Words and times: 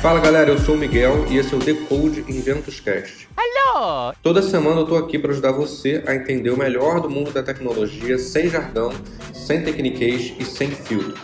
Fala 0.00 0.18
galera, 0.18 0.48
eu 0.48 0.58
sou 0.58 0.76
o 0.76 0.78
Miguel 0.78 1.26
e 1.30 1.36
esse 1.36 1.52
é 1.52 1.58
o 1.58 1.60
Decode 1.60 2.24
Inventos 2.26 2.80
Cast. 2.80 3.28
Alô! 3.36 4.14
Toda 4.22 4.40
semana 4.40 4.80
eu 4.80 4.86
tô 4.86 4.96
aqui 4.96 5.18
para 5.18 5.30
ajudar 5.30 5.52
você 5.52 6.02
a 6.06 6.14
entender 6.14 6.48
o 6.48 6.56
melhor 6.56 7.02
do 7.02 7.10
mundo 7.10 7.30
da 7.30 7.42
tecnologia 7.42 8.16
sem 8.16 8.48
jargão, 8.48 8.94
sem 9.34 9.62
tecniquez 9.62 10.32
e 10.38 10.44
sem 10.46 10.70
filtro. 10.70 11.20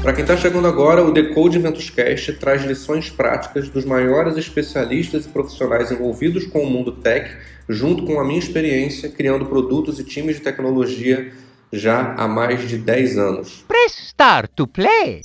Para 0.00 0.12
quem 0.12 0.22
está 0.22 0.36
chegando 0.36 0.68
agora, 0.68 1.02
o 1.02 1.10
Decode 1.10 1.58
Inventos 1.58 1.90
Cast 1.90 2.34
traz 2.34 2.64
lições 2.64 3.10
práticas 3.10 3.68
dos 3.68 3.84
maiores 3.84 4.36
especialistas 4.36 5.26
e 5.26 5.28
profissionais 5.28 5.90
envolvidos 5.90 6.46
com 6.46 6.60
o 6.60 6.70
mundo 6.70 6.92
tech, 6.92 7.28
junto 7.68 8.04
com 8.04 8.20
a 8.20 8.24
minha 8.24 8.38
experiência 8.38 9.10
criando 9.10 9.46
produtos 9.46 9.98
e 9.98 10.04
times 10.04 10.36
de 10.36 10.42
tecnologia 10.42 11.32
já 11.72 12.14
há 12.14 12.28
mais 12.28 12.68
de 12.68 12.78
10 12.78 13.18
anos. 13.18 13.64
Press 13.66 13.98
start 13.98 14.48
to 14.54 14.68
play! 14.68 15.22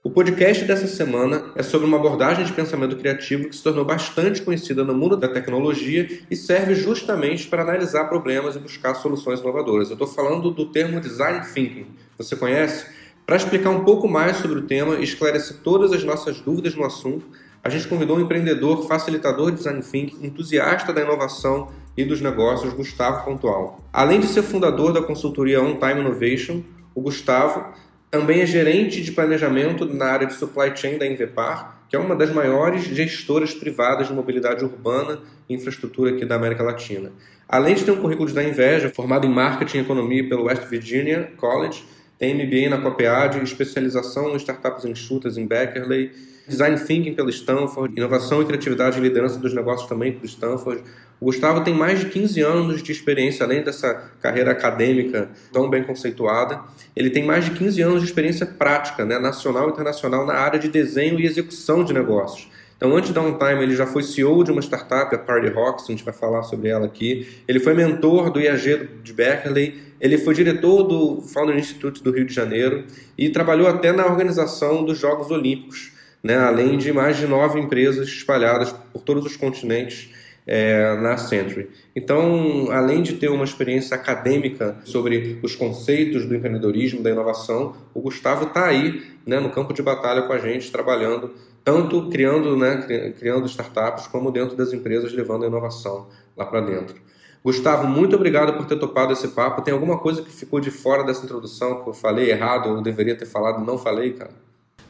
O 0.00 0.10
podcast 0.10 0.64
dessa 0.64 0.86
semana 0.86 1.50
é 1.56 1.62
sobre 1.62 1.84
uma 1.84 1.96
abordagem 1.96 2.44
de 2.44 2.52
pensamento 2.52 2.96
criativo 2.96 3.48
que 3.48 3.56
se 3.56 3.64
tornou 3.64 3.84
bastante 3.84 4.40
conhecida 4.42 4.84
no 4.84 4.94
mundo 4.94 5.16
da 5.16 5.26
tecnologia 5.26 6.08
e 6.30 6.36
serve 6.36 6.76
justamente 6.76 7.48
para 7.48 7.62
analisar 7.62 8.04
problemas 8.04 8.54
e 8.54 8.60
buscar 8.60 8.94
soluções 8.94 9.40
inovadoras. 9.40 9.88
Eu 9.88 9.94
estou 9.94 10.06
falando 10.06 10.52
do 10.52 10.66
termo 10.66 11.00
design 11.00 11.44
thinking. 11.52 11.86
Você 12.16 12.36
conhece? 12.36 12.86
Para 13.26 13.34
explicar 13.34 13.70
um 13.70 13.82
pouco 13.82 14.06
mais 14.06 14.36
sobre 14.36 14.60
o 14.60 14.66
tema 14.68 14.94
e 14.94 15.02
esclarecer 15.02 15.56
todas 15.64 15.92
as 15.92 16.04
nossas 16.04 16.40
dúvidas 16.40 16.76
no 16.76 16.84
assunto, 16.84 17.26
a 17.62 17.68
gente 17.68 17.88
convidou 17.88 18.18
um 18.18 18.20
empreendedor, 18.20 18.86
facilitador 18.86 19.50
de 19.50 19.56
design 19.56 19.82
thinking, 19.82 20.24
entusiasta 20.24 20.92
da 20.92 21.02
inovação 21.02 21.72
e 21.96 22.04
dos 22.04 22.20
negócios, 22.20 22.72
Gustavo 22.72 23.24
Pontual. 23.24 23.80
Além 23.92 24.20
de 24.20 24.28
ser 24.28 24.42
fundador 24.42 24.92
da 24.92 25.02
consultoria 25.02 25.60
On 25.60 25.76
Time 25.76 26.00
Innovation, 26.00 26.62
o 26.94 27.00
Gustavo 27.00 27.74
também 28.10 28.40
é 28.40 28.46
gerente 28.46 29.02
de 29.02 29.12
planejamento 29.12 29.84
na 29.84 30.06
área 30.06 30.26
de 30.26 30.34
supply 30.34 30.74
chain 30.74 30.98
da 30.98 31.06
Invepar, 31.06 31.82
que 31.88 31.96
é 31.96 31.98
uma 31.98 32.16
das 32.16 32.32
maiores 32.32 32.84
gestoras 32.84 33.54
privadas 33.54 34.08
de 34.08 34.12
mobilidade 34.12 34.64
urbana 34.64 35.20
e 35.48 35.54
infraestrutura 35.54 36.10
aqui 36.10 36.24
da 36.24 36.34
América 36.34 36.62
Latina. 36.62 37.12
Além 37.48 37.74
de 37.74 37.84
ter 37.84 37.90
um 37.90 38.00
currículo 38.00 38.30
dar 38.32 38.44
inveja, 38.44 38.90
formado 38.90 39.26
em 39.26 39.30
marketing 39.30 39.78
e 39.78 39.80
economia 39.80 40.28
pelo 40.28 40.44
West 40.44 40.64
Virginia 40.64 41.32
College, 41.36 41.84
tem 42.18 42.34
MBA 42.34 42.68
na 42.68 42.82
Copiad, 42.82 43.36
especialização 43.42 44.32
em 44.32 44.36
startups 44.36 44.84
enxutas 44.84 45.38
em 45.38 45.46
Beckerley, 45.46 46.10
Design 46.48 46.78
Thinking 46.78 47.14
pelo 47.14 47.28
Stanford, 47.28 47.94
Inovação 47.96 48.42
e 48.42 48.46
Criatividade 48.46 48.98
e 48.98 49.02
Liderança 49.02 49.38
dos 49.38 49.52
Negócios 49.52 49.88
também 49.88 50.12
pelo 50.12 50.24
Stanford. 50.24 50.82
O 51.20 51.26
Gustavo 51.26 51.62
tem 51.62 51.74
mais 51.74 52.00
de 52.00 52.06
15 52.06 52.40
anos 52.40 52.82
de 52.82 52.92
experiência, 52.92 53.44
além 53.44 53.62
dessa 53.62 54.10
carreira 54.20 54.52
acadêmica 54.52 55.28
tão 55.52 55.68
bem 55.68 55.82
conceituada. 55.82 56.60
Ele 56.96 57.10
tem 57.10 57.24
mais 57.24 57.44
de 57.44 57.50
15 57.50 57.82
anos 57.82 58.00
de 58.00 58.06
experiência 58.06 58.46
prática, 58.46 59.04
né, 59.04 59.18
nacional 59.18 59.68
e 59.68 59.72
internacional, 59.72 60.24
na 60.24 60.34
área 60.34 60.58
de 60.58 60.68
desenho 60.68 61.20
e 61.20 61.26
execução 61.26 61.84
de 61.84 61.92
negócios. 61.92 62.48
Então, 62.78 62.96
antes 62.96 63.10
da 63.10 63.20
OnTime, 63.20 63.60
ele 63.60 63.74
já 63.74 63.86
foi 63.86 64.04
CEO 64.04 64.44
de 64.44 64.52
uma 64.52 64.62
startup, 64.62 65.12
a 65.12 65.18
Party 65.18 65.48
Rocks, 65.48 65.84
a 65.88 65.90
gente 65.90 66.04
vai 66.04 66.14
falar 66.14 66.44
sobre 66.44 66.68
ela 66.68 66.86
aqui. 66.86 67.26
Ele 67.48 67.58
foi 67.58 67.74
mentor 67.74 68.30
do 68.30 68.40
IAG 68.40 68.88
de 69.02 69.12
Berkeley, 69.12 69.88
ele 70.00 70.16
foi 70.16 70.32
diretor 70.32 70.84
do 70.84 71.20
Founder 71.20 71.58
Institute 71.58 72.00
do 72.04 72.12
Rio 72.12 72.24
de 72.24 72.32
Janeiro 72.32 72.84
e 73.16 73.30
trabalhou 73.30 73.66
até 73.66 73.90
na 73.90 74.06
organização 74.06 74.84
dos 74.84 74.96
Jogos 74.96 75.28
Olímpicos, 75.28 75.90
né, 76.22 76.36
além 76.36 76.76
de 76.76 76.92
mais 76.92 77.16
de 77.16 77.26
nove 77.26 77.60
empresas 77.60 78.08
espalhadas 78.08 78.72
por 78.92 79.02
todos 79.02 79.24
os 79.24 79.36
continentes 79.36 80.10
é, 80.46 80.96
na 80.96 81.16
Century. 81.18 81.68
Então, 81.94 82.68
além 82.70 83.02
de 83.02 83.14
ter 83.14 83.28
uma 83.28 83.44
experiência 83.44 83.94
acadêmica 83.94 84.76
sobre 84.84 85.38
os 85.42 85.54
conceitos 85.54 86.24
do 86.24 86.34
empreendedorismo, 86.34 87.02
da 87.02 87.10
inovação, 87.10 87.76
o 87.92 88.00
Gustavo 88.00 88.46
está 88.46 88.66
aí 88.66 89.02
né, 89.26 89.38
no 89.38 89.50
campo 89.50 89.74
de 89.74 89.82
batalha 89.82 90.22
com 90.22 90.32
a 90.32 90.38
gente, 90.38 90.72
trabalhando 90.72 91.30
tanto 91.62 92.08
criando, 92.08 92.56
né, 92.56 93.12
criando 93.18 93.46
startups, 93.46 94.06
como 94.06 94.30
dentro 94.30 94.56
das 94.56 94.72
empresas, 94.72 95.12
levando 95.12 95.44
a 95.44 95.48
inovação 95.48 96.06
lá 96.34 96.46
para 96.46 96.62
dentro. 96.62 96.96
Gustavo, 97.44 97.86
muito 97.86 98.16
obrigado 98.16 98.56
por 98.56 98.64
ter 98.64 98.78
topado 98.78 99.12
esse 99.12 99.28
papo. 99.28 99.60
Tem 99.60 99.74
alguma 99.74 99.98
coisa 99.98 100.22
que 100.22 100.30
ficou 100.30 100.60
de 100.60 100.70
fora 100.70 101.04
dessa 101.04 101.24
introdução 101.24 101.82
que 101.82 101.88
eu 101.90 101.92
falei 101.92 102.30
errado, 102.30 102.70
ou 102.70 102.80
deveria 102.80 103.14
ter 103.14 103.26
falado, 103.26 103.62
não 103.62 103.76
falei, 103.76 104.12
cara? 104.14 104.30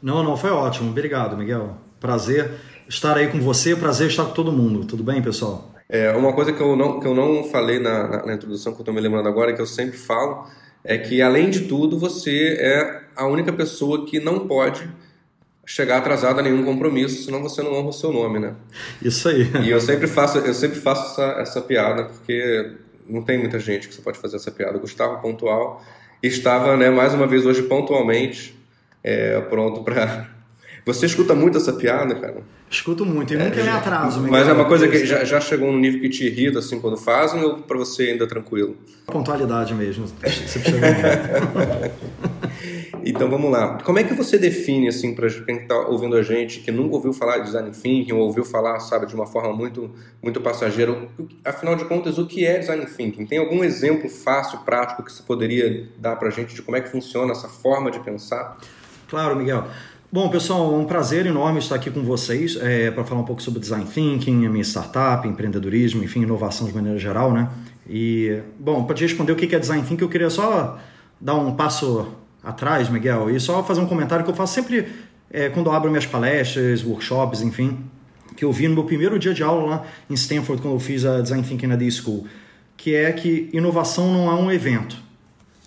Não, 0.03 0.23
não, 0.23 0.37
foi 0.37 0.51
ótimo. 0.51 0.91
Obrigado, 0.91 1.37
Miguel. 1.37 1.77
Prazer 2.01 2.51
estar 2.89 3.17
aí 3.17 3.29
com 3.29 3.41
você, 3.41 3.77
prazer 3.77 4.09
estar 4.09 4.25
com 4.25 4.33
todo 4.33 4.53
mundo. 4.53 4.85
Tudo 4.85 5.03
bem, 5.03 5.21
pessoal? 5.21 5.75
É, 5.89 6.13
uma 6.13 6.33
coisa 6.33 6.53
que 6.53 6.61
eu 6.61 6.77
não, 6.77 7.01
que 7.01 7.07
eu 7.07 7.15
não 7.15 7.45
falei 7.45 7.79
na, 7.79 8.07
na, 8.09 8.27
na 8.27 8.35
introdução, 8.35 8.73
que 8.73 8.79
eu 8.79 8.83
estou 8.83 8.95
me 8.95 9.01
lembrando 9.01 9.29
agora, 9.29 9.53
que 9.55 9.61
eu 9.61 9.67
sempre 9.67 9.97
falo, 9.97 10.47
é 10.85 10.99
que, 10.99 11.23
além 11.23 11.51
de 11.51 11.61
tudo, 11.61 11.99
você 11.99 12.57
é 12.61 13.03
a 13.17 13.27
única 13.27 13.53
pessoa 13.53 14.05
que 14.07 14.21
não 14.21 14.47
pode 14.47 14.89
chegar 15.65 15.99
atrasado 15.99 16.41
a 16.41 16.43
nenhum 16.43 16.65
compromisso, 16.65 17.25
senão 17.25 17.43
você 17.43 17.63
não 17.63 17.75
honra 17.75 17.89
o 17.89 17.93
seu 17.93 18.11
nome, 18.13 18.39
né? 18.39 18.55
Isso 19.03 19.29
aí. 19.29 19.51
E 19.65 19.71
eu 19.71 19.81
sempre 19.81 20.07
faço, 20.07 20.39
eu 20.39 20.55
sempre 20.55 20.79
faço 20.79 21.13
essa, 21.13 21.41
essa 21.41 21.61
piada, 21.61 22.05
porque 22.05 22.73
não 23.07 23.23
tem 23.23 23.39
muita 23.39 23.59
gente 23.59 23.89
que 23.89 23.95
você 23.95 24.01
pode 24.01 24.19
fazer 24.19 24.37
essa 24.37 24.51
piada. 24.51 24.79
Gustavo 24.79 25.21
Pontual 25.21 25.83
estava, 26.23 26.77
né, 26.77 26.91
mais 26.91 27.13
uma 27.15 27.27
vez 27.27 27.45
hoje 27.45 27.63
pontualmente 27.63 28.58
é, 29.03 29.41
pronto 29.43 29.83
para 29.83 30.29
você 30.85 31.07
escuta 31.07 31.35
muito 31.35 31.59
essa 31.59 31.73
piada, 31.73 32.15
cara? 32.15 32.43
Escuto 32.71 33.05
muito, 33.05 33.33
e 33.33 33.37
é, 33.37 33.45
nunca 33.45 33.63
me 33.63 33.69
atraso. 33.69 34.21
Mas 34.23 34.47
é 34.47 34.53
uma 34.53 34.67
coisa 34.67 34.87
que 34.89 35.07
já, 35.07 35.25
já, 35.25 35.41
chegou 35.41 35.73
num 35.73 35.79
nível 35.79 36.01
que 36.01 36.09
te 36.11 36.27
irrita, 36.27 36.59
assim, 36.59 36.79
quando 36.81 36.99
fazem, 36.99 37.43
ou 37.43 37.59
para 37.59 37.79
você 37.79 38.05
ainda 38.05 38.27
tranquilo? 38.27 38.77
Pontualidade 39.07 39.75
mesmo. 39.75 40.07
então 43.05 43.31
vamos 43.31 43.51
lá. 43.51 43.79
Como 43.83 43.99
é 43.99 44.05
que 44.05 44.13
você 44.13 44.37
define, 44.37 44.89
assim, 44.89 45.15
para 45.15 45.29
quem 45.31 45.57
está 45.57 45.79
ouvindo 45.79 46.15
a 46.15 46.23
gente, 46.23 46.61
que 46.61 46.71
nunca 46.71 46.97
ouviu 46.97 47.15
falar 47.15 47.39
de 47.39 47.45
design 47.45 47.71
thinking, 47.71 48.13
ou 48.13 48.21
ouviu 48.21 48.45
falar, 48.45 48.79
sabe, 48.81 49.07
de 49.07 49.15
uma 49.15 49.27
forma 49.27 49.55
muito, 49.55 49.91
muito 50.23 50.41
passageira, 50.41 51.09
afinal 51.43 51.75
de 51.75 51.87
contas, 51.87 52.19
o 52.19 52.27
que 52.27 52.45
é 52.45 52.59
design 52.59 52.85
thinking? 52.85 53.25
Tem 53.25 53.39
algum 53.39 53.65
exemplo 53.65 54.11
fácil, 54.11 54.59
prático, 54.59 55.03
que 55.03 55.11
você 55.11 55.23
poderia 55.23 55.89
dar 55.97 56.17
para 56.17 56.29
a 56.29 56.31
gente 56.31 56.55
de 56.55 56.61
como 56.61 56.77
é 56.77 56.83
que 56.83 56.91
funciona 56.91 57.33
essa 57.33 57.49
forma 57.49 57.91
de 57.91 58.01
pensar? 58.01 58.59
Claro, 59.09 59.35
Miguel. 59.37 59.67
Bom, 60.13 60.29
pessoal, 60.29 60.75
um 60.75 60.85
prazer 60.85 61.25
enorme 61.25 61.59
estar 61.59 61.77
aqui 61.77 61.91
com 61.91 62.03
vocês 62.03 62.57
é, 62.61 62.91
para 62.91 63.05
falar 63.05 63.23
um 63.23 63.25
pouco 63.25 63.43
sobre 63.43 63.59
design 63.59 63.87
thinking, 63.87 64.45
a 64.45 64.51
minha 64.51 64.63
startup, 64.63 65.27
empreendedorismo, 65.27 66.05
enfim, 66.05 66.23
inovação 66.23 66.67
de 66.67 66.75
maneira 66.75 66.99
geral, 66.99 67.33
né? 67.33 67.49
E, 67.89 68.43
bom, 68.61 68.85
para 68.85 68.95
te 68.95 69.05
responder 69.05 69.33
o 69.33 69.37
que 69.37 69.55
é 69.55 69.59
design 69.59 69.83
thinking, 69.83 70.05
eu 70.05 70.11
queria 70.11 70.29
só 70.29 70.79
dar 71.19 71.37
um 71.37 71.55
passo 71.55 72.07
atrás, 72.45 72.91
Miguel, 72.91 73.31
e 73.31 73.41
só 73.41 73.65
fazer 73.65 73.81
um 73.81 73.87
comentário 73.87 74.27
que 74.27 74.31
eu 74.31 74.35
faço 74.35 74.53
sempre 74.53 74.87
é, 75.31 75.49
quando 75.49 75.67
eu 75.67 75.73
abro 75.73 75.89
minhas 75.89 76.07
palestras, 76.07 76.85
workshops, 76.85 77.41
enfim, 77.41 77.79
que 78.37 78.45
eu 78.45 78.53
vi 78.53 78.69
no 78.69 78.75
meu 78.75 78.85
primeiro 78.85 79.19
dia 79.19 79.33
de 79.33 79.43
aula 79.43 79.67
lá 79.67 79.87
em 80.09 80.15
Stanford, 80.15 80.61
quando 80.61 80.75
eu 80.75 80.81
fiz 80.81 81.07
a 81.07 81.23
Design 81.23 81.43
Thinking 81.43 81.67
na 81.67 81.77
D-School, 81.77 82.27
que 82.77 82.95
é 82.95 83.11
que 83.11 83.49
inovação 83.55 84.13
não 84.13 84.31
é 84.31 84.35
um 84.35 84.53
evento, 84.53 84.97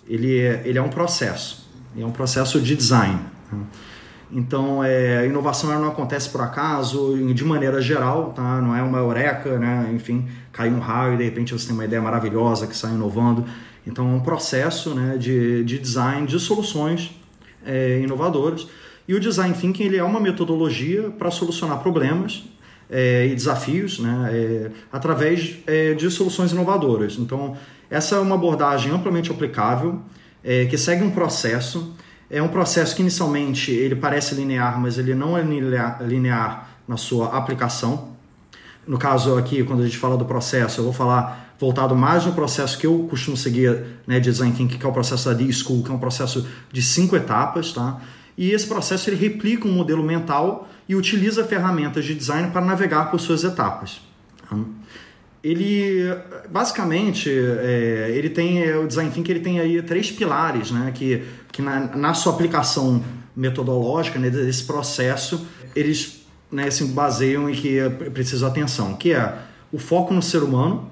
ele 0.08 0.38
é, 0.38 0.62
ele 0.64 0.78
é 0.78 0.82
um 0.82 0.88
processo, 0.88 1.61
é 1.96 2.04
um 2.04 2.10
processo 2.10 2.60
de 2.60 2.74
design. 2.74 3.18
Né? 3.50 3.58
Então, 4.30 4.82
é, 4.82 5.18
a 5.18 5.26
inovação 5.26 5.70
não 5.78 5.88
acontece 5.88 6.30
por 6.30 6.40
acaso, 6.40 7.16
de 7.34 7.44
maneira 7.44 7.82
geral, 7.82 8.32
tá? 8.32 8.60
não 8.62 8.74
é 8.74 8.82
uma 8.82 8.98
eureka, 8.98 9.58
né? 9.58 9.90
enfim, 9.94 10.26
cai 10.50 10.70
um 10.70 10.78
raio 10.78 11.14
e 11.14 11.16
de 11.18 11.24
repente 11.24 11.52
você 11.52 11.66
tem 11.66 11.74
uma 11.74 11.84
ideia 11.84 12.00
maravilhosa 12.00 12.66
que 12.66 12.74
sai 12.74 12.92
inovando. 12.92 13.44
Então, 13.86 14.10
é 14.10 14.14
um 14.14 14.20
processo 14.20 14.94
né, 14.94 15.16
de, 15.18 15.62
de 15.64 15.78
design 15.78 16.26
de 16.26 16.38
soluções 16.40 17.14
é, 17.64 18.00
inovadoras. 18.00 18.66
E 19.06 19.14
o 19.14 19.20
design 19.20 19.54
thinking 19.54 19.84
ele 19.84 19.96
é 19.96 20.04
uma 20.04 20.20
metodologia 20.20 21.10
para 21.10 21.30
solucionar 21.30 21.80
problemas 21.80 22.44
é, 22.88 23.26
e 23.26 23.34
desafios 23.34 23.98
né, 23.98 24.30
é, 24.32 24.70
através 24.92 25.58
é, 25.66 25.94
de 25.94 26.10
soluções 26.10 26.52
inovadoras. 26.52 27.16
Então, 27.18 27.56
essa 27.90 28.16
é 28.16 28.18
uma 28.20 28.36
abordagem 28.36 28.92
amplamente 28.92 29.30
aplicável, 29.30 30.00
é, 30.44 30.66
que 30.66 30.76
segue 30.76 31.02
um 31.02 31.10
processo 31.10 31.94
é 32.32 32.42
um 32.42 32.48
processo 32.48 32.96
que 32.96 33.02
inicialmente 33.02 33.70
ele 33.70 33.94
parece 33.94 34.34
linear, 34.34 34.80
mas 34.80 34.96
ele 34.96 35.14
não 35.14 35.36
é 35.36 35.42
linear 36.00 36.66
na 36.88 36.96
sua 36.96 37.36
aplicação. 37.36 38.12
No 38.86 38.96
caso 38.96 39.36
aqui, 39.36 39.62
quando 39.62 39.82
a 39.82 39.84
gente 39.84 39.98
fala 39.98 40.16
do 40.16 40.24
processo, 40.24 40.80
eu 40.80 40.84
vou 40.84 40.94
falar 40.94 41.54
voltado 41.60 41.94
mais 41.94 42.24
no 42.24 42.32
processo 42.32 42.78
que 42.78 42.86
eu 42.86 43.06
costumo 43.08 43.36
seguir 43.36 43.84
né, 44.06 44.18
de 44.18 44.30
design 44.30 44.54
thinking, 44.56 44.78
que 44.78 44.86
é 44.86 44.88
o 44.88 44.92
processo 44.92 45.28
da 45.28 45.34
D-School, 45.34 45.84
que 45.84 45.90
é 45.90 45.94
um 45.94 45.98
processo 45.98 46.48
de 46.72 46.80
cinco 46.80 47.14
etapas, 47.14 47.70
tá? 47.72 48.00
E 48.36 48.50
esse 48.50 48.66
processo 48.66 49.10
ele 49.10 49.16
replica 49.16 49.68
um 49.68 49.72
modelo 49.72 50.02
mental 50.02 50.66
e 50.88 50.96
utiliza 50.96 51.44
ferramentas 51.44 52.02
de 52.06 52.14
design 52.14 52.50
para 52.50 52.62
navegar 52.62 53.10
por 53.10 53.20
suas 53.20 53.44
etapas. 53.44 54.00
Tá? 54.48 54.56
Ele 55.42 56.08
basicamente 56.48 57.28
é, 57.28 58.12
ele 58.14 58.30
tem 58.30 58.76
o 58.76 58.86
design 58.86 59.10
thinking 59.10 59.32
ele 59.32 59.40
tem 59.40 59.58
aí 59.58 59.82
três 59.82 60.10
pilares, 60.10 60.70
né? 60.70 60.92
Que 60.94 61.24
que 61.52 61.60
na, 61.60 61.80
na 61.94 62.14
sua 62.14 62.32
aplicação 62.32 63.02
metodológica 63.36 64.18
né, 64.18 64.30
desse 64.30 64.64
processo, 64.64 65.46
eles 65.76 66.22
né, 66.50 66.70
se 66.70 66.84
baseiam 66.84 67.48
em 67.48 67.52
que 67.52 67.78
é 67.78 67.88
preciso 67.88 68.46
atenção, 68.46 68.94
que 68.94 69.12
é 69.12 69.38
o 69.70 69.78
foco 69.78 70.12
no 70.12 70.22
ser 70.22 70.42
humano. 70.42 70.90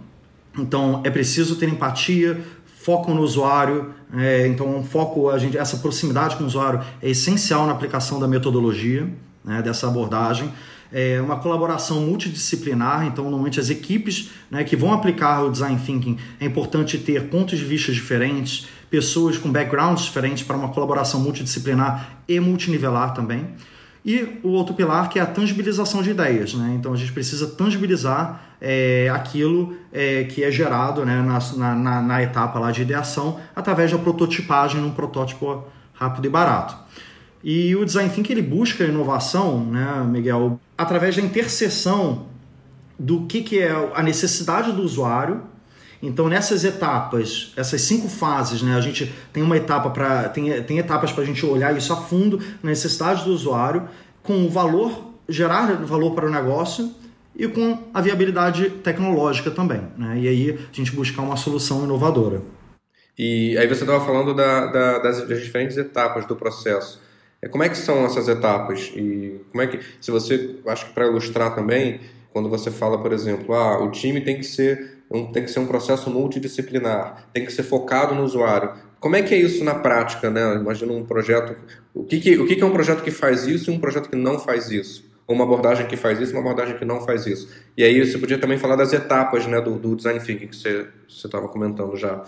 Então, 0.57 1.01
é 1.05 1.11
preciso 1.11 1.57
ter 1.57 1.69
empatia, 1.69 2.41
foco 2.83 3.13
no 3.15 3.23
usuário, 3.23 3.95
é, 4.13 4.47
então 4.47 4.83
foco, 4.83 5.31
a 5.31 5.39
gente, 5.39 5.57
essa 5.57 5.77
proximidade 5.79 6.37
com 6.37 6.45
o 6.45 6.47
usuário 6.47 6.81
é 7.01 7.11
essencial 7.11 7.67
na 7.67 7.73
aplicação 7.73 8.19
da 8.19 8.27
metodologia, 8.27 9.09
né, 9.45 9.63
dessa 9.63 9.87
abordagem. 9.87 10.53
É 10.93 11.21
uma 11.21 11.37
colaboração 11.37 12.01
multidisciplinar, 12.01 13.07
então 13.07 13.25
normalmente 13.25 13.61
as 13.61 13.71
equipes 13.71 14.31
né, 14.51 14.65
que 14.65 14.75
vão 14.75 14.93
aplicar 14.93 15.43
o 15.45 15.51
design 15.51 15.81
thinking 15.81 16.19
é 16.41 16.47
importante 16.47 16.99
ter 16.99 17.29
pontos 17.29 17.59
de 17.59 17.65
vista 17.65 17.93
diferentes, 17.93 18.67
pessoas 18.91 19.39
com 19.39 19.51
backgrounds 19.51 20.05
diferentes 20.05 20.43
para 20.43 20.57
uma 20.57 20.69
colaboração 20.69 21.21
multidisciplinar 21.21 22.23
e 22.27 22.41
multinivelar 22.41 23.15
também. 23.15 23.47
E 24.05 24.41
o 24.43 24.49
outro 24.49 24.75
pilar 24.75 25.09
que 25.09 25.19
é 25.19 25.23
a 25.23 25.27
tangibilização 25.27 26.03
de 26.03 26.11
ideias. 26.11 26.55
Né? 26.55 26.75
Então 26.79 26.93
a 26.93 26.97
gente 26.97 27.13
precisa 27.13 27.47
tangibilizar 27.47 28.57
é, 28.61 29.11
aquilo 29.13 29.77
é, 29.93 30.25
que 30.25 30.43
é 30.43 30.51
gerado 30.51 31.05
né, 31.05 31.23
na, 31.23 31.75
na, 31.75 32.03
na, 32.03 32.23
etapa 32.23 32.59
lá 32.59 32.71
de 32.71 32.83
ideação 32.83 33.39
através 33.55 33.91
da 33.91 33.99
prototipagem 33.99 34.81
num 34.81 34.91
protótipo 34.91 35.65
rápido 35.95 36.27
e 36.27 36.29
barato. 36.31 36.77
E 37.43 37.75
o 37.75 37.85
Design 37.85 38.11
Thinking 38.11 38.33
ele 38.33 38.43
busca 38.43 38.85
inovação, 38.85 39.65
né, 39.65 40.05
Miguel, 40.07 40.61
através 40.83 41.17
da 41.17 41.23
interseção 41.23 42.27
do 42.99 43.27
que, 43.27 43.43
que 43.43 43.59
é 43.59 43.71
a 43.95 44.03
necessidade 44.03 44.73
do 44.73 44.83
usuário 44.83 45.51
então, 46.03 46.29
nessas 46.29 46.65
etapas, 46.65 47.53
essas 47.57 47.83
cinco 47.83 48.09
fases, 48.09 48.63
né, 48.63 48.75
a 48.75 48.81
gente 48.81 49.13
tem 49.33 49.43
uma 49.43 49.57
etapa 49.57 49.91
para. 49.91 50.29
Tem, 50.31 50.63
tem 50.63 50.79
etapas 50.79 51.13
para 51.13 51.23
a 51.23 51.27
gente 51.27 51.45
olhar 51.45 51.77
isso 51.77 51.93
a 51.93 51.97
fundo, 51.97 52.39
na 52.63 52.71
necessidade 52.71 53.25
do 53.25 53.33
usuário, 53.33 53.87
com 54.23 54.47
o 54.47 54.49
valor, 54.49 55.13
gerar 55.29 55.67
valor 55.85 56.15
para 56.15 56.27
o 56.27 56.31
negócio 56.31 56.95
e 57.37 57.47
com 57.47 57.79
a 57.93 58.01
viabilidade 58.01 58.71
tecnológica 58.83 59.51
também. 59.51 59.83
Né? 59.97 60.21
E 60.21 60.29
aí 60.29 60.59
a 60.73 60.75
gente 60.75 60.93
buscar 60.93 61.23
uma 61.23 61.37
solução 61.37 61.85
inovadora. 61.85 62.43
E 63.19 63.57
aí 63.59 63.69
você 63.69 63.83
estava 63.83 64.03
falando 64.05 64.35
da, 64.35 64.67
da, 64.67 64.99
das, 65.01 65.29
das, 65.29 65.43
diferentes 65.43 65.77
etapas 65.77 66.25
do 66.25 66.35
processo. 66.35 66.99
É, 67.43 67.49
como 67.49 67.65
é 67.65 67.69
que 67.69 67.77
são 67.77 68.05
essas 68.05 68.29
etapas? 68.29 68.93
E 68.95 69.41
como 69.51 69.63
é 69.63 69.67
que, 69.67 69.81
se 70.01 70.11
você, 70.11 70.57
acho 70.67 70.87
que 70.87 70.93
para 70.93 71.07
ilustrar 71.07 71.55
também, 71.55 72.01
quando 72.33 72.49
você 72.49 72.71
fala, 72.71 73.01
por 73.01 73.13
exemplo, 73.13 73.55
ah, 73.55 73.83
o 73.83 73.91
time 73.91 74.21
tem 74.21 74.37
que 74.37 74.45
ser 74.45 75.01
tem 75.33 75.43
que 75.43 75.51
ser 75.51 75.59
um 75.59 75.67
processo 75.67 76.09
multidisciplinar, 76.09 77.27
tem 77.33 77.45
que 77.45 77.53
ser 77.53 77.65
focado 77.65 78.15
no 78.15 78.23
usuário. 78.23 78.73
Como 79.01 79.17
é 79.17 79.23
que 79.23 79.35
é 79.35 79.39
isso 79.39 79.65
na 79.65 79.75
prática, 79.75 80.31
né? 80.31 80.55
Imagina 80.55 80.93
um 80.93 81.05
projeto. 81.05 81.57
O 81.93 82.05
que, 82.05 82.21
que, 82.21 82.39
o 82.39 82.47
que, 82.47 82.55
que 82.55 82.63
é 82.63 82.67
um 82.67 82.73
projeto 82.73 83.03
que 83.03 83.11
faz 83.11 83.47
isso 83.47 83.71
e 83.71 83.75
um 83.75 83.81
projeto 83.81 84.09
que 84.09 84.17
não 84.17 84.39
faz 84.39 84.71
isso? 84.71 85.11
Uma 85.27 85.45
abordagem 85.45 85.87
que 85.87 85.97
faz 85.97 86.21
isso 86.21 86.33
e 86.33 86.35
uma 86.35 86.43
abordagem 86.43 86.77
que 86.77 86.85
não 86.85 87.01
faz 87.01 87.27
isso. 87.27 87.49
E 87.77 87.83
aí 87.83 88.05
você 88.05 88.19
podia 88.19 88.39
também 88.39 88.59
falar 88.59 88.77
das 88.77 88.93
etapas 88.93 89.47
né, 89.47 89.61
do, 89.61 89.77
do 89.79 89.97
design 89.97 90.21
thinking 90.21 90.47
que 90.47 90.57
você 90.57 90.87
estava 91.09 91.49
comentando 91.49 91.97
já. 91.97 92.23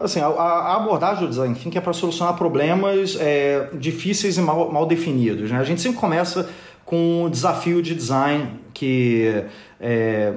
Assim, 0.00 0.20
a, 0.20 0.26
a, 0.26 0.76
abordagem 0.76 1.24
do 1.24 1.28
design 1.28 1.54
thinking 1.54 1.76
é 1.76 1.80
para 1.80 1.92
solucionar 1.92 2.34
problemas 2.34 3.16
é, 3.20 3.68
difíceis 3.74 4.38
e 4.38 4.40
mal, 4.40 4.72
mal 4.72 4.86
definidos. 4.86 5.50
Né? 5.50 5.58
A 5.58 5.64
gente 5.64 5.82
sempre 5.82 5.98
começa 5.98 6.48
com 6.86 7.24
o 7.24 7.30
desafio 7.30 7.82
de 7.82 7.94
design 7.94 8.60
que 8.72 9.44
é, 9.78 10.32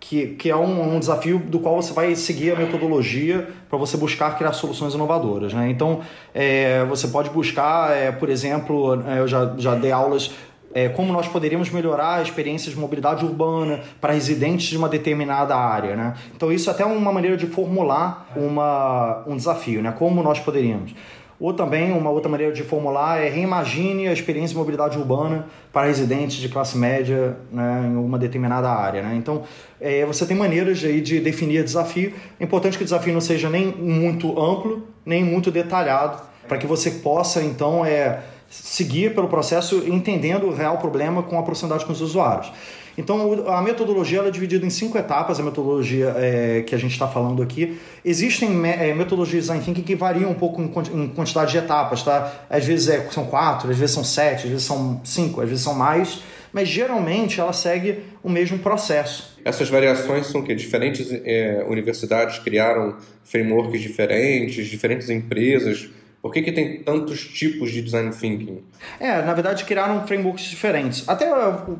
que, 0.00 0.28
que 0.28 0.50
é 0.50 0.56
um, 0.56 0.94
um, 0.94 0.98
desafio 0.98 1.38
do 1.38 1.58
qual 1.58 1.76
você 1.76 1.92
vai 1.92 2.14
seguir 2.16 2.52
a 2.52 2.56
metodologia 2.56 3.48
para 3.68 3.78
você 3.78 3.98
buscar 3.98 4.36
criar 4.36 4.52
soluções 4.54 4.94
inovadoras. 4.94 5.52
Né? 5.52 5.68
Então, 5.70 6.00
é, 6.34 6.84
você 6.86 7.06
pode 7.08 7.28
buscar, 7.30 7.94
é, 7.94 8.10
por 8.10 8.30
exemplo, 8.30 8.94
eu 9.18 9.28
já, 9.28 9.54
já 9.58 9.74
dei 9.74 9.92
aulas 9.92 10.32
é, 10.72 10.88
como 10.88 11.12
nós 11.12 11.26
poderíamos 11.26 11.70
melhorar 11.70 12.18
a 12.18 12.22
experiência 12.22 12.70
de 12.70 12.78
mobilidade 12.78 13.24
urbana 13.24 13.80
para 14.00 14.12
residentes 14.12 14.68
de 14.68 14.76
uma 14.76 14.88
determinada 14.88 15.56
área. 15.56 15.96
Né? 15.96 16.14
Então, 16.34 16.52
isso 16.52 16.70
é 16.70 16.72
até 16.72 16.84
uma 16.84 17.12
maneira 17.12 17.36
de 17.36 17.46
formular 17.46 18.30
uma, 18.36 19.24
um 19.26 19.36
desafio, 19.36 19.82
né? 19.82 19.94
como 19.96 20.22
nós 20.22 20.38
poderíamos. 20.38 20.94
Ou 21.40 21.54
também, 21.54 21.90
uma 21.90 22.10
outra 22.10 22.30
maneira 22.30 22.52
de 22.52 22.62
formular 22.62 23.18
é 23.18 23.30
reimagine 23.30 24.06
a 24.06 24.12
experiência 24.12 24.50
de 24.50 24.58
mobilidade 24.58 24.98
urbana 24.98 25.46
para 25.72 25.86
residentes 25.86 26.36
de 26.36 26.50
classe 26.50 26.76
média 26.76 27.34
né, 27.50 27.90
em 27.90 27.96
uma 27.96 28.18
determinada 28.18 28.68
área. 28.68 29.02
Né? 29.02 29.14
Então, 29.16 29.44
é, 29.80 30.04
você 30.04 30.26
tem 30.26 30.36
maneiras 30.36 30.84
aí 30.84 31.00
de 31.00 31.18
definir 31.18 31.64
desafio. 31.64 32.12
É 32.38 32.44
importante 32.44 32.76
que 32.76 32.82
o 32.82 32.86
desafio 32.86 33.14
não 33.14 33.22
seja 33.22 33.48
nem 33.48 33.68
muito 33.68 34.38
amplo, 34.38 34.86
nem 35.04 35.24
muito 35.24 35.50
detalhado, 35.50 36.20
para 36.46 36.58
que 36.58 36.66
você 36.66 36.90
possa, 36.90 37.42
então, 37.42 37.86
é, 37.86 38.20
seguir 38.50 39.14
pelo 39.14 39.28
processo 39.28 39.76
entendendo 39.86 40.48
o 40.48 40.52
real 40.52 40.76
problema 40.78 41.22
com 41.22 41.38
a 41.38 41.42
proximidade 41.42 41.86
com 41.86 41.92
os 41.92 42.00
usuários. 42.00 42.52
Então, 42.98 43.48
a 43.48 43.62
metodologia 43.62 44.20
é 44.20 44.30
dividida 44.30 44.66
em 44.66 44.70
cinco 44.70 44.98
etapas, 44.98 45.38
a 45.38 45.42
metodologia 45.42 46.12
é, 46.16 46.62
que 46.62 46.74
a 46.74 46.78
gente 46.78 46.92
está 46.92 47.06
falando 47.06 47.42
aqui. 47.42 47.78
Existem 48.04 48.48
é, 48.66 48.92
metodologias 48.92 49.44
design 49.44 49.64
thinking 49.64 49.82
que 49.82 49.94
variam 49.94 50.30
um 50.30 50.34
pouco 50.34 50.60
em 50.60 51.08
quantidade 51.08 51.52
de 51.52 51.58
etapas, 51.58 52.02
tá? 52.02 52.44
Às 52.50 52.64
vezes 52.64 52.88
é, 52.88 53.08
são 53.10 53.24
quatro, 53.24 53.70
às 53.70 53.78
vezes 53.78 53.94
são 53.94 54.04
sete, 54.04 54.44
às 54.44 54.50
vezes 54.50 54.64
são 54.64 55.00
cinco, 55.04 55.40
às 55.40 55.48
vezes 55.48 55.64
são 55.64 55.74
mais, 55.74 56.22
mas 56.52 56.68
geralmente 56.68 57.40
ela 57.40 57.52
segue 57.52 58.00
o 58.22 58.28
mesmo 58.28 58.58
processo. 58.58 59.38
Essas 59.44 59.70
variações 59.70 60.26
são 60.26 60.42
que 60.42 60.54
diferentes 60.54 61.08
é, 61.24 61.64
universidades 61.68 62.38
criaram 62.40 62.96
frameworks 63.24 63.80
diferentes, 63.80 64.66
diferentes 64.66 65.08
empresas 65.08 65.88
por 66.22 66.32
que, 66.32 66.42
que 66.42 66.52
tem 66.52 66.82
tantos 66.82 67.20
tipos 67.24 67.70
de 67.70 67.80
design 67.80 68.10
thinking? 68.10 68.62
É, 68.98 69.22
na 69.22 69.32
verdade 69.32 69.64
criaram 69.64 70.06
frameworks 70.06 70.44
diferentes. 70.44 71.08
Até 71.08 71.30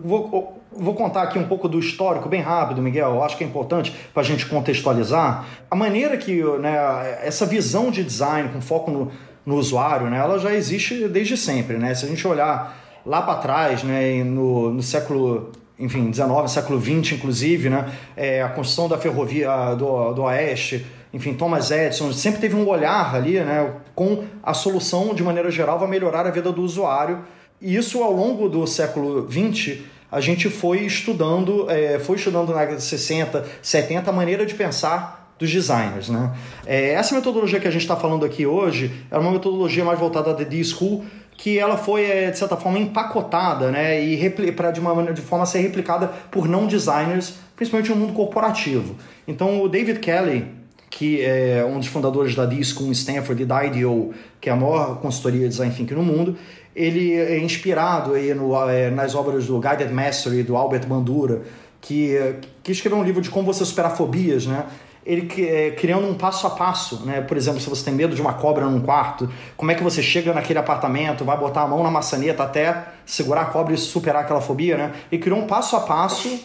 vou, 0.02 0.62
vou 0.72 0.94
contar 0.94 1.22
aqui 1.22 1.38
um 1.38 1.46
pouco 1.46 1.68
do 1.68 1.78
histórico, 1.78 2.28
bem 2.28 2.40
rápido, 2.40 2.80
Miguel. 2.80 3.10
Eu 3.10 3.22
acho 3.22 3.36
que 3.36 3.44
é 3.44 3.46
importante 3.46 3.94
para 4.14 4.22
a 4.22 4.24
gente 4.24 4.46
contextualizar. 4.46 5.46
A 5.70 5.76
maneira 5.76 6.16
que 6.16 6.42
né, 6.58 7.18
essa 7.22 7.44
visão 7.44 7.90
de 7.90 8.02
design 8.02 8.48
com 8.48 8.62
foco 8.62 8.90
no, 8.90 9.12
no 9.44 9.56
usuário, 9.56 10.08
né, 10.08 10.18
ela 10.18 10.38
já 10.38 10.54
existe 10.54 11.06
desde 11.06 11.36
sempre. 11.36 11.76
Né? 11.76 11.94
Se 11.94 12.06
a 12.06 12.08
gente 12.08 12.26
olhar 12.26 13.00
lá 13.04 13.20
para 13.20 13.34
trás, 13.36 13.82
né, 13.82 14.24
no, 14.24 14.70
no 14.70 14.82
século 14.82 15.52
enfim, 15.78 16.10
19, 16.10 16.50
século 16.50 16.78
20, 16.78 17.14
inclusive, 17.14 17.70
né, 17.70 17.90
é, 18.14 18.42
a 18.42 18.50
construção 18.50 18.86
da 18.86 18.98
ferrovia 18.98 19.74
do, 19.74 20.12
do 20.12 20.22
Oeste 20.24 20.84
enfim, 21.12 21.34
Thomas 21.34 21.70
Edison 21.70 22.12
sempre 22.12 22.40
teve 22.40 22.54
um 22.54 22.68
olhar 22.68 23.14
ali, 23.14 23.40
né, 23.40 23.72
com 23.94 24.24
a 24.42 24.54
solução 24.54 25.14
de 25.14 25.22
maneira 25.22 25.50
geral 25.50 25.78
vai 25.78 25.88
melhorar 25.88 26.26
a 26.26 26.30
vida 26.30 26.52
do 26.52 26.62
usuário. 26.62 27.20
E 27.60 27.76
isso 27.76 28.02
ao 28.02 28.12
longo 28.12 28.48
do 28.48 28.66
século 28.66 29.30
XX 29.30 29.78
a 30.10 30.20
gente 30.20 30.48
foi 30.48 30.80
estudando, 30.80 31.70
é, 31.70 31.98
foi 31.98 32.16
estudando 32.16 32.52
na 32.52 32.60
década 32.60 32.78
de 32.78 32.82
60, 32.82 33.44
70 33.62 34.10
a 34.10 34.12
maneira 34.12 34.44
de 34.44 34.54
pensar 34.54 35.34
dos 35.38 35.50
designers, 35.50 36.08
né? 36.08 36.32
É, 36.66 36.90
essa 36.90 37.14
metodologia 37.14 37.58
que 37.58 37.66
a 37.66 37.70
gente 37.70 37.82
está 37.82 37.96
falando 37.96 38.26
aqui 38.26 38.44
hoje 38.44 39.04
é 39.10 39.16
uma 39.16 39.30
metodologia 39.30 39.84
mais 39.84 39.98
voltada 39.98 40.34
da 40.34 40.44
D-School, 40.44 41.04
que 41.36 41.58
ela 41.58 41.78
foi 41.78 42.04
é, 42.04 42.30
de 42.30 42.38
certa 42.38 42.56
forma 42.56 42.78
empacotada, 42.78 43.70
né, 43.70 43.98
e 44.02 44.30
para 44.52 44.70
de 44.70 44.78
uma 44.78 45.10
de 45.12 45.22
forma 45.22 45.44
a 45.44 45.46
ser 45.46 45.60
replicada 45.60 46.08
por 46.30 46.46
não 46.46 46.66
designers, 46.66 47.36
principalmente 47.56 47.88
no 47.88 47.96
mundo 47.96 48.12
corporativo. 48.12 48.96
Então 49.26 49.62
o 49.62 49.68
David 49.68 50.00
Kelly 50.00 50.59
que 50.90 51.22
é 51.22 51.64
um 51.64 51.78
dos 51.78 51.86
fundadores 51.86 52.34
da 52.34 52.44
D-School 52.44 52.90
Stanford 52.90 53.40
e 53.40 53.46
da 53.46 53.64
IDEO, 53.64 54.12
que 54.40 54.50
é 54.50 54.52
a 54.52 54.56
maior 54.56 55.00
consultoria 55.00 55.42
de 55.42 55.48
design 55.48 55.72
thinking 55.72 55.94
no 55.94 56.02
mundo, 56.02 56.36
ele 56.74 57.14
é 57.14 57.38
inspirado 57.38 58.14
aí 58.14 58.34
no, 58.34 58.54
é, 58.68 58.90
nas 58.90 59.14
obras 59.14 59.46
do 59.46 59.58
Guided 59.60 59.92
Mastery, 59.92 60.42
do 60.42 60.56
Albert 60.56 60.86
Bandura, 60.86 61.42
que, 61.80 62.18
que 62.62 62.72
escreveu 62.72 62.98
um 62.98 63.04
livro 63.04 63.22
de 63.22 63.30
como 63.30 63.46
você 63.46 63.64
superar 63.64 63.96
fobias, 63.96 64.46
né? 64.46 64.66
Ele 65.06 65.28
é, 65.42 65.70
criando 65.70 66.06
um 66.06 66.14
passo 66.14 66.46
a 66.46 66.50
passo, 66.50 67.06
né? 67.06 67.20
Por 67.22 67.36
exemplo, 67.36 67.60
se 67.60 67.70
você 67.70 67.84
tem 67.84 67.94
medo 67.94 68.14
de 68.14 68.20
uma 68.20 68.34
cobra 68.34 68.66
num 68.66 68.80
quarto, 68.80 69.30
como 69.56 69.70
é 69.70 69.74
que 69.74 69.82
você 69.82 70.02
chega 70.02 70.34
naquele 70.34 70.58
apartamento, 70.58 71.24
vai 71.24 71.38
botar 71.38 71.62
a 71.62 71.66
mão 71.66 71.82
na 71.82 71.90
maçaneta 71.90 72.42
até 72.42 72.84
segurar 73.06 73.42
a 73.42 73.46
cobra 73.46 73.72
e 73.72 73.78
superar 73.78 74.22
aquela 74.22 74.40
fobia, 74.40 74.76
né? 74.76 74.92
E 75.10 75.18
criou 75.18 75.38
um 75.38 75.46
passo 75.46 75.74
a 75.76 75.80
passo 75.80 76.38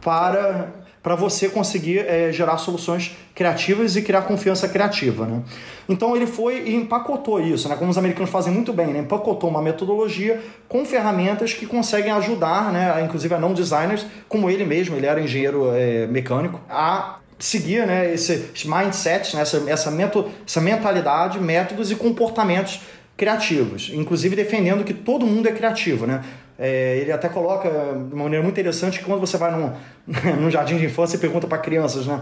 para 0.00 0.68
para 1.02 1.14
você 1.14 1.48
conseguir 1.48 1.98
é, 2.00 2.30
gerar 2.30 2.58
soluções 2.58 3.16
criativas 3.34 3.96
e 3.96 4.02
criar 4.02 4.22
confiança 4.22 4.68
criativa. 4.68 5.24
Né? 5.24 5.42
Então 5.88 6.14
ele 6.14 6.26
foi 6.26 6.62
e 6.68 6.74
empacotou 6.74 7.40
isso, 7.40 7.68
né? 7.68 7.76
como 7.76 7.90
os 7.90 7.98
americanos 7.98 8.30
fazem 8.30 8.52
muito 8.52 8.72
bem, 8.72 8.88
né? 8.88 8.98
empacotou 8.98 9.48
uma 9.48 9.62
metodologia 9.62 10.40
com 10.68 10.84
ferramentas 10.84 11.54
que 11.54 11.66
conseguem 11.66 12.12
ajudar, 12.12 12.72
né? 12.72 13.02
inclusive 13.02 13.34
a 13.34 13.38
não 13.38 13.54
designers, 13.54 14.04
como 14.28 14.50
ele 14.50 14.64
mesmo, 14.64 14.96
ele 14.96 15.06
era 15.06 15.20
engenheiro 15.20 15.70
é, 15.74 16.06
mecânico, 16.06 16.60
a 16.68 17.16
seguir 17.38 17.86
né, 17.86 18.12
esse 18.12 18.50
mindset, 18.66 19.34
né, 19.34 19.42
essa, 19.42 19.62
essa, 19.66 19.90
meto, 19.90 20.30
essa 20.46 20.60
mentalidade, 20.60 21.40
métodos 21.40 21.90
e 21.90 21.96
comportamentos 21.96 22.82
criativos, 23.16 23.90
inclusive 23.92 24.36
defendendo 24.36 24.84
que 24.84 24.94
todo 24.94 25.26
mundo 25.26 25.46
é 25.46 25.52
criativo, 25.52 26.06
né? 26.06 26.22
É, 26.62 26.98
ele 26.98 27.10
até 27.10 27.26
coloca 27.26 27.70
de 27.70 28.14
uma 28.14 28.24
maneira 28.24 28.42
muito 28.42 28.52
interessante 28.52 28.98
que 28.98 29.04
quando 29.06 29.20
você 29.20 29.38
vai 29.38 29.50
num, 29.50 29.72
num 30.38 30.50
jardim 30.50 30.76
de 30.76 30.84
infância 30.84 31.16
e 31.16 31.18
pergunta 31.18 31.46
para 31.46 31.56
crianças, 31.56 32.06
né? 32.06 32.20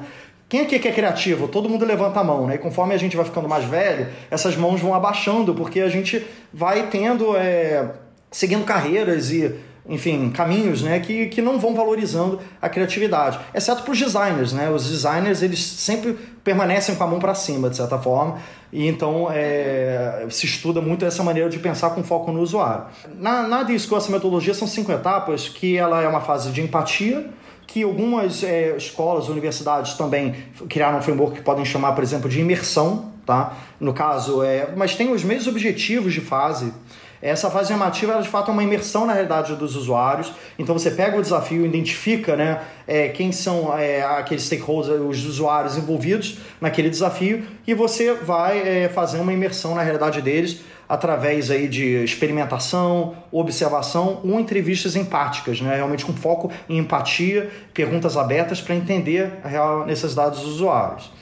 Quem 0.49 0.61
aqui 0.61 0.79
que 0.79 0.87
é 0.87 0.93
criativo? 0.93 1.49
Todo 1.49 1.69
mundo 1.69 1.85
levanta 1.85 2.21
a 2.21 2.25
mão, 2.25 2.47
né? 2.47 2.55
E 2.55 2.59
conforme 2.59 2.95
a 2.95 2.97
gente 2.97 3.17
vai 3.17 3.27
ficando 3.27 3.49
mais 3.49 3.65
velho, 3.65 4.07
essas 4.31 4.57
mãos 4.57 4.81
vão 4.81 4.95
abaixando, 4.95 5.53
porque 5.55 5.81
a 5.81 5.89
gente 5.89 6.25
vai 6.55 6.87
tendo, 6.87 7.37
é, 7.37 7.91
seguindo 8.31 8.65
carreiras 8.65 9.31
e 9.33 9.55
enfim, 9.89 10.31
caminhos 10.31 10.83
né, 10.83 11.01
que, 11.01 11.27
que 11.27 11.41
não 11.41 11.59
vão 11.59 11.75
valorizando 11.75 12.39
a 12.61 12.69
criatividade. 12.69 13.39
Exceto 13.55 13.83
para 13.83 13.93
os 13.93 13.99
designers, 13.99 14.53
né? 14.53 14.69
Os 14.71 14.89
designers, 14.89 15.43
eles 15.43 15.61
sempre 15.61 16.13
permanecem 16.45 16.95
com 16.95 17.05
a 17.05 17.07
mão 17.07 17.19
para 17.19 17.35
cima, 17.35 17.71
de 17.71 17.77
certa 17.77 17.99
forma, 17.99 18.39
e 18.73 18.87
então 18.87 19.29
é, 19.31 20.27
se 20.29 20.47
estuda 20.47 20.81
muito 20.81 21.05
essa 21.05 21.23
maneira 21.23 21.49
de 21.49 21.59
pensar 21.59 21.91
com 21.91 22.03
foco 22.03 22.31
no 22.31 22.41
usuário. 22.41 22.85
Na, 23.15 23.49
na 23.49 23.63
Disco, 23.63 23.97
essa 23.97 24.13
metodologia 24.13 24.53
são 24.53 24.69
cinco 24.69 24.93
etapas, 24.93 25.49
que 25.49 25.77
ela 25.77 26.03
é 26.03 26.09
uma 26.09 26.21
fase 26.21 26.51
de 26.51 26.61
empatia, 26.61 27.31
que 27.67 27.83
algumas 27.83 28.43
é, 28.43 28.77
escolas, 28.77 29.29
universidades 29.29 29.95
também 29.95 30.35
criaram 30.69 30.99
um 30.99 31.03
framework 31.03 31.37
que 31.37 31.43
podem 31.43 31.65
chamar, 31.65 31.93
por 31.93 32.03
exemplo, 32.03 32.29
de 32.29 32.41
imersão, 32.41 33.13
tá? 33.27 33.57
No 33.79 33.93
caso, 33.93 34.43
é, 34.43 34.71
mas 34.75 34.97
tem 34.97 35.13
os 35.13 35.23
mesmos 35.23 35.47
objetivos 35.47 36.15
de 36.15 36.21
fase. 36.21 36.73
Essa 37.21 37.51
fase 37.51 37.69
formativa, 37.69 38.13
ela, 38.13 38.23
de 38.23 38.29
fato, 38.29 38.51
é 38.51 38.53
uma 38.53 38.63
imersão 38.63 39.05
na 39.05 39.13
realidade 39.13 39.55
dos 39.57 39.75
usuários. 39.75 40.33
Então, 40.59 40.79
você 40.79 40.91
pega 40.91 41.17
o 41.17 41.23
desafio, 41.23 41.67
identifica 41.67 42.37
né, 42.37 42.61
é, 42.87 43.09
quem 43.09 43.33
são 43.33 43.77
é, 43.77 44.03
aqueles 44.03 44.45
stakeholders, 44.45 45.01
os 45.01 45.27
usuários 45.27 45.77
envolvidos 45.77 46.39
naquele 46.61 46.89
desafio, 46.89 47.45
e 47.67 47.75
você 47.75 48.15
vai 48.15 48.59
é, 48.59 48.89
fazer 48.89 49.19
uma 49.19 49.33
imersão 49.33 49.75
na 49.75 49.83
realidade 49.83 50.23
deles 50.23 50.61
através 50.89 51.51
aí 51.51 51.69
de 51.69 52.03
experimentação, 52.03 53.15
observação 53.31 54.21
ou 54.25 54.41
entrevistas 54.41 54.97
empáticas, 54.97 55.61
né? 55.61 55.77
realmente 55.77 56.05
com 56.05 56.15
foco 56.15 56.51
em 56.69 56.79
empatia, 56.79 57.51
perguntas 57.75 58.17
abertas 58.17 58.61
para 58.61 58.75
entender 58.75 59.31
a 59.45 59.49
real 59.49 59.85
necessidade 59.85 60.37
dos 60.37 60.47
usuários. 60.47 61.13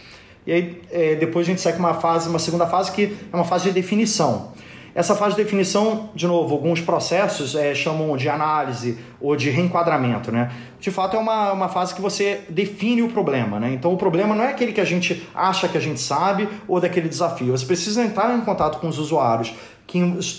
E 0.47 0.53
aí, 0.53 0.83
é, 0.93 1.17
depois 1.17 1.45
a 1.47 1.50
gente 1.50 1.61
segue 1.61 1.79
uma 1.79 1.95
fase, 1.95 2.29
uma 2.29 2.38
segunda 2.38 2.67
fase 2.67 2.93
que 2.93 3.17
é 3.33 3.35
uma 3.35 3.45
fase 3.45 3.65
de 3.65 3.73
definição. 3.73 4.53
Essa 4.97 5.15
fase 5.15 5.37
de 5.37 5.43
definição, 5.43 6.09
de 6.15 6.26
novo, 6.26 6.55
alguns 6.55 6.81
processos 6.81 7.55
é, 7.55 7.75
chamam 7.75 8.17
de 8.17 8.31
análise 8.31 8.97
ou 9.21 9.37
de 9.37 9.50
reenquadramento, 9.50 10.33
né? 10.33 10.50
De 10.81 10.91
fato, 10.91 11.19
é 11.19 11.21
uma, 11.21 11.53
uma 11.53 11.69
fase 11.69 11.95
que 11.95 12.00
você 12.00 12.41
define 12.49 13.03
o 13.03 13.09
problema, 13.11 13.61
né? 13.61 13.75
Então, 13.75 13.93
o 13.93 13.99
problema 13.99 14.35
não 14.35 14.43
é 14.43 14.49
aquele 14.49 14.73
que 14.73 14.81
a 14.81 14.87
gente 14.87 15.29
acha 15.35 15.69
que 15.69 15.76
a 15.76 15.81
gente 15.83 16.00
sabe 16.00 16.49
ou 16.67 16.81
daquele 16.81 17.11
desafio. 17.11 17.53
Você 17.53 17.67
precisa 17.67 18.03
entrar 18.03 18.35
em 18.35 18.41
contato 18.41 18.81
com 18.81 18.88
os 18.88 18.99
usuários 18.99 19.53
que 19.87 19.99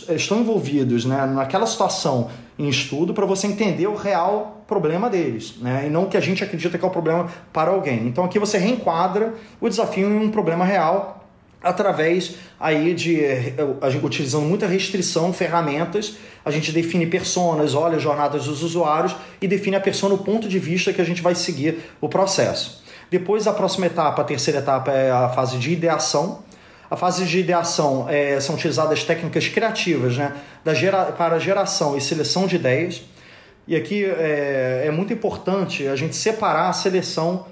estão 0.10 0.40
envolvidos 0.40 1.06
né, 1.06 1.24
naquela 1.28 1.68
situação 1.68 2.30
em 2.58 2.68
estudo 2.68 3.14
para 3.14 3.28
você 3.28 3.46
entender 3.46 3.86
o 3.86 3.96
real 3.96 4.64
problema 4.66 5.08
deles, 5.08 5.54
né? 5.62 5.86
E 5.86 5.90
não 5.92 6.06
o 6.06 6.08
que 6.08 6.18
a 6.18 6.20
gente 6.20 6.44
acredita 6.44 6.80
que 6.80 6.84
é 6.84 6.88
o 6.88 6.92
problema 6.92 7.28
para 7.54 7.70
alguém. 7.70 8.08
Então, 8.08 8.26
aqui 8.26 8.40
você 8.40 8.58
reenquadra 8.58 9.36
o 9.62 9.70
desafio 9.70 10.08
em 10.10 10.18
um 10.18 10.32
problema 10.32 10.66
real 10.66 11.27
através 11.62 12.36
aí 12.60 12.94
de 12.94 13.16
gente, 13.16 14.06
utilizando 14.06 14.46
muita 14.46 14.68
restrição, 14.68 15.34
ferramentas, 15.34 16.16
a 16.46 16.52
gente 16.52 16.72
define 16.72 17.06
personas, 17.06 17.76
olha 17.76 17.98
as 17.98 18.04
jornadas 18.04 18.46
dos 18.46 18.64
usuários 18.64 19.16
e 19.42 19.48
define 19.48 19.76
a 19.76 19.80
persona 19.80 20.14
o 20.14 20.20
ponto 20.20 20.48
de 20.48 20.60
vista 20.60 20.94
que 20.94 21.02
a 21.02 21.04
gente 21.04 21.22
vai 21.22 21.36
seguir 21.36 21.80
o 22.00 22.08
processo. 22.08 22.84
Depois 23.10 23.48
a 23.48 23.54
próxima 23.54 23.86
etapa, 23.88 24.22
a 24.22 24.26
terceira 24.26 24.60
etapa 24.60 24.92
é 24.92 25.12
a 25.12 25.30
fase 25.30 25.58
de 25.58 25.72
ideação. 25.72 26.44
A 26.90 26.96
fase 26.96 27.26
de 27.26 27.40
ideação 27.40 28.06
é, 28.10 28.40
são 28.40 28.56
utilizadas 28.56 29.04
técnicas 29.04 29.48
criativas 29.50 30.18
né, 30.18 30.34
da 30.64 30.74
gera, 30.74 31.06
para 31.06 31.38
geração 31.38 31.98
e 31.98 32.02
seleção 32.02 32.48
de 32.48 32.56
ideias. 32.56 33.02
E 33.68 33.76
aqui 33.76 34.06
é, 34.06 34.84
é 34.86 34.92
muito 34.92 35.12
importante 35.12 35.86
a 35.88 35.96
gente 35.96 36.16
separar 36.16 36.70
a 36.70 36.74
seleção 36.74 37.46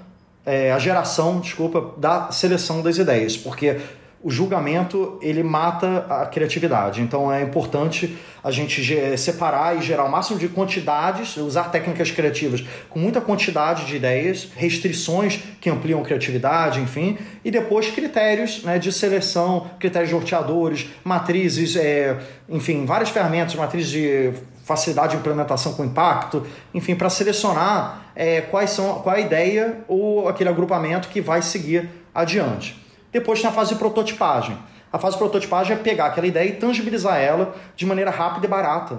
é, 0.46 0.72
a 0.72 0.78
geração, 0.78 1.40
desculpa, 1.40 1.94
da 1.98 2.30
seleção 2.30 2.80
das 2.80 2.96
ideias, 2.96 3.36
porque 3.36 3.76
o 4.22 4.30
julgamento 4.30 5.18
ele 5.22 5.42
mata 5.42 6.06
a 6.08 6.26
criatividade. 6.26 7.00
Então 7.00 7.32
é 7.32 7.42
importante 7.42 8.16
a 8.42 8.50
gente 8.50 9.16
separar 9.16 9.76
e 9.76 9.82
gerar 9.82 10.04
o 10.04 10.10
máximo 10.10 10.38
de 10.38 10.48
quantidades, 10.48 11.36
usar 11.36 11.64
técnicas 11.64 12.10
criativas 12.10 12.64
com 12.88 12.98
muita 12.98 13.20
quantidade 13.20 13.84
de 13.84 13.96
ideias, 13.96 14.48
restrições 14.56 15.40
que 15.60 15.68
ampliam 15.68 16.02
criatividade, 16.02 16.80
enfim, 16.80 17.18
e 17.44 17.50
depois 17.50 17.90
critérios 17.90 18.62
né, 18.62 18.78
de 18.78 18.92
seleção, 18.92 19.70
critérios 19.78 20.08
de 20.08 20.14
orteadores, 20.14 20.88
matrizes, 21.04 21.76
é, 21.76 22.18
enfim, 22.48 22.84
várias 22.84 23.10
ferramentas, 23.10 23.54
matrizes 23.54 23.90
de 23.90 24.32
facilidade 24.66 25.12
de 25.12 25.18
implementação 25.18 25.74
com 25.74 25.84
impacto, 25.84 26.44
enfim, 26.74 26.96
para 26.96 27.08
selecionar 27.08 28.10
é, 28.16 28.40
quais 28.40 28.70
são, 28.70 28.94
qual 28.94 29.14
a 29.14 29.20
ideia 29.20 29.84
ou 29.86 30.28
aquele 30.28 30.50
agrupamento 30.50 31.06
que 31.06 31.20
vai 31.20 31.40
seguir 31.40 31.88
adiante. 32.12 32.76
Depois 33.12 33.40
tem 33.40 33.48
a 33.48 33.52
fase 33.52 33.74
de 33.74 33.78
prototipagem. 33.78 34.58
A 34.92 34.98
fase 34.98 35.14
de 35.14 35.18
prototipagem 35.18 35.76
é 35.76 35.78
pegar 35.78 36.06
aquela 36.06 36.26
ideia 36.26 36.48
e 36.48 36.52
tangibilizar 36.54 37.16
ela 37.16 37.54
de 37.76 37.86
maneira 37.86 38.10
rápida 38.10 38.46
e 38.46 38.48
barata, 38.48 38.98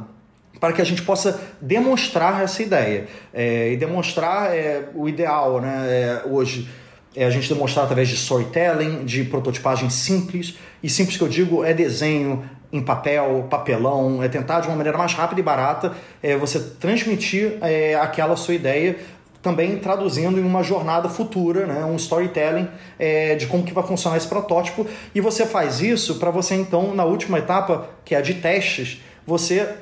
para 0.58 0.72
que 0.72 0.82
a 0.82 0.86
gente 0.86 1.02
possa 1.02 1.38
demonstrar 1.60 2.42
essa 2.42 2.64
ideia. 2.64 3.10
É, 3.34 3.74
e 3.74 3.76
demonstrar 3.76 4.56
é, 4.56 4.88
o 4.96 5.10
ideal 5.10 5.60
né, 5.60 5.86
é, 5.90 6.22
hoje 6.26 6.70
é 7.14 7.26
a 7.26 7.30
gente 7.30 7.52
demonstrar 7.52 7.84
através 7.84 8.08
de 8.08 8.16
storytelling, 8.16 9.04
de 9.04 9.26
prototipagem 9.26 9.90
simples. 9.90 10.56
E 10.82 10.90
simples 10.90 11.18
que 11.18 11.24
eu 11.24 11.28
digo 11.28 11.66
é 11.66 11.74
desenho, 11.74 12.48
em 12.72 12.82
papel, 12.82 13.48
papelão, 13.50 14.22
é 14.22 14.28
tentar 14.28 14.60
de 14.60 14.68
uma 14.68 14.76
maneira 14.76 14.98
mais 14.98 15.14
rápida 15.14 15.40
e 15.40 15.44
barata 15.44 15.94
é, 16.22 16.36
você 16.36 16.60
transmitir 16.60 17.58
é, 17.62 17.96
aquela 17.96 18.36
sua 18.36 18.54
ideia 18.54 18.98
também 19.42 19.78
traduzindo 19.78 20.40
em 20.40 20.44
uma 20.44 20.62
jornada 20.62 21.08
futura, 21.08 21.66
né, 21.66 21.86
um 21.86 21.96
storytelling 21.96 22.68
é, 23.00 23.36
de 23.36 23.48
como 23.48 23.64
que 23.64 23.74
vai 23.74 23.84
funcionar 23.86 24.18
esse 24.18 24.28
protótipo. 24.28 24.86
E 25.16 25.22
você 25.22 25.46
faz 25.46 25.80
isso 25.80 26.16
para 26.16 26.30
você 26.30 26.56
então 26.56 26.94
na 26.94 27.06
última 27.06 27.40
etapa 27.40 27.88
que 28.04 28.14
é 28.14 28.18
a 28.18 28.22
de 28.22 28.36
testes 28.36 29.02
você 29.26 29.76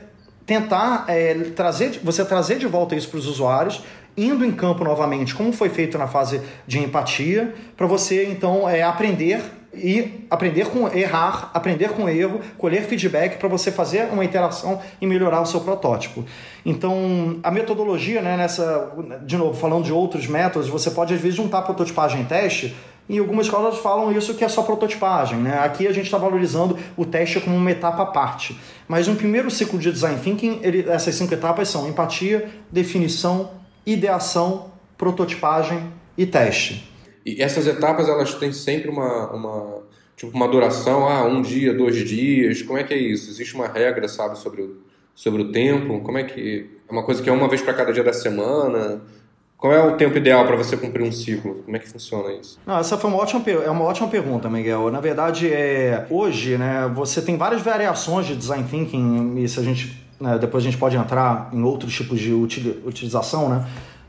tentar 0.46 1.06
é, 1.08 1.34
trazer 1.56 2.00
você 2.04 2.24
trazer 2.24 2.60
de 2.60 2.68
volta 2.68 2.96
isso 2.96 3.10
para 3.10 3.18
os 3.18 3.26
usuários 3.26 3.82
indo 4.16 4.46
em 4.46 4.52
campo 4.52 4.84
novamente 4.84 5.34
como 5.34 5.52
foi 5.52 5.70
feito 5.70 5.98
na 5.98 6.08
fase 6.08 6.40
de 6.68 6.80
empatia 6.80 7.54
para 7.76 7.88
você 7.88 8.26
então 8.26 8.70
é, 8.70 8.84
aprender 8.84 9.42
e 9.78 10.26
aprender 10.30 10.68
com 10.68 10.88
errar, 10.88 11.52
aprender 11.54 11.90
com 11.90 12.08
erro, 12.10 12.40
colher 12.58 12.84
feedback 12.84 13.38
para 13.38 13.48
você 13.48 13.72
fazer 13.72 14.10
uma 14.12 14.24
interação 14.24 14.80
e 15.00 15.08
melhorar 15.08 15.42
o 15.42 15.46
seu 15.46 15.62
protótipo. 15.62 16.26
Então, 16.66 17.40
a 17.44 17.52
metodologia, 17.52 18.22
né, 18.22 18.38
nessa, 18.38 18.92
de 19.26 19.38
novo, 19.38 19.54
falando 19.60 19.84
de 19.84 19.94
outros 19.94 20.28
métodos, 20.28 20.68
você 20.70 20.90
pode 20.92 21.14
às 21.14 21.22
vezes 21.22 21.38
juntar 21.38 21.62
prototipagem 21.62 22.22
e 22.22 22.26
teste, 22.26 22.76
e 23.08 23.20
algumas 23.20 23.46
escolas 23.46 23.78
falam 23.78 24.12
isso 24.12 24.34
que 24.34 24.44
é 24.44 24.48
só 24.50 24.64
prototipagem. 24.64 25.38
Né? 25.38 25.60
Aqui 25.60 25.88
a 25.88 25.92
gente 25.92 26.06
está 26.06 26.18
valorizando 26.18 26.78
o 26.98 27.06
teste 27.06 27.40
como 27.40 27.56
uma 27.56 27.72
etapa 27.72 28.02
à 28.02 28.06
parte. 28.08 28.60
Mas 28.88 29.08
no 29.08 29.16
primeiro 29.16 29.52
ciclo 29.52 29.78
de 29.78 29.92
design 29.92 30.20
thinking, 30.20 30.60
ele, 30.64 30.90
essas 30.90 31.14
cinco 31.14 31.34
etapas 31.34 31.70
são 31.70 31.88
empatia, 31.88 32.50
definição, 32.72 33.52
ideação, 33.86 34.72
prototipagem 34.98 35.84
e 36.18 36.26
teste. 36.26 36.95
E 37.26 37.42
essas 37.42 37.66
etapas, 37.66 38.08
elas 38.08 38.36
têm 38.36 38.54
sempre 38.54 38.90
uma, 38.90 39.32
uma, 39.32 39.84
tipo, 40.16 40.32
uma 40.36 40.48
duração, 40.48 41.08
ah, 41.08 41.26
um 41.26 41.42
dia, 41.42 41.74
dois 41.74 41.98
dias, 42.08 42.62
como 42.62 42.78
é 42.78 42.84
que 42.84 42.94
é 42.94 42.98
isso? 42.98 43.32
Existe 43.32 43.56
uma 43.56 43.68
regra, 43.68 44.08
sabe, 44.08 44.38
sobre 44.38 44.62
o, 44.62 44.78
sobre 45.16 45.42
o 45.42 45.52
tempo? 45.52 46.02
Como 46.02 46.18
é 46.18 46.24
que... 46.24 46.70
É 46.88 46.92
uma 46.92 47.02
coisa 47.02 47.24
que 47.24 47.30
é 47.30 47.34
uma 47.34 47.48
vez 47.48 47.64
para 47.64 47.74
cada 47.74 47.92
dia 47.92 48.04
da 48.04 48.14
semana? 48.14 49.02
Qual 49.58 49.74
é 49.74 49.82
o 49.82 49.98
tempo 49.98 50.16
ideal 50.18 50.46
para 50.46 50.56
você 50.56 50.78
cumprir 50.78 51.02
um 51.02 51.12
ciclo? 51.12 51.64
Como 51.66 51.76
é 51.76 51.80
que 51.80 51.90
funciona 51.90 52.32
isso? 52.34 52.60
Não, 52.68 52.78
essa 52.78 52.98
foi 52.98 53.10
uma 53.10 53.18
ótima, 53.18 53.42
é 53.50 53.70
uma 53.72 53.86
ótima 53.86 54.08
pergunta, 54.08 54.48
Miguel. 54.48 54.92
Na 54.92 55.00
verdade, 55.00 55.52
é, 55.52 56.06
hoje, 56.12 56.58
né, 56.58 56.92
você 56.94 57.20
tem 57.22 57.36
várias 57.38 57.64
variações 57.64 58.28
de 58.28 58.36
design 58.36 58.68
thinking, 58.70 59.34
e 59.38 59.48
se 59.48 59.60
a 59.60 59.64
gente, 59.64 60.00
né, 60.20 60.38
depois 60.38 60.64
a 60.64 60.66
gente 60.66 60.78
pode 60.78 60.96
entrar 60.96 61.50
em 61.52 61.64
outros 61.64 61.92
tipos 61.92 62.20
de 62.20 62.32
utilização, 62.32 63.50
né? 63.50 63.66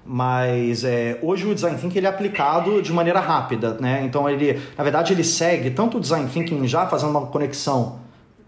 Mas 0.07 0.85
é, 0.85 1.19
hoje 1.21 1.47
o 1.47 1.55
design 1.55 1.77
thinking 1.79 1.99
ele 1.99 2.07
é 2.07 2.11
aplicado 2.11 2.81
de 2.81 2.93
maneira 2.93 3.19
rápida, 3.19 3.77
né? 3.81 4.03
Então 4.05 4.29
ele, 4.29 4.61
na 4.77 4.85
verdade, 4.85 5.13
ele 5.13 5.25
segue 5.25 5.71
tanto 5.71 5.99
o 5.99 6.01
design 6.01 6.29
thinking 6.29 6.67
já 6.67 6.87
fazendo 6.87 7.11
uma 7.11 7.27
conexão 7.27 7.99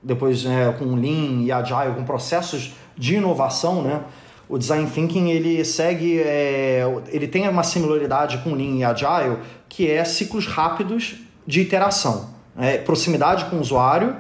depois 0.03 0.45
né, 0.45 0.73
com 0.79 0.95
lean 0.95 1.43
e 1.43 1.51
agile, 1.51 1.95
com 1.95 2.05
processos 2.05 2.75
de 2.97 3.17
inovação, 3.17 3.83
né? 3.83 4.03
O 4.49 4.57
design 4.57 4.89
thinking 4.89 5.29
ele 5.31 5.65
segue, 5.65 6.21
é, 6.21 6.83
ele 7.09 7.27
tem 7.27 7.47
uma 7.49 7.63
similaridade 7.63 8.39
com 8.39 8.55
lean 8.55 8.77
e 8.77 8.85
agile, 8.85 9.37
que 9.69 9.91
é 9.91 10.03
ciclos 10.05 10.47
rápidos 10.47 11.17
de 11.47 11.61
iteração, 11.61 12.31
né? 12.57 12.79
proximidade 12.79 13.47
com 13.47 13.57
o 13.57 13.61
usuário 13.61 14.17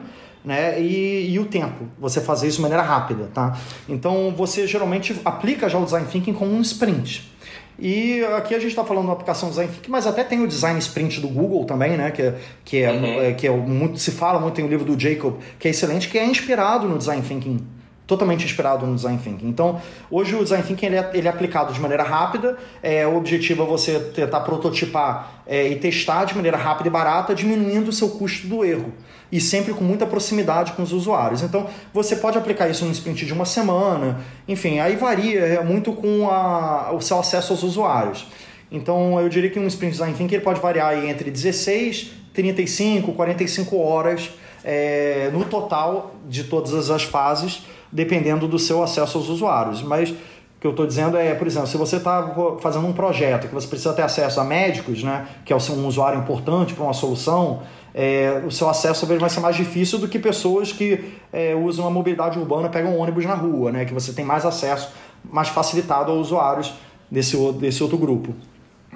né? 0.49 0.81
E, 0.81 1.31
e, 1.31 1.38
o 1.38 1.45
tempo, 1.45 1.85
você 1.99 2.23
fazer 2.23 2.49
isso 2.49 2.57
de 2.57 2.62
maneira 2.62 2.83
rápida, 2.83 3.28
tá? 3.35 3.59
Então 3.87 4.33
você 4.35 4.67
geralmente 4.67 5.14
aplica 5.23 5.69
já 5.69 5.78
o 5.78 5.85
design 5.85 6.09
thinking 6.11 6.33
com 6.33 6.47
um 6.47 6.62
sprint. 6.62 7.31
E 7.78 8.25
aqui 8.35 8.55
a 8.55 8.59
gente 8.59 8.71
está 8.71 8.83
falando 8.83 9.09
da 9.09 9.12
aplicação 9.12 9.50
design 9.50 9.71
thinking, 9.71 9.90
mas 9.90 10.07
até 10.07 10.25
tem 10.25 10.43
o 10.43 10.49
design 10.49 10.78
sprint 10.78 11.21
do 11.21 11.28
Google 11.28 11.67
também, 11.67 11.99
né? 11.99 12.11
Que, 12.11 12.33
que 12.64 12.78
é, 12.78 12.90
uhum. 12.90 13.23
é 13.23 13.33
que 13.35 13.47
é 13.47 13.50
muito 13.50 13.99
se 13.99 14.11
fala 14.11 14.40
muito 14.40 14.55
tem 14.55 14.64
o 14.64 14.69
livro 14.69 14.87
do 14.87 14.99
Jacob, 14.99 15.35
que 15.59 15.69
é 15.69 15.71
excelente, 15.71 16.09
que 16.09 16.17
é 16.17 16.25
inspirado 16.25 16.88
no 16.88 16.97
design 16.97 17.23
thinking 17.23 17.67
totalmente 18.09 18.43
inspirado 18.43 18.87
no 18.87 18.95
design 18.97 19.21
thinking. 19.23 19.47
Então, 19.47 19.81
hoje 20.11 20.35
o 20.35 20.43
design 20.43 20.65
thinking 20.67 20.87
ele 20.87 20.97
é, 20.97 21.11
ele 21.12 21.29
é 21.29 21.31
aplicado 21.31 21.75
de 21.75 21.79
maneira 21.79 22.03
rápida. 22.03 22.57
É, 22.83 23.07
o 23.07 23.15
objetivo 23.15 23.62
é 23.62 23.67
você 23.67 24.00
tentar 24.00 24.41
prototipar 24.41 25.43
é, 25.47 25.69
e 25.69 25.77
testar 25.77 26.25
de 26.25 26.35
maneira 26.35 26.57
rápida 26.57 26.88
e 26.88 26.91
barata, 26.91 27.35
diminuindo 27.35 27.88
o 27.88 27.93
seu 27.93 28.09
custo 28.09 28.47
do 28.47 28.65
erro 28.65 28.95
e 29.31 29.38
sempre 29.38 29.75
com 29.75 29.85
muita 29.85 30.07
proximidade 30.07 30.73
com 30.73 30.83
os 30.83 30.91
usuários. 30.91 31.43
Então, 31.43 31.67
você 31.93 32.17
pode 32.17 32.38
aplicar 32.38 32.67
isso 32.71 32.83
num 32.87 32.93
sprint 32.93 33.27
de 33.27 33.33
uma 33.35 33.45
semana, 33.45 34.21
enfim, 34.49 34.79
aí 34.79 34.97
varia 34.97 35.41
é, 35.41 35.62
muito 35.62 35.93
com 35.93 36.31
a, 36.31 36.91
o 36.95 37.03
seu 37.03 37.21
acesso 37.21 37.53
aos 37.53 37.62
usuários. 37.62 38.27
Então, 38.73 39.21
eu 39.21 39.29
diria 39.29 39.50
que 39.50 39.59
um 39.59 39.67
sprint 39.67 39.93
design 39.93 40.17
thinking 40.17 40.37
ele 40.37 40.45
pode 40.45 40.61
variar 40.61 40.97
entre 41.05 41.31
16, 41.31 42.12
35, 42.33 43.12
45 43.12 43.77
horas 43.77 44.31
é, 44.65 45.31
no 45.33 45.45
total 45.45 46.15
de 46.27 46.45
todas 46.45 46.91
as 46.91 47.03
fases, 47.03 47.62
dependendo 47.90 48.47
do 48.47 48.59
seu 48.59 48.83
acesso 48.83 49.18
aos 49.18 49.28
usuários. 49.28 49.83
Mas 49.83 50.11
o 50.11 50.61
que 50.61 50.66
eu 50.66 50.73
estou 50.73 50.87
dizendo 50.87 51.16
é, 51.16 51.35
por 51.35 51.47
exemplo, 51.47 51.68
se 51.68 51.76
você 51.76 51.97
está 51.97 52.35
fazendo 52.61 52.87
um 52.87 52.92
projeto 52.92 53.47
que 53.47 53.54
você 53.54 53.66
precisa 53.66 53.92
ter 53.92 54.02
acesso 54.02 54.40
a 54.40 54.45
médicos, 54.45 55.02
né, 55.02 55.26
que 55.45 55.52
é 55.52 55.57
um 55.57 55.87
usuário 55.87 56.18
importante 56.18 56.75
para 56.75 56.83
uma 56.83 56.92
solução, 56.92 57.62
é, 57.95 58.42
o 58.45 58.50
seu 58.50 58.68
acesso 58.68 59.00
talvez 59.00 59.21
vai 59.21 59.30
ser 59.30 59.40
mais 59.40 59.57
difícil 59.57 59.99
do 59.99 60.09
que 60.09 60.18
pessoas 60.18 60.73
que 60.73 61.12
é, 61.33 61.54
usam 61.54 61.87
a 61.87 61.90
mobilidade 61.90 62.38
urbana, 62.38 62.68
pegam 62.68 62.92
um 62.92 62.99
ônibus 62.99 63.25
na 63.25 63.35
rua, 63.35 63.71
né, 63.71 63.85
que 63.85 63.95
você 63.95 64.12
tem 64.12 64.25
mais 64.25 64.45
acesso, 64.45 64.90
mais 65.25 65.49
facilitado 65.49 66.11
aos 66.11 66.26
usuários 66.28 66.75
desse, 67.11 67.37
desse 67.52 67.83
outro 67.83 67.97
grupo. 67.97 68.35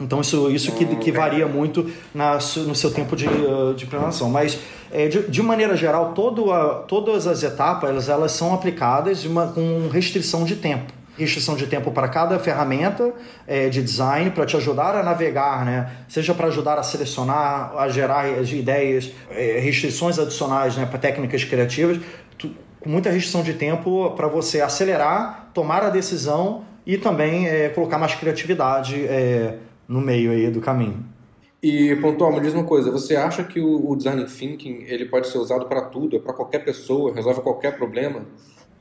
Então 0.00 0.20
isso, 0.20 0.50
isso 0.50 0.72
que, 0.72 0.86
que 0.96 1.12
varia 1.12 1.46
muito 1.46 1.90
na, 2.14 2.34
no 2.34 2.74
seu 2.74 2.90
tempo 2.90 3.14
de, 3.14 3.26
uh, 3.26 3.74
de 3.74 3.84
implementação. 3.84 4.30
Mas 4.30 4.58
é, 4.90 5.06
de, 5.06 5.28
de, 5.28 5.42
maneira 5.42 5.76
geral, 5.76 6.12
todo 6.12 6.52
a, 6.52 6.76
todas 6.80 7.26
as 7.26 7.42
etapas 7.42 8.08
elas 8.08 8.32
são 8.32 8.54
aplicadas 8.54 9.24
uma, 9.24 9.48
com 9.48 9.88
restrição 9.88 10.44
de 10.44 10.56
tempo. 10.56 10.92
Restrição 11.16 11.54
de 11.54 11.66
tempo 11.66 11.90
para 11.90 12.08
cada 12.08 12.38
ferramenta 12.38 13.12
é, 13.46 13.68
de 13.68 13.82
design 13.82 14.30
para 14.30 14.46
te 14.46 14.56
ajudar 14.56 14.96
a 14.96 15.02
navegar, 15.02 15.64
né? 15.64 15.90
seja 16.08 16.32
para 16.32 16.46
ajudar 16.46 16.78
a 16.78 16.82
selecionar, 16.82 17.74
a 17.76 17.86
gerar 17.88 18.24
as 18.24 18.50
ideias, 18.50 19.12
é, 19.30 19.60
restrições 19.60 20.18
adicionais 20.18 20.74
né, 20.74 20.86
para 20.86 20.98
técnicas 20.98 21.44
criativas, 21.44 22.00
tu, 22.38 22.50
com 22.80 22.88
muita 22.88 23.10
restrição 23.10 23.42
de 23.42 23.52
tempo 23.52 24.10
para 24.12 24.26
você 24.26 24.62
acelerar, 24.62 25.50
tomar 25.52 25.82
a 25.82 25.90
decisão 25.90 26.64
e 26.86 26.96
também 26.96 27.46
é, 27.46 27.68
colocar 27.68 27.98
mais 27.98 28.14
criatividade 28.14 29.06
no 29.92 30.00
meio 30.00 30.30
aí 30.30 30.50
do 30.50 30.60
caminho. 30.60 31.04
E, 31.62 31.94
pontual, 31.96 32.32
me 32.32 32.40
diz 32.40 32.54
uma 32.54 32.64
coisa, 32.64 32.90
você 32.90 33.14
acha 33.14 33.44
que 33.44 33.60
o, 33.60 33.88
o 33.90 33.94
design 33.94 34.24
thinking 34.24 34.84
ele 34.88 35.04
pode 35.04 35.28
ser 35.28 35.38
usado 35.38 35.66
para 35.66 35.82
tudo, 35.82 36.18
para 36.18 36.32
qualquer 36.32 36.64
pessoa, 36.64 37.14
resolve 37.14 37.40
qualquer 37.40 37.76
problema? 37.76 38.22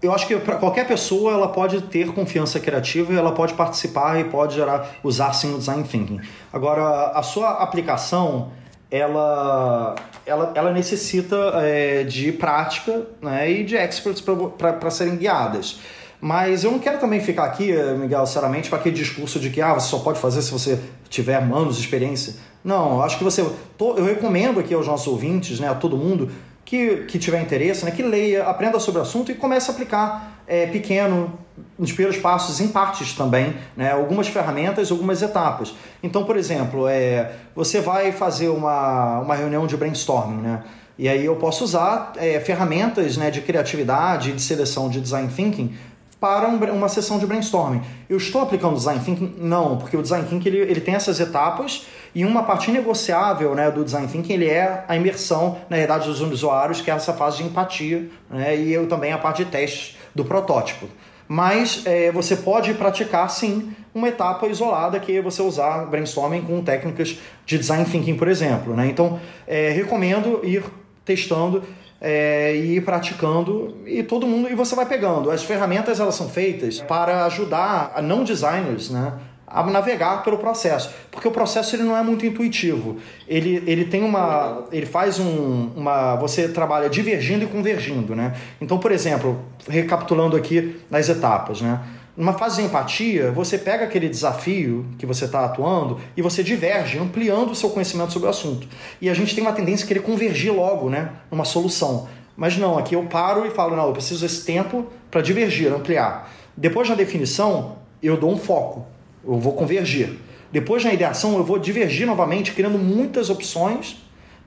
Eu 0.01 0.11
acho 0.11 0.27
que 0.27 0.35
para 0.37 0.55
qualquer 0.55 0.87
pessoa 0.87 1.33
ela 1.33 1.49
pode 1.49 1.79
ter 1.83 2.11
confiança 2.11 2.59
criativa 2.59 3.13
e 3.13 3.15
ela 3.15 3.33
pode 3.33 3.53
participar 3.53 4.19
e 4.19 4.23
pode 4.23 4.55
gerar, 4.55 4.95
usar 5.03 5.31
sim 5.33 5.53
o 5.53 5.59
design 5.59 5.83
thinking. 5.83 6.19
Agora, 6.51 7.11
a 7.11 7.21
sua 7.21 7.61
aplicação 7.61 8.51
ela, 8.89 9.95
ela, 10.25 10.51
ela 10.55 10.71
necessita 10.71 11.35
é, 11.57 12.03
de 12.03 12.31
prática 12.31 13.05
né, 13.21 13.49
e 13.49 13.63
de 13.63 13.75
experts 13.77 14.21
para 14.57 14.89
serem 14.89 15.17
guiadas. 15.17 15.79
Mas 16.21 16.63
eu 16.63 16.71
não 16.71 16.77
quero 16.77 16.99
também 16.99 17.19
ficar 17.19 17.45
aqui, 17.45 17.73
Miguel, 17.97 18.23
sinceramente, 18.27 18.69
para 18.69 18.77
aquele 18.77 18.95
discurso 18.95 19.39
de 19.39 19.49
que 19.49 19.59
ah, 19.59 19.73
você 19.73 19.89
só 19.89 19.97
pode 19.99 20.19
fazer 20.19 20.43
se 20.43 20.51
você 20.51 20.79
tiver 21.09 21.35
anos 21.37 21.77
de 21.77 21.81
experiência. 21.81 22.35
Não, 22.63 23.01
acho 23.01 23.17
que 23.17 23.23
você. 23.23 23.41
Eu 23.41 24.05
recomendo 24.05 24.59
aqui 24.59 24.71
aos 24.71 24.85
nossos 24.85 25.07
ouvintes, 25.07 25.59
né, 25.59 25.67
a 25.67 25.73
todo 25.73 25.97
mundo, 25.97 26.29
que, 26.63 27.05
que 27.07 27.17
tiver 27.17 27.41
interesse, 27.41 27.83
né, 27.83 27.91
que 27.91 28.03
leia, 28.03 28.43
aprenda 28.43 28.79
sobre 28.79 28.99
o 28.99 29.01
assunto 29.01 29.31
e 29.31 29.35
comece 29.35 29.71
a 29.71 29.73
aplicar 29.73 30.43
é, 30.47 30.67
pequeno, 30.67 31.39
nos 31.77 31.91
primeiros 31.91 32.21
passos, 32.21 32.61
em 32.61 32.67
partes 32.67 33.13
também, 33.13 33.55
né, 33.75 33.91
algumas 33.91 34.27
ferramentas, 34.27 34.91
algumas 34.91 35.23
etapas. 35.23 35.73
Então, 36.03 36.23
por 36.23 36.37
exemplo, 36.37 36.87
é, 36.87 37.31
você 37.55 37.81
vai 37.81 38.11
fazer 38.11 38.49
uma, 38.49 39.19
uma 39.21 39.35
reunião 39.35 39.65
de 39.65 39.75
brainstorming, 39.75 40.41
né? 40.41 40.63
E 40.97 41.09
aí 41.09 41.25
eu 41.25 41.35
posso 41.35 41.63
usar 41.63 42.13
é, 42.15 42.39
ferramentas 42.39 43.17
né, 43.17 43.31
de 43.31 43.41
criatividade, 43.41 44.33
de 44.33 44.41
seleção, 44.41 44.87
de 44.87 45.01
design 45.01 45.27
thinking 45.35 45.73
para 46.21 46.47
um, 46.47 46.57
uma 46.75 46.87
sessão 46.87 47.17
de 47.17 47.25
brainstorming. 47.25 47.81
Eu 48.07 48.17
estou 48.17 48.43
aplicando 48.43 48.75
design 48.75 49.03
thinking? 49.03 49.33
Não, 49.39 49.79
porque 49.79 49.97
o 49.97 50.03
design 50.03 50.27
thinking 50.27 50.49
ele, 50.49 50.59
ele 50.59 50.79
tem 50.79 50.93
essas 50.93 51.19
etapas 51.19 51.87
e 52.13 52.23
uma 52.23 52.43
parte 52.43 52.71
negociável 52.71 53.55
né, 53.55 53.71
do 53.71 53.83
design 53.83 54.07
thinking 54.07 54.33
ele 54.33 54.47
é 54.47 54.85
a 54.87 54.95
imersão 54.95 55.57
na 55.67 55.77
realidade 55.77 56.07
dos 56.07 56.21
usuários, 56.21 56.79
que 56.79 56.91
é 56.91 56.93
essa 56.93 57.11
fase 57.11 57.37
de 57.37 57.45
empatia, 57.45 58.07
né, 58.29 58.55
e 58.55 58.71
eu 58.71 58.87
também 58.87 59.11
a 59.11 59.17
parte 59.17 59.43
de 59.43 59.49
testes 59.49 59.97
do 60.13 60.23
protótipo. 60.23 60.87
Mas 61.27 61.81
é, 61.85 62.11
você 62.11 62.35
pode 62.35 62.71
praticar 62.75 63.27
sim 63.31 63.73
uma 63.95 64.07
etapa 64.07 64.45
isolada 64.45 64.99
que 64.99 65.17
é 65.17 65.21
você 65.23 65.41
usar 65.41 65.85
brainstorming 65.85 66.41
com 66.41 66.61
técnicas 66.61 67.17
de 67.47 67.57
design 67.57 67.83
thinking, 67.85 68.15
por 68.15 68.27
exemplo. 68.27 68.75
Né? 68.75 68.87
Então, 68.87 69.19
é, 69.47 69.71
recomendo 69.71 70.41
ir 70.43 70.63
testando 71.03 71.63
é, 72.01 72.55
e 72.55 72.77
ir 72.77 72.81
praticando 72.81 73.77
e 73.85 74.01
todo 74.01 74.25
mundo 74.25 74.49
e 74.49 74.55
você 74.55 74.75
vai 74.75 74.87
pegando. 74.87 75.29
As 75.29 75.43
ferramentas 75.43 75.99
elas 75.99 76.15
são 76.15 76.27
feitas 76.27 76.81
para 76.81 77.25
ajudar 77.25 77.93
a 77.95 78.01
não 78.01 78.23
designers, 78.23 78.89
né? 78.89 79.13
a 79.53 79.63
navegar 79.63 80.23
pelo 80.23 80.37
processo, 80.37 80.89
porque 81.11 81.27
o 81.27 81.31
processo 81.31 81.75
ele 81.75 81.83
não 81.83 81.95
é 81.95 82.01
muito 82.01 82.25
intuitivo. 82.25 82.97
Ele, 83.27 83.61
ele 83.67 83.85
tem 83.85 84.01
uma, 84.01 84.63
ele 84.71 84.85
faz 84.85 85.19
um, 85.19 85.71
uma, 85.75 86.15
você 86.15 86.47
trabalha 86.47 86.89
divergindo 86.89 87.43
e 87.43 87.47
convergindo, 87.47 88.15
né? 88.15 88.33
Então, 88.61 88.79
por 88.79 88.93
exemplo, 88.93 89.43
recapitulando 89.67 90.37
aqui 90.37 90.79
nas 90.89 91.09
etapas, 91.09 91.61
né? 91.61 91.81
Numa 92.21 92.33
fase 92.33 92.61
de 92.61 92.67
empatia, 92.67 93.31
você 93.31 93.57
pega 93.57 93.83
aquele 93.83 94.07
desafio 94.07 94.85
que 94.99 95.07
você 95.07 95.25
está 95.25 95.43
atuando 95.43 95.99
e 96.15 96.21
você 96.21 96.43
diverge, 96.43 96.99
ampliando 96.99 97.49
o 97.49 97.55
seu 97.55 97.71
conhecimento 97.71 98.13
sobre 98.13 98.27
o 98.27 98.29
assunto. 98.29 98.67
E 99.01 99.09
a 99.09 99.13
gente 99.15 99.33
tem 99.33 99.43
uma 99.43 99.53
tendência 99.53 99.85
a 99.85 99.87
querer 99.87 100.01
convergir 100.01 100.53
logo, 100.53 100.87
né, 100.87 101.09
numa 101.31 101.43
solução. 101.43 102.07
Mas 102.37 102.55
não, 102.55 102.77
aqui 102.77 102.93
eu 102.93 103.01
paro 103.05 103.43
e 103.47 103.49
falo, 103.49 103.75
não, 103.75 103.87
eu 103.87 103.91
preciso 103.91 104.21
desse 104.21 104.45
tempo 104.45 104.85
para 105.09 105.19
divergir, 105.19 105.73
ampliar. 105.73 106.31
Depois 106.55 106.87
da 106.87 106.93
definição, 106.93 107.77
eu 108.03 108.15
dou 108.15 108.31
um 108.31 108.37
foco, 108.37 108.85
eu 109.25 109.39
vou 109.39 109.53
convergir. 109.53 110.19
Depois 110.51 110.83
na 110.83 110.93
ideação, 110.93 111.37
eu 111.37 111.43
vou 111.43 111.57
divergir 111.57 112.05
novamente, 112.05 112.51
criando 112.51 112.77
muitas 112.77 113.31
opções 113.31 113.97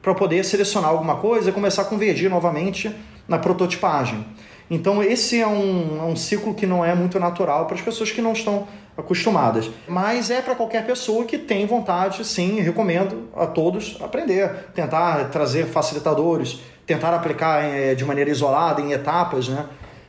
para 0.01 0.15
poder 0.15 0.45
selecionar 0.45 0.91
alguma 0.91 1.17
coisa 1.17 1.51
e 1.51 1.53
começar 1.53 1.83
a 1.83 1.87
convergir 1.87 2.31
novamente 2.31 2.95
na 3.27 3.37
prototipagem. 3.37 4.25
Então, 4.71 5.03
esse 5.03 5.41
é 5.41 5.47
um, 5.47 5.99
é 6.01 6.05
um 6.05 6.17
ciclo 6.17 6.55
que 6.55 6.67
não 6.67 6.85
é 6.85 6.95
muito 6.95 7.19
natural 7.21 7.67
para 7.67 7.75
as 7.75 7.83
pessoas 7.83 8.11
que 8.11 8.23
não 8.23 8.33
estão 8.33 8.67
acostumadas. 8.97 9.71
Mas 9.87 10.31
é 10.31 10.41
para 10.41 10.55
qualquer 10.55 10.87
pessoa 10.87 11.25
que 11.25 11.37
tem 11.37 11.67
vontade, 11.67 12.25
sim, 12.25 12.61
recomendo 12.61 13.29
a 13.37 13.47
todos 13.47 13.99
aprender, 14.01 14.49
tentar 14.75 15.31
trazer 15.31 15.67
facilitadores, 15.67 16.61
tentar 16.87 17.13
aplicar 17.15 17.63
é, 17.63 17.95
de 17.95 18.05
maneira 18.05 18.31
isolada, 18.31 18.81
em 18.81 18.93
etapas, 18.93 19.49
né? 19.49 19.67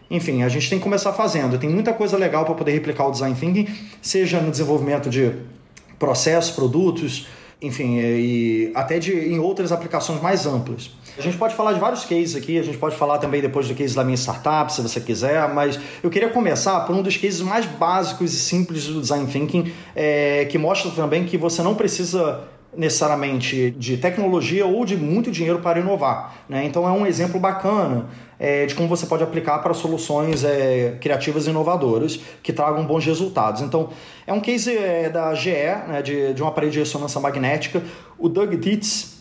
Enfim, 0.10 0.44
a 0.44 0.50
gente 0.50 0.70
tem 0.70 0.78
que 0.78 0.84
começar 0.84 1.12
fazendo. 1.14 1.58
Tem 1.58 1.70
muita 1.70 1.92
coisa 1.92 2.16
legal 2.16 2.46
para 2.46 2.54
poder 2.54 2.72
replicar 2.72 3.08
o 3.08 3.12
design 3.12 3.36
thinking, 3.36 3.68
seja 4.02 4.40
no 4.40 4.52
desenvolvimento 4.52 5.10
de 5.10 5.34
processos, 5.98 6.52
produtos, 6.52 7.28
enfim, 7.62 7.98
e 7.98 8.72
até 8.76 9.00
de, 9.00 9.12
em 9.12 9.40
outras 9.40 9.72
aplicações 9.72 10.22
mais 10.22 10.46
amplas. 10.46 10.92
A 11.18 11.22
gente 11.22 11.38
pode 11.38 11.56
falar 11.56 11.74
de 11.74 11.80
vários 11.80 12.04
cases 12.04 12.36
aqui, 12.36 12.60
a 12.60 12.64
gente 12.64 12.78
pode 12.78 12.96
falar 12.96 13.20
também 13.20 13.42
depois 13.42 13.68
do 13.68 13.74
case 13.74 13.96
da 13.96 14.04
minha 14.04 14.18
startup, 14.18 14.72
se 14.72 14.82
você 14.82 15.00
quiser, 15.00 15.48
mas 15.54 15.80
eu 16.04 16.10
queria 16.10 16.30
começar 16.30 16.82
por 16.82 16.94
um 16.94 17.02
dos 17.02 17.16
cases 17.16 17.42
mais 17.42 17.66
básicos 17.66 18.34
e 18.34 18.40
simples 18.40 18.86
do 18.88 19.00
design 19.00 19.26
thinking, 19.28 19.72
é, 19.96 20.46
que 20.46 20.58
mostra 20.58 20.92
também 20.92 21.26
que 21.26 21.38
você 21.38 21.64
não 21.64 21.74
precisa 21.74 22.44
necessariamente 22.78 23.72
de 23.72 23.98
tecnologia 23.98 24.66
ou 24.66 24.86
de 24.86 24.98
muito 24.98 25.32
dinheiro 25.32 25.60
para 25.60 25.80
inovar. 25.80 26.36
Né? 26.50 26.66
Então 26.66 26.88
é 26.88 26.92
um 26.92 27.06
exemplo 27.06 27.40
bacana 27.40 28.08
é, 28.38 28.66
de 28.66 28.76
como 28.76 28.88
você 28.88 29.06
pode 29.06 29.24
aplicar 29.24 29.60
para 29.60 29.74
soluções 29.74 30.44
é, 30.44 30.98
criativas 31.00 31.48
e 31.48 31.50
inovadoras 31.50 32.20
que 32.44 32.52
tragam 32.52 32.86
bons 32.86 33.06
resultados. 33.06 33.62
Então 33.62 33.90
é 34.28 34.34
um 34.34 34.42
case 34.42 34.76
é, 34.76 35.10
da 35.10 35.34
GE, 35.34 35.52
né, 35.88 36.02
de, 36.04 36.34
de 36.34 36.44
um 36.44 36.48
aparelho 36.48 36.72
de 36.72 36.80
ressonância 36.80 37.20
magnética. 37.22 37.82
O 38.18 38.28
Doug 38.28 38.54
Dietz, 38.56 39.15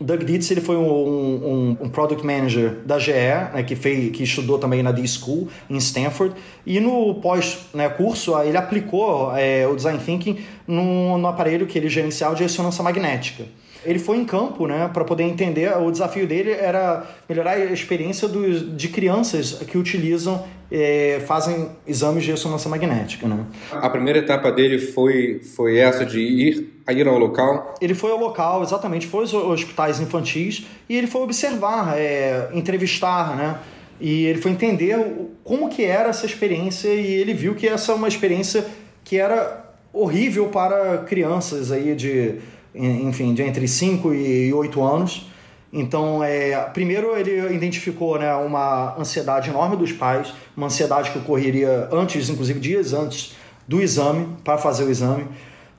Doug 0.00 0.24
Dietz 0.24 0.50
ele 0.50 0.60
foi 0.60 0.76
um, 0.76 0.88
um, 0.88 1.76
um, 1.82 1.88
product 1.88 2.26
manager 2.26 2.78
da 2.84 2.98
GE, 2.98 3.12
né, 3.12 3.62
que, 3.64 3.76
fez, 3.76 4.10
que 4.10 4.24
estudou 4.24 4.58
também 4.58 4.82
na 4.82 4.90
D-School 4.90 5.48
em 5.70 5.76
Stanford, 5.76 6.34
e 6.66 6.80
no 6.80 7.14
pós-curso 7.14 8.36
né, 8.36 8.48
ele 8.48 8.56
aplicou 8.56 9.34
é, 9.36 9.66
o 9.68 9.76
Design 9.76 10.00
Thinking 10.04 10.38
no, 10.66 11.16
no 11.16 11.28
aparelho 11.28 11.66
que 11.66 11.78
ele 11.78 11.88
gerenciava 11.88 12.34
de 12.34 12.42
ressonância 12.42 12.82
magnética 12.82 13.44
ele 13.84 13.98
foi 13.98 14.16
em 14.16 14.24
campo, 14.24 14.66
né, 14.66 14.90
para 14.92 15.04
poder 15.04 15.24
entender. 15.24 15.76
O 15.78 15.90
desafio 15.90 16.26
dele 16.26 16.52
era 16.52 17.04
melhorar 17.28 17.52
a 17.52 17.72
experiência 17.72 18.26
dos, 18.26 18.76
de 18.76 18.88
crianças 18.88 19.54
que 19.66 19.76
utilizam, 19.76 20.44
é, 20.70 21.22
fazem 21.26 21.68
exames 21.86 22.24
de 22.24 22.30
ressonância 22.30 22.68
magnética, 22.68 23.26
né. 23.26 23.44
A 23.70 23.90
primeira 23.90 24.18
etapa 24.18 24.50
dele 24.50 24.78
foi, 24.78 25.40
foi 25.54 25.78
essa 25.78 26.04
de 26.04 26.20
ir, 26.20 26.82
ir 26.88 27.08
ao 27.08 27.18
local? 27.18 27.74
Ele 27.80 27.94
foi 27.94 28.10
ao 28.10 28.18
local, 28.18 28.62
exatamente, 28.62 29.06
foi 29.06 29.20
aos 29.20 29.34
hospitais 29.34 30.00
infantis 30.00 30.66
e 30.88 30.96
ele 30.96 31.06
foi 31.06 31.22
observar, 31.22 31.96
é, 31.96 32.48
entrevistar, 32.52 33.36
né, 33.36 33.58
E 34.00 34.26
ele 34.26 34.40
foi 34.40 34.50
entender 34.50 34.98
como 35.44 35.68
que 35.68 35.84
era 35.84 36.08
essa 36.08 36.26
experiência 36.26 36.88
e 36.88 37.14
ele 37.14 37.32
viu 37.32 37.54
que 37.54 37.68
essa 37.68 37.92
é 37.92 37.94
uma 37.94 38.08
experiência 38.08 38.64
que 39.04 39.18
era 39.18 39.64
horrível 39.92 40.48
para 40.48 40.98
crianças 40.98 41.70
aí 41.70 41.94
de, 41.94 42.40
enfim, 42.74 43.34
de 43.34 43.42
entre 43.42 43.68
5 43.68 44.12
e 44.12 44.52
8 44.52 44.82
anos. 44.82 45.30
Então, 45.72 46.22
é, 46.22 46.54
primeiro 46.72 47.16
ele 47.16 47.52
identificou 47.52 48.18
né, 48.18 48.32
uma 48.36 48.96
ansiedade 48.96 49.50
enorme 49.50 49.76
dos 49.76 49.90
pais, 49.90 50.32
uma 50.56 50.66
ansiedade 50.66 51.10
que 51.10 51.18
ocorreria 51.18 51.88
antes, 51.90 52.28
inclusive 52.28 52.60
dias 52.60 52.92
antes 52.92 53.34
do 53.66 53.80
exame, 53.80 54.28
para 54.44 54.56
fazer 54.56 54.84
o 54.84 54.90
exame. 54.90 55.26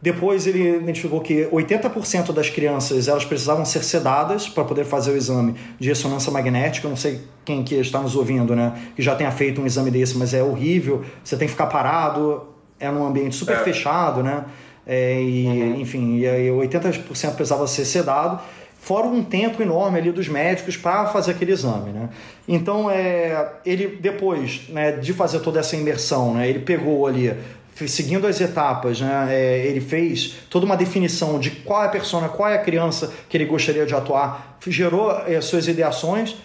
Depois 0.01 0.45
ele 0.45 0.77
identificou 0.77 1.21
que 1.21 1.45
80% 1.45 2.33
das 2.33 2.49
crianças 2.49 3.07
elas 3.07 3.23
precisavam 3.23 3.63
ser 3.63 3.83
sedadas 3.83 4.49
para 4.49 4.65
poder 4.65 4.83
fazer 4.83 5.11
o 5.11 5.17
exame 5.17 5.55
de 5.79 5.87
ressonância 5.87 6.31
magnética. 6.31 6.85
Eu 6.85 6.89
não 6.89 6.97
sei 6.97 7.21
quem 7.45 7.63
que 7.63 7.75
está 7.75 8.01
nos 8.01 8.15
ouvindo, 8.15 8.55
né, 8.55 8.73
que 8.95 9.01
já 9.01 9.15
tenha 9.15 9.31
feito 9.31 9.61
um 9.61 9.65
exame 9.65 9.89
desse, 9.89 10.17
mas 10.17 10.33
é 10.33 10.43
horrível. 10.43 11.03
Você 11.23 11.37
tem 11.37 11.47
que 11.47 11.53
ficar 11.53 11.67
parado, 11.67 12.43
é 12.79 12.91
num 12.91 13.05
ambiente 13.05 13.35
super 13.35 13.55
é. 13.55 13.63
fechado, 13.63 14.21
né? 14.21 14.43
É, 14.85 15.21
e, 15.21 15.45
uhum. 15.47 15.81
Enfim, 15.81 16.17
e 16.17 16.27
aí 16.27 16.47
80% 16.47 17.35
precisava 17.35 17.65
ser 17.67 17.85
sedado, 17.85 18.39
fora 18.79 19.07
um 19.07 19.23
tempo 19.23 19.61
enorme 19.63 19.97
ali 19.97 20.11
dos 20.11 20.27
médicos 20.27 20.77
para 20.77 21.07
fazer 21.07 21.31
aquele 21.31 21.51
exame, 21.51 21.91
né? 21.91 22.09
Então, 22.47 22.89
é, 22.89 23.53
ele 23.65 23.97
depois 23.99 24.69
né, 24.69 24.91
de 24.91 25.11
fazer 25.11 25.39
toda 25.39 25.59
essa 25.59 25.75
imersão, 25.75 26.35
né, 26.35 26.47
ele 26.47 26.59
pegou 26.59 27.07
ali 27.07 27.35
seguindo 27.87 28.25
as 28.27 28.39
etapas, 28.39 29.01
né, 29.01 29.27
é, 29.31 29.65
ele 29.65 29.81
fez 29.81 30.35
toda 30.49 30.65
uma 30.65 30.77
definição 30.77 31.39
de 31.39 31.49
qual 31.49 31.83
é 31.83 31.87
a 31.87 31.89
persona, 31.89 32.29
qual 32.29 32.47
é 32.47 32.55
a 32.55 32.59
criança 32.59 33.11
que 33.27 33.35
ele 33.35 33.45
gostaria 33.45 33.85
de 33.85 33.93
atuar, 33.95 34.57
gerou 34.67 35.11
é, 35.27 35.41
suas 35.41 35.67
ideações, 35.67 36.35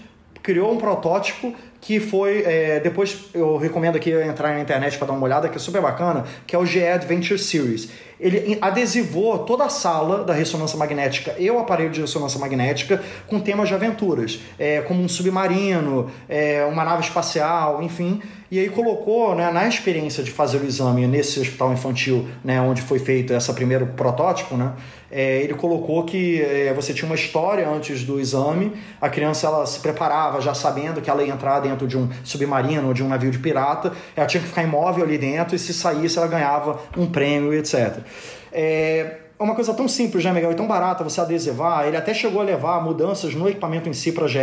criou 0.43 0.73
um 0.73 0.79
protótipo 0.79 1.55
que 1.81 1.99
foi. 1.99 2.43
É, 2.43 2.81
depois 2.81 3.27
eu 3.33 3.57
recomendo 3.57 3.97
aqui 3.97 4.11
entrar 4.11 4.53
na 4.53 4.61
internet 4.61 4.99
para 4.99 5.09
dar 5.09 5.13
uma 5.15 5.25
olhada, 5.25 5.49
que 5.49 5.57
é 5.57 5.61
super 5.61 5.81
bacana, 5.81 6.25
que 6.47 6.55
é 6.55 6.59
o 6.59 6.67
GE 6.67 6.85
Adventure 6.85 7.39
Series. 7.39 7.91
Ele 8.19 8.59
adesivou 8.61 9.39
toda 9.39 9.65
a 9.65 9.71
sala 9.71 10.25
da 10.25 10.35
ressonância 10.35 10.79
magnética 10.79 11.35
e 11.39 11.51
o 11.51 11.59
aparelho 11.59 11.91
de 11.91 12.03
ressonância 12.03 12.39
magnética 12.39 13.03
com 13.27 13.41
temas 13.41 13.69
de 13.69 13.75
aventuras, 13.75 14.41
é, 14.59 14.83
como 14.83 15.03
um 15.03 15.09
submarino, 15.09 16.11
é, 16.29 16.63
uma 16.67 16.85
nave 16.85 17.03
espacial, 17.03 17.83
enfim. 17.83 18.21
E 18.51 18.59
aí 18.59 18.69
colocou 18.69 19.35
né, 19.35 19.51
na 19.51 19.67
experiência 19.67 20.23
de 20.23 20.31
fazer 20.31 20.59
o 20.59 20.67
exame 20.67 21.07
nesse 21.07 21.41
hospital 21.41 21.73
infantil, 21.73 22.29
né, 22.45 22.61
onde 22.61 22.83
foi 22.83 22.99
feito 22.99 23.33
esse 23.33 23.53
primeiro 23.55 23.87
protótipo, 23.87 24.57
né, 24.57 24.73
é, 25.11 25.43
ele 25.43 25.55
colocou 25.55 26.05
que 26.05 26.41
é, 26.41 26.73
você 26.73 26.95
tinha 26.95 27.07
uma 27.07 27.15
história 27.15 27.69
antes 27.69 28.05
do 28.05 28.21
exame, 28.21 28.73
a 29.01 29.09
criança 29.09 29.47
ela 29.47 29.67
se 29.67 29.81
preparava 29.81 30.41
já 30.41 30.55
sabendo 30.55 31.01
que 31.01 31.11
ela 31.11 31.23
ia 31.23 31.33
entrar 31.33 31.61
dentro 31.61 31.87
de 31.87 31.99
um 31.99 32.09
submarino 32.23 32.89
ou 32.89 32.95
de 32.95 33.03
um 33.03 33.09
navio 33.09 33.31
de 33.31 33.39
pirata, 33.39 33.93
ela 34.15 34.27
tinha 34.27 34.41
que 34.41 34.49
ficar 34.49 34.63
imóvel 34.63 35.05
ali 35.05 35.19
dentro 35.19 35.57
e 35.57 35.59
se 35.59 35.75
saísse 35.75 36.17
ela 36.19 36.29
ganhava 36.29 36.79
um 36.97 37.07
prêmio, 37.07 37.53
etc. 37.53 37.99
É, 38.53 39.17
é 39.39 39.43
uma 39.43 39.55
coisa 39.55 39.73
tão 39.73 39.89
simples, 39.89 40.25
né, 40.25 40.33
Miguel? 40.33 40.53
E 40.53 40.55
tão 40.55 40.69
barata 40.69 41.03
você 41.03 41.21
adesivar. 41.21 41.87
Ele 41.87 41.97
até 41.97 42.13
chegou 42.13 42.43
a 42.43 42.45
levar 42.45 42.85
mudanças 42.85 43.35
no 43.35 43.49
equipamento 43.49 43.89
em 43.89 43.93
si 43.95 44.13
para 44.13 44.27
a 44.27 44.29
GE, 44.29 44.39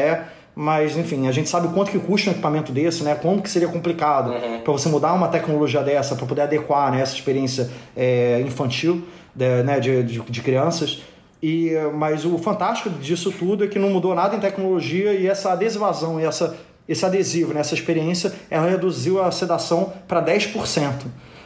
mas 0.55 0.97
enfim, 0.97 1.27
a 1.27 1.31
gente 1.31 1.47
sabe 1.49 1.67
quanto 1.67 1.91
que 1.91 1.99
custa 1.99 2.31
um 2.31 2.33
equipamento 2.33 2.71
desse, 2.71 3.03
né? 3.03 3.13
Como 3.13 3.39
que 3.39 3.49
seria 3.49 3.67
complicado 3.67 4.31
uhum. 4.31 4.61
para 4.61 4.73
você 4.73 4.89
mudar 4.89 5.13
uma 5.13 5.27
tecnologia 5.27 5.83
dessa 5.83 6.15
para 6.15 6.25
poder 6.25 6.41
adequar 6.41 6.91
né, 6.91 6.99
essa 6.99 7.13
experiência 7.13 7.69
é, 7.95 8.41
infantil 8.41 9.03
né, 9.37 9.79
de, 9.79 10.03
de, 10.03 10.19
de, 10.19 10.41
crianças. 10.41 11.03
E, 11.41 11.71
mas 11.93 12.25
o 12.25 12.37
fantástico 12.37 12.89
disso 12.89 13.31
tudo 13.31 13.63
é 13.63 13.67
que 13.67 13.77
não 13.77 13.89
mudou 13.89 14.15
nada 14.15 14.35
em 14.35 14.39
tecnologia 14.39 15.13
e 15.13 15.27
essa 15.27 15.51
adesivação 15.51 16.19
e 16.19 16.25
essa, 16.25 16.57
esse 16.89 17.05
adesivo, 17.05 17.53
né, 17.53 17.59
essa 17.59 17.75
experiência, 17.75 18.33
ela 18.49 18.67
reduziu 18.67 19.21
a 19.21 19.31
sedação 19.31 19.93
para 20.07 20.23
10%. 20.23 20.93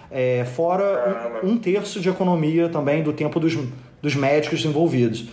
É, 0.09 0.45
fora 0.55 1.39
um, 1.43 1.51
um, 1.51 1.57
terço 1.57 1.99
de 1.99 2.09
economia 2.09 2.67
também 2.67 3.01
do 3.01 3.13
tempo 3.13 3.39
dos, 3.39 3.57
dos 4.01 4.15
médicos 4.15 4.63
envolvidos. 4.65 5.25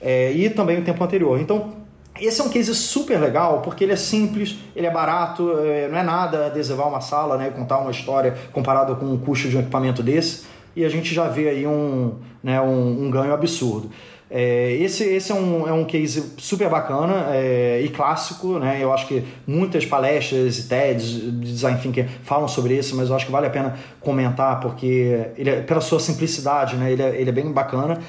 É, 0.00 0.32
e 0.32 0.50
também 0.50 0.80
o 0.80 0.84
tempo 0.84 1.02
anterior. 1.04 1.38
Então, 1.38 1.74
esse 2.20 2.40
é 2.40 2.44
um 2.44 2.48
case 2.48 2.74
super 2.74 3.18
legal 3.20 3.62
porque 3.62 3.84
ele 3.84 3.92
é 3.92 3.96
simples, 3.96 4.56
ele 4.74 4.86
é 4.86 4.90
barato, 4.90 5.58
é, 5.58 5.88
não 5.88 5.98
é 5.98 6.02
nada 6.02 6.46
adesivar 6.46 6.88
uma 6.88 7.00
sala, 7.00 7.36
né, 7.36 7.50
contar 7.50 7.78
uma 7.78 7.90
história 7.90 8.36
comparado 8.52 8.96
com 8.96 9.14
o 9.14 9.18
custo 9.18 9.48
de 9.48 9.56
um 9.56 9.60
equipamento 9.60 10.02
desse, 10.02 10.44
e 10.74 10.84
a 10.84 10.88
gente 10.88 11.14
já 11.14 11.28
vê 11.28 11.48
aí 11.48 11.66
um, 11.66 12.14
né, 12.42 12.60
um, 12.60 13.04
um 13.04 13.10
ganho 13.10 13.32
absurdo. 13.32 13.90
É, 14.34 14.72
esse 14.80 15.04
esse 15.04 15.30
é, 15.30 15.34
um, 15.34 15.68
é 15.68 15.72
um 15.74 15.84
case 15.84 16.32
super 16.38 16.70
bacana 16.70 17.26
é, 17.34 17.82
e 17.84 17.88
clássico, 17.90 18.58
né? 18.58 18.78
Eu 18.80 18.90
acho 18.90 19.06
que 19.06 19.22
muitas 19.46 19.84
palestras 19.84 20.58
e 20.58 20.68
TEDs 20.68 21.06
de 21.06 21.30
design 21.52 21.78
thinking 21.78 22.06
falam 22.22 22.48
sobre 22.48 22.74
isso, 22.74 22.96
mas 22.96 23.10
eu 23.10 23.14
acho 23.14 23.26
que 23.26 23.32
vale 23.32 23.46
a 23.46 23.50
pena 23.50 23.76
comentar 24.00 24.58
porque 24.60 25.26
ele 25.36 25.50
é, 25.50 25.60
pela 25.60 25.82
sua 25.82 26.00
simplicidade, 26.00 26.76
né? 26.76 26.90
Ele 26.90 27.02
é, 27.02 27.20
ele 27.20 27.28
é 27.28 27.32
bem 27.32 27.52
bacana. 27.52 28.00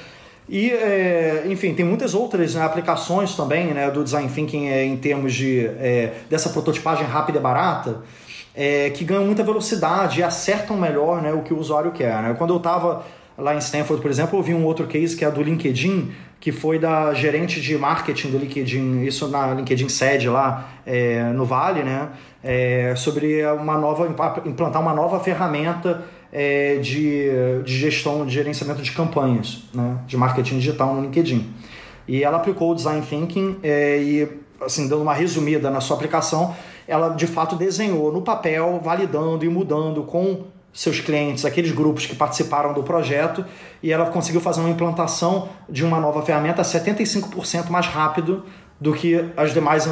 E, 0.48 0.70
é, 0.70 1.44
enfim, 1.46 1.74
tem 1.74 1.84
muitas 1.84 2.14
outras 2.14 2.54
né, 2.54 2.62
aplicações 2.62 3.34
também 3.34 3.68
né, 3.68 3.90
do 3.90 4.02
design 4.02 4.28
thinking 4.28 4.68
é, 4.68 4.84
em 4.84 4.96
termos 4.96 5.32
de, 5.32 5.66
é, 5.66 6.12
dessa 6.28 6.50
prototipagem 6.50 7.06
rápida 7.06 7.38
e 7.38 7.42
barata, 7.42 8.02
é, 8.54 8.90
que 8.90 9.04
ganham 9.04 9.24
muita 9.24 9.42
velocidade 9.42 10.20
e 10.20 10.22
acertam 10.22 10.76
melhor 10.76 11.20
né, 11.20 11.32
o 11.32 11.42
que 11.42 11.52
o 11.52 11.58
usuário 11.58 11.92
quer. 11.92 12.22
Né? 12.22 12.34
Quando 12.38 12.54
eu 12.54 12.58
estava 12.58 13.04
lá 13.36 13.54
em 13.54 13.58
Stanford, 13.58 14.00
por 14.00 14.10
exemplo, 14.10 14.38
eu 14.38 14.42
vi 14.42 14.54
um 14.54 14.64
outro 14.64 14.86
case 14.86 15.16
que 15.16 15.24
é 15.24 15.30
do 15.30 15.42
LinkedIn, 15.42 16.12
que 16.38 16.52
foi 16.52 16.78
da 16.78 17.12
gerente 17.14 17.60
de 17.60 17.76
marketing 17.76 18.30
do 18.30 18.38
LinkedIn, 18.38 19.02
isso 19.02 19.26
na 19.28 19.54
LinkedIn 19.54 19.88
sede 19.88 20.28
lá 20.28 20.68
é, 20.86 21.24
no 21.32 21.44
Vale, 21.44 21.82
né? 21.82 22.10
É, 22.42 22.94
sobre 22.96 23.44
uma 23.46 23.78
nova 23.78 24.06
implantar 24.44 24.82
uma 24.82 24.92
nova 24.92 25.18
ferramenta 25.18 26.04
é, 26.34 26.76
de, 26.76 27.28
de 27.64 27.78
gestão, 27.78 28.26
de 28.26 28.34
gerenciamento 28.34 28.82
de 28.82 28.90
campanhas, 28.90 29.62
né, 29.72 29.98
de 30.04 30.16
marketing 30.16 30.58
digital 30.58 30.92
no 30.92 31.02
LinkedIn. 31.02 31.48
E 32.08 32.24
ela 32.24 32.36
aplicou 32.38 32.72
o 32.72 32.74
Design 32.74 33.00
Thinking 33.06 33.56
é, 33.62 33.98
e, 34.02 34.28
assim, 34.60 34.88
dando 34.88 35.02
uma 35.02 35.14
resumida 35.14 35.70
na 35.70 35.80
sua 35.80 35.96
aplicação, 35.96 36.54
ela 36.86 37.10
de 37.10 37.26
fato 37.26 37.56
desenhou 37.56 38.12
no 38.12 38.22
papel, 38.22 38.80
validando 38.82 39.44
e 39.44 39.48
mudando 39.48 40.02
com 40.02 40.44
seus 40.72 40.98
clientes, 40.98 41.44
aqueles 41.44 41.70
grupos 41.70 42.04
que 42.04 42.16
participaram 42.16 42.72
do 42.72 42.82
projeto, 42.82 43.44
e 43.80 43.92
ela 43.92 44.06
conseguiu 44.06 44.40
fazer 44.40 44.60
uma 44.60 44.70
implantação 44.70 45.48
de 45.68 45.84
uma 45.84 46.00
nova 46.00 46.20
ferramenta 46.22 46.62
75% 46.62 47.70
mais 47.70 47.86
rápido 47.86 48.44
do 48.80 48.92
que 48.92 49.24
as 49.36 49.54
demais 49.54 49.88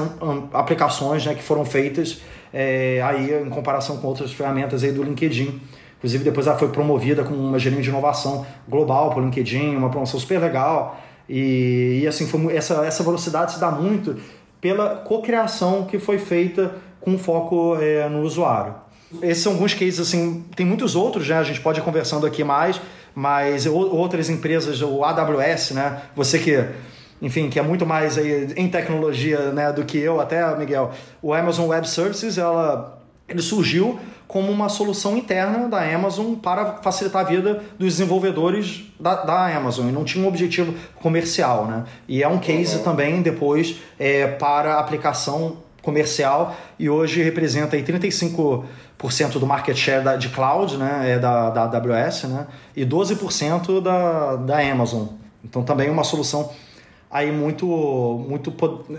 aplicações 0.53 1.25
né, 1.25 1.35
que 1.35 1.43
foram 1.43 1.65
feitas 1.65 2.21
é, 2.53 3.01
aí 3.03 3.33
em 3.43 3.49
comparação 3.49 3.97
com 3.99 4.09
outras 4.09 4.33
ferramentas 4.33 4.83
aí 4.83 4.91
do 4.91 5.05
LinkedIn. 5.05 5.61
Inclusive, 5.99 6.25
depois 6.25 6.49
ela 6.49 6.59
foi 6.59 6.69
promovida 6.69 7.23
como 7.23 7.39
uma 7.39 7.61
gerente 7.61 7.83
de 7.83 7.89
inovação 7.89 8.45
global 8.69 9.11
para 9.11 9.21
o 9.21 9.25
LinkedIn, 9.25 9.77
uma 9.77 9.89
promoção 9.89 10.19
super 10.19 10.41
legal. 10.41 11.01
E, 11.29 12.01
e 12.03 12.07
assim, 12.09 12.27
foi, 12.27 12.57
essa, 12.57 12.85
essa 12.85 13.05
velocidade 13.05 13.53
se 13.53 13.61
dá 13.61 13.71
muito 13.71 14.17
pela 14.63 14.95
cocriação 14.95 15.85
que 15.85 15.99
foi 15.99 16.19
feita 16.19 16.77
com 17.01 17.19
foco 17.19 17.77
é, 17.81 18.09
no 18.09 18.23
usuário. 18.23 18.77
Esses 19.21 19.43
são 19.43 19.55
alguns 19.55 19.75
cases, 19.75 19.99
assim, 19.99 20.45
tem 20.55 20.65
muitos 20.65 20.95
outros, 20.95 21.29
né? 21.29 21.37
A 21.37 21.43
gente 21.43 21.61
pode 21.61 21.81
ir 21.81 21.83
conversando 21.83 22.25
aqui 22.25 22.45
mais, 22.45 22.81
mas 23.13 23.67
outras 23.67 24.31
empresas, 24.31 24.81
o 24.81 25.05
AWS, 25.05 25.73
né? 25.73 26.03
Você 26.15 26.39
que, 26.39 26.65
enfim, 27.21 27.51
que 27.51 27.59
é 27.59 27.63
muito 27.63 27.85
mais 27.85 28.17
aí 28.17 28.55
em 28.57 28.69
tecnologia 28.69 29.51
né, 29.51 29.71
do 29.73 29.85
que 29.85 29.99
eu 29.99 30.21
até, 30.21 30.57
Miguel. 30.57 30.93
O 31.21 31.35
Amazon 31.35 31.67
Web 31.67 31.87
Services, 31.87 32.39
ela, 32.39 33.03
ele 33.29 33.43
surgiu 33.43 33.99
como 34.33 34.51
uma 34.51 34.71
solução 34.71 35.15
interna 35.15 35.69
da 35.69 35.85
Amazon 35.95 36.37
para 36.37 36.79
facilitar 36.79 37.21
a 37.21 37.29
vida 37.29 37.63
dos 37.79 37.97
desenvolvedores 37.99 38.85
da, 38.99 39.25
da 39.25 39.55
Amazon 39.55 39.91
e 39.91 39.93
não 39.93 40.05
tinha 40.05 40.25
um 40.25 40.27
objetivo 40.27 40.75
comercial, 41.03 41.67
né? 41.67 41.85
E 42.09 42.23
é 42.23 42.29
um 42.29 42.39
case 42.39 42.79
uhum. 42.79 42.83
também 42.83 43.21
depois 43.21 43.77
é, 43.99 44.27
para 44.27 44.79
aplicação 44.79 45.59
comercial 45.83 46.57
e 46.79 46.89
hoje 46.89 47.23
representa 47.23 47.77
aí 47.77 47.83
35% 47.83 48.65
do 49.39 49.47
market 49.47 49.77
share 49.77 50.03
da, 50.03 50.17
de 50.17 50.31
cloud, 50.31 50.79
né? 50.79 51.13
É 51.13 51.19
da, 51.19 51.51
da 51.51 51.65
AWS, 51.65 52.23
né? 52.23 52.47
E 52.75 52.87
12% 52.87 53.83
da, 53.83 54.37
da 54.37 54.61
Amazon. 54.61 55.09
Então 55.45 55.63
também 55.63 55.91
uma 55.91 56.05
solução 56.05 56.51
aí 57.11 57.31
muito 57.31 57.67
muito 58.27 58.51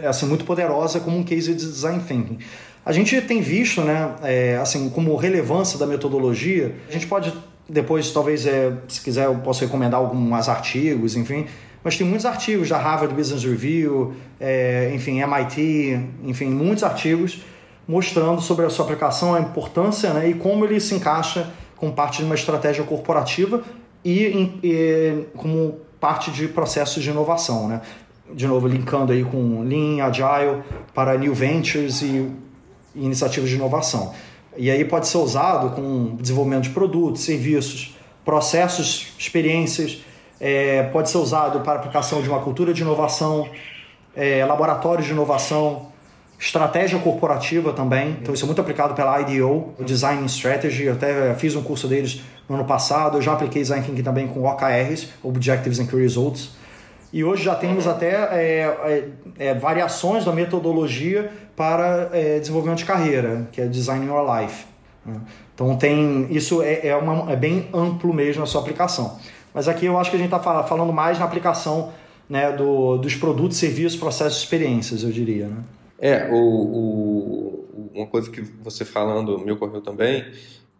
assim 0.07 0.27
muito 0.27 0.45
poderosa 0.45 0.99
como 0.99 1.17
um 1.17 1.23
case 1.23 1.55
de 1.55 1.65
design 1.65 2.03
thinking. 2.03 2.37
A 2.85 2.91
gente 2.91 3.19
tem 3.21 3.41
visto, 3.41 3.81
né, 3.81 4.13
é, 4.23 4.57
assim, 4.57 4.89
como 4.89 5.15
relevância 5.15 5.79
da 5.79 5.87
metodologia, 5.87 6.75
a 6.89 6.91
gente 6.91 7.07
pode 7.07 7.33
depois, 7.67 8.11
talvez, 8.11 8.45
é, 8.45 8.73
se 8.87 9.01
quiser, 9.01 9.25
eu 9.25 9.35
posso 9.35 9.63
recomendar 9.63 9.99
alguns 9.99 10.49
artigos, 10.49 11.15
enfim, 11.15 11.45
mas 11.83 11.97
tem 11.97 12.05
muitos 12.05 12.25
artigos 12.25 12.69
da 12.69 12.77
Harvard 12.77 13.13
Business 13.13 13.43
Review, 13.43 14.13
é, 14.39 14.91
enfim, 14.93 15.21
MIT, 15.21 15.99
enfim, 16.23 16.49
muitos 16.49 16.83
artigos 16.83 17.41
mostrando 17.87 18.41
sobre 18.41 18.65
a 18.65 18.69
sua 18.69 18.85
aplicação, 18.85 19.33
a 19.33 19.39
importância 19.39 20.13
né, 20.13 20.29
e 20.29 20.33
como 20.33 20.65
ele 20.65 20.79
se 20.79 20.95
encaixa 20.95 21.49
com 21.75 21.91
parte 21.91 22.19
de 22.19 22.25
uma 22.25 22.35
estratégia 22.35 22.83
corporativa 22.83 23.61
e, 24.05 24.49
e 24.63 25.25
como 25.35 25.79
parte 25.99 26.31
de 26.31 26.47
processos 26.47 27.03
de 27.03 27.09
inovação. 27.09 27.67
Né? 27.67 27.81
De 28.33 28.47
novo, 28.47 28.67
linkando 28.67 29.11
aí 29.11 29.23
com 29.23 29.61
Lean, 29.63 30.03
Agile, 30.03 30.63
para 30.93 31.17
New 31.17 31.33
Ventures 31.33 32.01
e 32.01 32.29
iniciativas 32.95 33.49
de 33.49 33.55
inovação. 33.55 34.13
E 34.55 34.69
aí 34.69 34.85
pode 34.85 35.07
ser 35.07 35.17
usado 35.17 35.75
com 35.75 36.15
desenvolvimento 36.15 36.63
de 36.63 36.69
produtos, 36.69 37.23
serviços, 37.23 37.95
processos, 38.23 39.13
experiências, 39.17 40.03
é, 40.39 40.83
pode 40.83 41.09
ser 41.09 41.17
usado 41.17 41.61
para 41.61 41.79
aplicação 41.79 42.21
de 42.21 42.29
uma 42.29 42.39
cultura 42.39 42.73
de 42.73 42.81
inovação, 42.81 43.49
é, 44.15 44.45
laboratórios 44.45 45.07
de 45.07 45.13
inovação, 45.13 45.87
estratégia 46.39 46.99
corporativa 46.99 47.71
também. 47.71 48.17
Então 48.21 48.33
isso 48.33 48.43
é 48.43 48.47
muito 48.47 48.59
aplicado 48.59 48.93
pela 48.93 49.19
IDEO, 49.21 49.73
Design 49.79 50.25
Strategy. 50.25 50.83
Eu 50.83 50.93
até 50.93 51.33
fiz 51.35 51.55
um 51.55 51.63
curso 51.63 51.87
deles 51.87 52.21
no 52.47 52.55
ano 52.55 52.65
passado. 52.65 53.17
Eu 53.17 53.21
já 53.21 53.33
apliquei 53.33 53.61
Design 53.61 53.85
Thinking 53.85 54.03
também 54.03 54.27
com 54.27 54.43
OKRs, 54.43 55.09
Objectives 55.23 55.79
and 55.79 55.87
Key 55.87 55.95
Results. 55.95 56.51
E 57.13 57.23
hoje 57.23 57.43
já 57.43 57.53
temos 57.53 57.85
até 57.85 58.11
é, 58.11 59.09
é, 59.37 59.47
é, 59.49 59.53
variações 59.53 60.25
da 60.25 60.31
metodologia 60.31 61.31
para 61.55 62.09
é, 62.11 62.39
desenvolvimento 62.39 62.79
de 62.79 62.85
carreira, 62.85 63.47
que 63.51 63.61
é 63.61 63.67
Design 63.67 64.07
Your 64.07 64.25
Life. 64.35 64.65
Né? 65.05 65.21
Então 65.53 65.77
tem 65.77 66.25
isso 66.31 66.63
é, 66.63 66.87
é, 66.87 66.95
uma, 66.95 67.31
é 67.31 67.35
bem 67.35 67.69
amplo 67.71 68.11
mesmo 68.11 68.41
a 68.41 68.47
sua 68.47 68.61
aplicação. 68.61 69.19
Mas 69.53 69.67
aqui 69.67 69.85
eu 69.85 69.99
acho 69.99 70.09
que 70.09 70.15
a 70.15 70.19
gente 70.19 70.33
está 70.33 70.63
falando 70.63 70.91
mais 70.91 71.19
na 71.19 71.25
aplicação 71.25 71.93
né, 72.27 72.51
do, 72.51 72.97
dos 72.97 73.15
produtos, 73.15 73.57
serviços, 73.57 73.99
processos, 73.99 74.39
experiências, 74.39 75.03
eu 75.03 75.11
diria. 75.11 75.49
Né? 75.49 75.57
É, 75.99 76.29
o, 76.31 76.35
o, 76.35 77.91
uma 77.93 78.07
coisa 78.07 78.31
que 78.31 78.41
você 78.41 78.83
falando 78.83 79.37
me 79.37 79.51
ocorreu 79.51 79.81
também, 79.81 80.25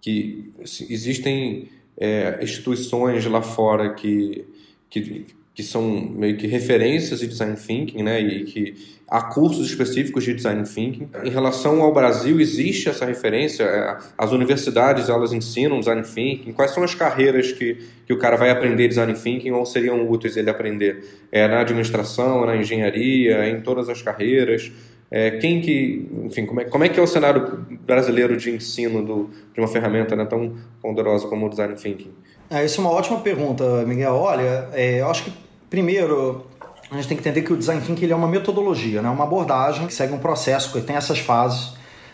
que 0.02 0.52
assim, 0.64 0.88
existem 0.90 1.70
é, 1.96 2.40
instituições 2.42 3.24
lá 3.28 3.44
fora 3.44 3.94
que, 3.94 4.48
que 4.90 5.28
que 5.54 5.62
são 5.62 5.84
meio 5.84 6.36
que 6.36 6.48
referências 6.48 7.20
de 7.20 7.28
design 7.28 7.56
thinking, 7.56 8.02
né, 8.02 8.20
e 8.20 8.44
que 8.44 8.76
há 9.08 9.22
cursos 9.22 9.68
específicos 9.70 10.24
de 10.24 10.34
design 10.34 10.64
thinking. 10.64 11.08
Em 11.24 11.30
relação 11.30 11.84
ao 11.84 11.94
Brasil, 11.94 12.40
existe 12.40 12.90
essa 12.90 13.06
referência? 13.06 13.64
É, 13.64 13.98
as 14.18 14.32
universidades, 14.32 15.10
elas 15.10 15.32
ensinam 15.32 15.80
design 15.80 16.02
thinking? 16.02 16.52
Quais 16.54 16.72
são 16.72 16.84
as 16.84 16.96
carreiras 16.96 17.52
que, 17.52 17.78
que 18.08 18.14
o 18.14 18.18
cara 18.18 18.36
vai 18.36 18.50
aprender 18.50 18.88
design 18.88 19.14
thinking 19.14 19.52
ou 19.52 19.64
seriam 19.66 20.10
úteis 20.10 20.36
ele 20.36 20.50
aprender? 20.50 21.04
É 21.32 21.48
na 21.48 21.60
administração, 21.60 22.46
na 22.46 22.56
engenharia, 22.56 23.48
em 23.48 23.62
todas 23.62 23.90
as 23.90 24.02
carreiras? 24.02 24.72
É, 25.12 25.30
quem 25.38 25.62
que, 25.62 26.10
enfim, 26.24 26.48
como 26.48 26.62
é, 26.62 26.66
como 26.66 26.84
é 26.84 26.90
que 26.90 27.00
é 27.00 27.04
o 27.04 27.06
cenário 27.06 27.64
brasileiro 27.86 28.36
de 28.36 28.50
ensino 28.50 29.06
do, 29.06 29.30
de 29.54 29.60
uma 29.60 29.68
ferramenta 29.68 30.16
né, 30.16 30.26
tão 30.26 30.56
poderosa 30.82 31.28
como 31.28 31.46
o 31.46 31.50
design 31.50 31.76
thinking? 31.76 32.12
É, 32.50 32.66
isso 32.66 32.82
é 32.82 32.84
uma 32.84 32.92
ótima 32.92 33.20
pergunta, 33.20 33.86
Miguel. 33.86 34.16
Olha, 34.16 34.70
é, 34.74 35.02
eu 35.02 35.08
acho 35.08 35.26
que 35.26 35.43
primeiro 35.74 36.46
a 36.92 36.96
gente 36.98 37.08
tem 37.08 37.18
que 37.18 37.28
entender 37.28 37.42
que 37.42 37.52
o 37.52 37.58
design 37.58 37.82
thinking 37.82 38.04
ele 38.04 38.14
é 38.14 38.16
uma 38.16 38.28
metodologia, 38.28 39.02
né? 39.02 39.10
uma 39.10 39.24
abordagem 39.24 39.88
que 39.88 39.94
segue 39.94 40.14
um 40.14 40.20
processo 40.20 40.72
que 40.72 40.80
tem 40.80 40.96
essas 40.96 41.18
fases. 41.18 41.74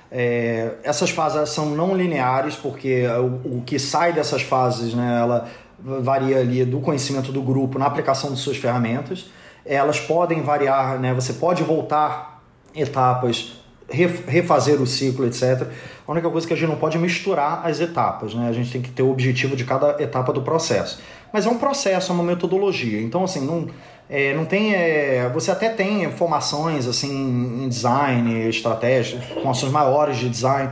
É, 0.09 0.75
essas 0.81 1.09
fases 1.09 1.49
são 1.49 1.65
não 1.71 1.93
lineares 1.93 2.55
porque 2.55 3.05
o, 3.05 3.57
o, 3.57 3.63
que 3.65 3.77
sai 3.77 4.13
dessas 4.13 4.41
fases, 4.41 4.93
né, 4.93 5.19
ela 5.19 5.49
varia 5.77 6.39
ali 6.39 6.63
do 6.63 6.79
conhecimento 6.79 7.33
do 7.33 7.41
grupo 7.41 7.77
na 7.77 7.85
aplicação 7.85 8.31
de 8.31 8.39
suas 8.39 8.55
ferramentas. 8.55 9.29
Elas 9.65 9.99
podem 9.99 10.41
variar, 10.41 10.97
né? 10.97 11.13
Você 11.13 11.33
pode 11.33 11.61
voltar 11.61 12.41
etapas 12.73 13.58
refazer 13.89 14.81
o 14.81 14.87
ciclo, 14.87 15.25
etc. 15.25 15.67
A 16.07 16.11
única 16.11 16.29
coisa 16.29 16.47
que 16.47 16.53
a 16.53 16.55
gente 16.55 16.69
não 16.69 16.77
pode 16.77 16.97
é 16.97 16.99
misturar 16.99 17.65
as 17.65 17.79
etapas, 17.79 18.33
né? 18.33 18.47
A 18.49 18.53
gente 18.53 18.71
tem 18.71 18.81
que 18.81 18.89
ter 18.89 19.03
o 19.03 19.11
objetivo 19.11 19.55
de 19.55 19.63
cada 19.63 20.01
etapa 20.01 20.31
do 20.31 20.41
processo. 20.41 20.99
Mas 21.31 21.45
é 21.45 21.49
um 21.49 21.57
processo, 21.57 22.11
é 22.11 22.15
uma 22.15 22.23
metodologia. 22.23 23.01
Então, 23.01 23.23
assim, 23.23 23.45
não, 23.45 23.67
é, 24.09 24.33
não 24.33 24.45
tem. 24.45 24.73
É, 24.73 25.29
você 25.33 25.51
até 25.51 25.69
tem 25.69 26.11
formações 26.11 26.87
assim 26.87 27.63
em 27.63 27.69
design, 27.69 28.49
estratégia, 28.49 29.21
formações 29.21 29.71
maiores 29.71 30.17
de 30.17 30.29
design. 30.29 30.71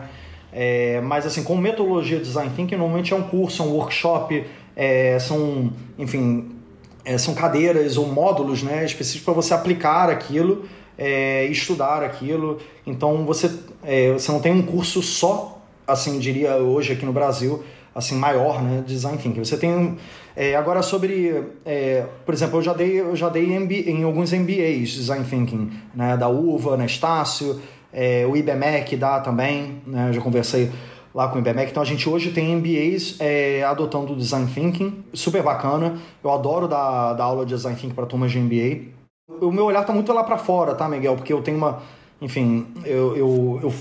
É, 0.52 1.00
mas 1.02 1.26
assim, 1.26 1.44
com 1.44 1.56
metodologia 1.56 2.18
de 2.18 2.24
design 2.24 2.52
thinking, 2.56 2.78
normalmente 2.78 3.14
é 3.14 3.16
um 3.16 3.24
curso, 3.24 3.62
é 3.62 3.66
um 3.66 3.70
workshop, 3.74 4.44
é, 4.76 5.20
são, 5.20 5.72
enfim, 6.00 6.50
é, 7.06 7.18
são 7.18 7.36
cadeiras 7.36 7.96
ou 7.96 8.08
módulos 8.08 8.64
né, 8.64 8.84
específicos 8.84 9.24
para 9.24 9.34
você 9.34 9.54
aplicar 9.54 10.10
aquilo 10.10 10.68
é, 10.98 11.46
estudar 11.46 12.04
aquilo. 12.04 12.58
Então 12.86 13.26
você, 13.26 13.52
é, 13.84 14.12
você 14.12 14.32
não 14.32 14.40
tem 14.40 14.52
um 14.52 14.64
curso 14.64 15.02
só, 15.02 15.62
assim 15.86 16.20
diria 16.20 16.56
hoje 16.56 16.94
aqui 16.94 17.06
no 17.06 17.14
Brasil, 17.14 17.64
assim 17.94 18.16
maior, 18.16 18.62
né, 18.62 18.84
design 18.86 19.18
thinking. 19.18 19.44
Você 19.44 19.58
tem 19.58 19.98
é, 20.36 20.56
agora 20.56 20.82
sobre, 20.82 21.44
é, 21.66 22.06
por 22.26 22.34
exemplo, 22.34 22.60
eu 22.60 22.62
já 22.62 22.74
dei 22.74 23.00
eu 23.00 23.16
já 23.16 23.30
dei 23.30 23.58
MB, 23.60 23.90
em 23.90 24.04
alguns 24.04 24.32
MBAs 24.32 24.90
design 24.90 25.26
thinking, 25.26 25.72
né, 25.94 26.18
da 26.18 26.28
UVA, 26.28 26.78
na 26.78 26.86
Estácio, 26.86 27.62
é, 27.92 28.26
o 28.28 28.36
IBMEC 28.36 28.96
dá 28.96 29.20
também, 29.20 29.82
né, 29.86 30.10
eu 30.10 30.14
já 30.14 30.22
conversei 30.22 30.72
lá 31.14 31.28
com 31.28 31.38
o 31.38 31.40
IBMEC. 31.40 31.72
Então 31.72 31.82
a 31.82 31.86
gente 31.86 32.08
hoje 32.08 32.30
tem 32.30 32.56
MBAs 32.56 33.16
é, 33.20 33.64
adotando 33.64 34.16
design 34.16 34.48
thinking, 34.54 35.04
super 35.14 35.42
bacana. 35.42 35.98
Eu 36.24 36.32
adoro 36.32 36.68
dar, 36.68 37.14
dar 37.14 37.24
aula 37.24 37.44
de 37.44 37.56
design 37.56 37.76
thinking 37.76 37.96
para 37.96 38.06
turmas 38.06 38.32
de 38.32 38.40
MBA 38.40 38.97
o 39.28 39.52
meu 39.52 39.66
olhar 39.66 39.84
tá 39.84 39.94
muito 39.94 40.12
lá 40.14 40.24
para 40.24 40.38
fora, 40.38 40.74
tá, 40.74 40.88
Miguel? 40.88 41.16
Porque 41.16 41.32
eu 41.32 41.42
tenho 41.42 41.58
uma. 41.58 41.82
Enfim, 42.22 42.66
eu, 42.86 43.16
eu, 43.16 43.60
eu, 43.62 43.74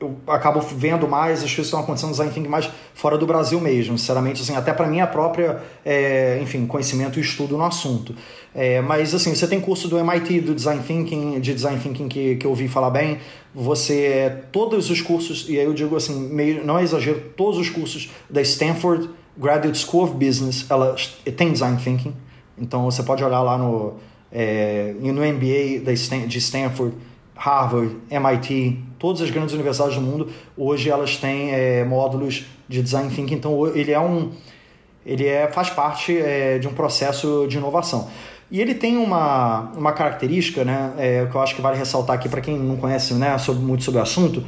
eu 0.00 0.16
acabo 0.26 0.60
vendo 0.60 1.06
mais 1.06 1.38
as 1.38 1.40
coisas 1.40 1.54
que 1.54 1.60
estão 1.62 1.80
acontecendo 1.80 2.08
no 2.08 2.12
design 2.12 2.32
thinking 2.32 2.48
mais 2.48 2.70
fora 2.94 3.18
do 3.18 3.26
Brasil 3.26 3.60
mesmo, 3.60 3.98
sinceramente, 3.98 4.40
assim, 4.40 4.56
até 4.56 4.72
para 4.72 4.86
minha 4.86 5.06
própria, 5.06 5.62
é, 5.84 6.38
enfim, 6.40 6.66
conhecimento 6.66 7.18
e 7.18 7.22
estudo 7.22 7.58
no 7.58 7.64
assunto. 7.64 8.14
É, 8.54 8.80
mas, 8.80 9.14
assim, 9.14 9.34
você 9.34 9.46
tem 9.46 9.60
curso 9.60 9.88
do 9.88 9.98
MIT 9.98 10.40
do 10.40 10.54
Design 10.54 10.82
Thinking, 10.82 11.40
de 11.40 11.52
Design 11.52 11.78
Thinking 11.78 12.08
que, 12.08 12.36
que 12.36 12.46
eu 12.46 12.50
ouvi 12.50 12.68
falar 12.68 12.90
bem, 12.90 13.18
você, 13.54 14.44
todos 14.50 14.88
os 14.88 15.02
cursos, 15.02 15.46
e 15.48 15.58
aí 15.58 15.64
eu 15.64 15.74
digo 15.74 15.94
assim, 15.94 16.18
meio, 16.28 16.64
não 16.64 16.78
é 16.78 16.82
exagero, 16.82 17.20
todos 17.36 17.58
os 17.58 17.68
cursos 17.68 18.10
da 18.30 18.40
Stanford 18.40 19.10
Graduate 19.36 19.78
School 19.78 20.04
of 20.04 20.14
Business, 20.14 20.64
ela 20.70 20.96
tem 21.36 21.52
Design 21.52 21.76
Thinking, 21.76 22.14
então 22.56 22.84
você 22.84 23.02
pode 23.02 23.22
olhar 23.22 23.42
lá 23.42 23.58
no 23.58 23.94
é, 24.32 24.94
no 25.00 25.20
MBA 25.20 25.92
de 26.26 26.38
Stanford, 26.38 26.94
Harvard, 27.36 27.96
MIT, 28.10 28.78
todas 28.98 29.20
as 29.20 29.30
grandes 29.30 29.54
universidades 29.54 29.96
do 29.96 30.00
mundo, 30.00 30.28
hoje 30.56 30.88
elas 30.88 31.16
têm 31.16 31.52
é, 31.52 31.84
módulos 31.84 32.46
de 32.68 32.82
design 32.82 33.12
thinking, 33.14 33.34
então 33.34 33.66
ele 33.74 33.92
é 33.92 34.00
um 34.00 34.32
ele 35.04 35.26
é, 35.26 35.48
faz 35.48 35.68
parte 35.68 36.16
é, 36.16 36.58
de 36.58 36.68
um 36.68 36.72
processo 36.72 37.46
de 37.48 37.58
inovação. 37.58 38.08
E 38.50 38.60
ele 38.60 38.74
tem 38.74 38.96
uma, 38.96 39.72
uma 39.76 39.92
característica, 39.92 40.64
né, 40.64 40.92
é, 40.98 41.26
que 41.26 41.34
eu 41.34 41.40
acho 41.40 41.56
que 41.56 41.62
vale 41.62 41.76
ressaltar 41.76 42.16
aqui 42.16 42.28
para 42.28 42.40
quem 42.40 42.56
não 42.56 42.76
conhece 42.76 43.14
né, 43.14 43.36
sobre, 43.38 43.62
muito 43.62 43.82
sobre 43.82 43.98
o 43.98 44.02
assunto, 44.02 44.44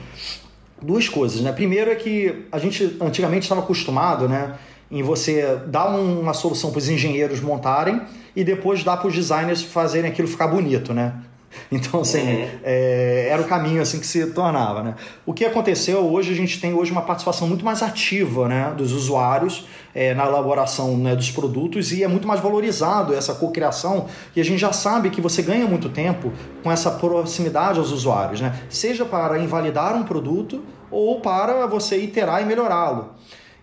duas 0.80 1.08
coisas. 1.08 1.40
Né? 1.40 1.50
Primeiro 1.52 1.90
é 1.90 1.94
que 1.94 2.46
a 2.52 2.58
gente 2.58 2.96
antigamente 3.00 3.44
estava 3.44 3.62
acostumado 3.62 4.28
né, 4.28 4.54
em 4.94 5.02
você 5.02 5.58
dar 5.66 5.88
uma 5.88 6.32
solução 6.32 6.70
para 6.70 6.78
os 6.78 6.88
engenheiros 6.88 7.40
montarem 7.40 8.00
e 8.34 8.44
depois 8.44 8.84
dá 8.84 8.96
para 8.96 9.08
os 9.08 9.14
designers 9.14 9.60
fazerem 9.60 10.08
aquilo 10.08 10.28
ficar 10.28 10.46
bonito, 10.46 10.94
né? 10.94 11.14
Então, 11.70 12.00
assim, 12.00 12.20
uhum. 12.20 12.48
é, 12.64 13.28
era 13.30 13.40
o 13.40 13.44
caminho 13.44 13.80
assim 13.80 14.00
que 14.00 14.06
se 14.06 14.26
tornava, 14.26 14.82
né? 14.82 14.94
O 15.24 15.32
que 15.32 15.44
aconteceu 15.44 16.00
hoje, 16.00 16.32
a 16.32 16.34
gente 16.34 16.60
tem 16.60 16.74
hoje 16.74 16.90
uma 16.90 17.02
participação 17.02 17.46
muito 17.46 17.64
mais 17.64 17.82
ativa, 17.82 18.48
né, 18.48 18.74
dos 18.76 18.92
usuários 18.92 19.66
é, 19.94 20.14
na 20.14 20.26
elaboração 20.26 20.96
né, 20.96 21.14
dos 21.14 21.30
produtos 21.30 21.92
e 21.92 22.02
é 22.02 22.08
muito 22.08 22.26
mais 22.26 22.40
valorizado 22.40 23.14
essa 23.14 23.34
cocriação 23.34 24.06
e 24.34 24.40
a 24.40 24.44
gente 24.44 24.58
já 24.58 24.72
sabe 24.72 25.10
que 25.10 25.20
você 25.20 25.42
ganha 25.42 25.66
muito 25.66 25.88
tempo 25.88 26.32
com 26.62 26.70
essa 26.70 26.90
proximidade 26.90 27.78
aos 27.78 27.92
usuários, 27.92 28.40
né? 28.40 28.60
Seja 28.68 29.04
para 29.04 29.38
invalidar 29.38 29.96
um 29.96 30.02
produto 30.02 30.62
ou 30.90 31.20
para 31.20 31.66
você 31.66 31.98
iterar 31.98 32.42
e 32.42 32.44
melhorá-lo. 32.44 33.14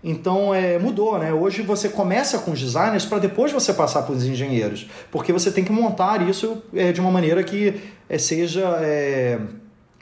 Então 0.04 0.54
é, 0.54 0.80
mudou, 0.80 1.18
né? 1.20 1.32
Hoje 1.32 1.62
você 1.62 1.88
começa 1.88 2.40
com 2.40 2.52
os 2.52 2.60
designers 2.60 3.06
para 3.06 3.20
depois 3.20 3.52
você 3.52 3.72
passar 3.72 4.02
para 4.02 4.14
os 4.14 4.26
engenheiros, 4.26 4.88
porque 5.12 5.32
você 5.32 5.52
tem 5.52 5.64
que 5.64 5.72
montar 5.72 6.28
isso 6.28 6.62
é, 6.74 6.92
de 6.92 7.00
uma 7.00 7.12
maneira 7.12 7.44
que 7.44 7.80
é, 8.10 8.18
seja 8.18 8.78
é, 8.80 9.40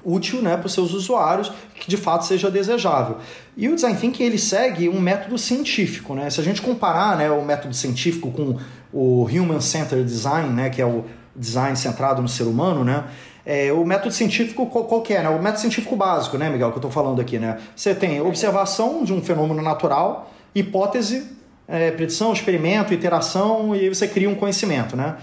útil 0.04 0.42
né, 0.42 0.56
para 0.56 0.68
os 0.68 0.74
seus 0.74 0.94
usuários, 0.94 1.52
que 1.76 1.90
de 1.90 1.98
fato 1.98 2.26
seja 2.26 2.50
desejável. 2.50 3.18
E 3.58 3.68
o 3.68 3.76
design 3.76 3.98
thinking 3.98 4.24
ele 4.24 4.38
segue 4.38 4.88
um 4.88 5.02
método 5.02 5.38
científico, 5.38 6.16
né? 6.16 6.30
Se 6.30 6.40
a 6.40 6.44
gente 6.44 6.62
comparar 6.62 7.18
né, 7.18 7.30
o 7.30 7.44
método 7.44 7.74
científico 7.74 8.32
com 8.32 8.58
o 8.94 9.26
human 9.26 9.60
centered 9.60 10.06
design, 10.06 10.50
né, 10.50 10.70
que 10.70 10.82
é 10.82 10.86
o 10.86 11.06
design 11.36 11.76
centrado 11.76 12.22
no 12.22 12.30
ser 12.30 12.44
humano, 12.44 12.84
né? 12.84 13.04
É, 13.46 13.72
o 13.72 13.86
método 13.86 14.14
científico 14.14 14.66
qualquer, 14.68 15.24
né? 15.24 15.30
O 15.30 15.42
método 15.42 15.62
científico 15.62 15.96
básico, 15.96 16.38
né, 16.38 16.50
Miguel, 16.50 16.70
que 16.70 16.76
eu 16.76 16.80
estou 16.80 16.92
falando 16.92 17.20
aqui, 17.22 17.40
né? 17.40 17.58
Você 17.76 17.96
tem 17.96 18.22
observação 18.22 19.04
de 19.04 19.14
um 19.14 19.22
fenômeno 19.22 19.62
natural, 19.62 20.32
hipótese, 20.54 21.26
é, 21.68 21.92
predição, 21.92 22.34
experimento, 22.34 22.94
iteração, 22.94 23.76
e 23.76 23.82
aí 23.82 23.90
você 23.90 24.08
cria 24.08 24.30
um 24.30 24.36
conhecimento, 24.36 24.96
né? 24.96 25.18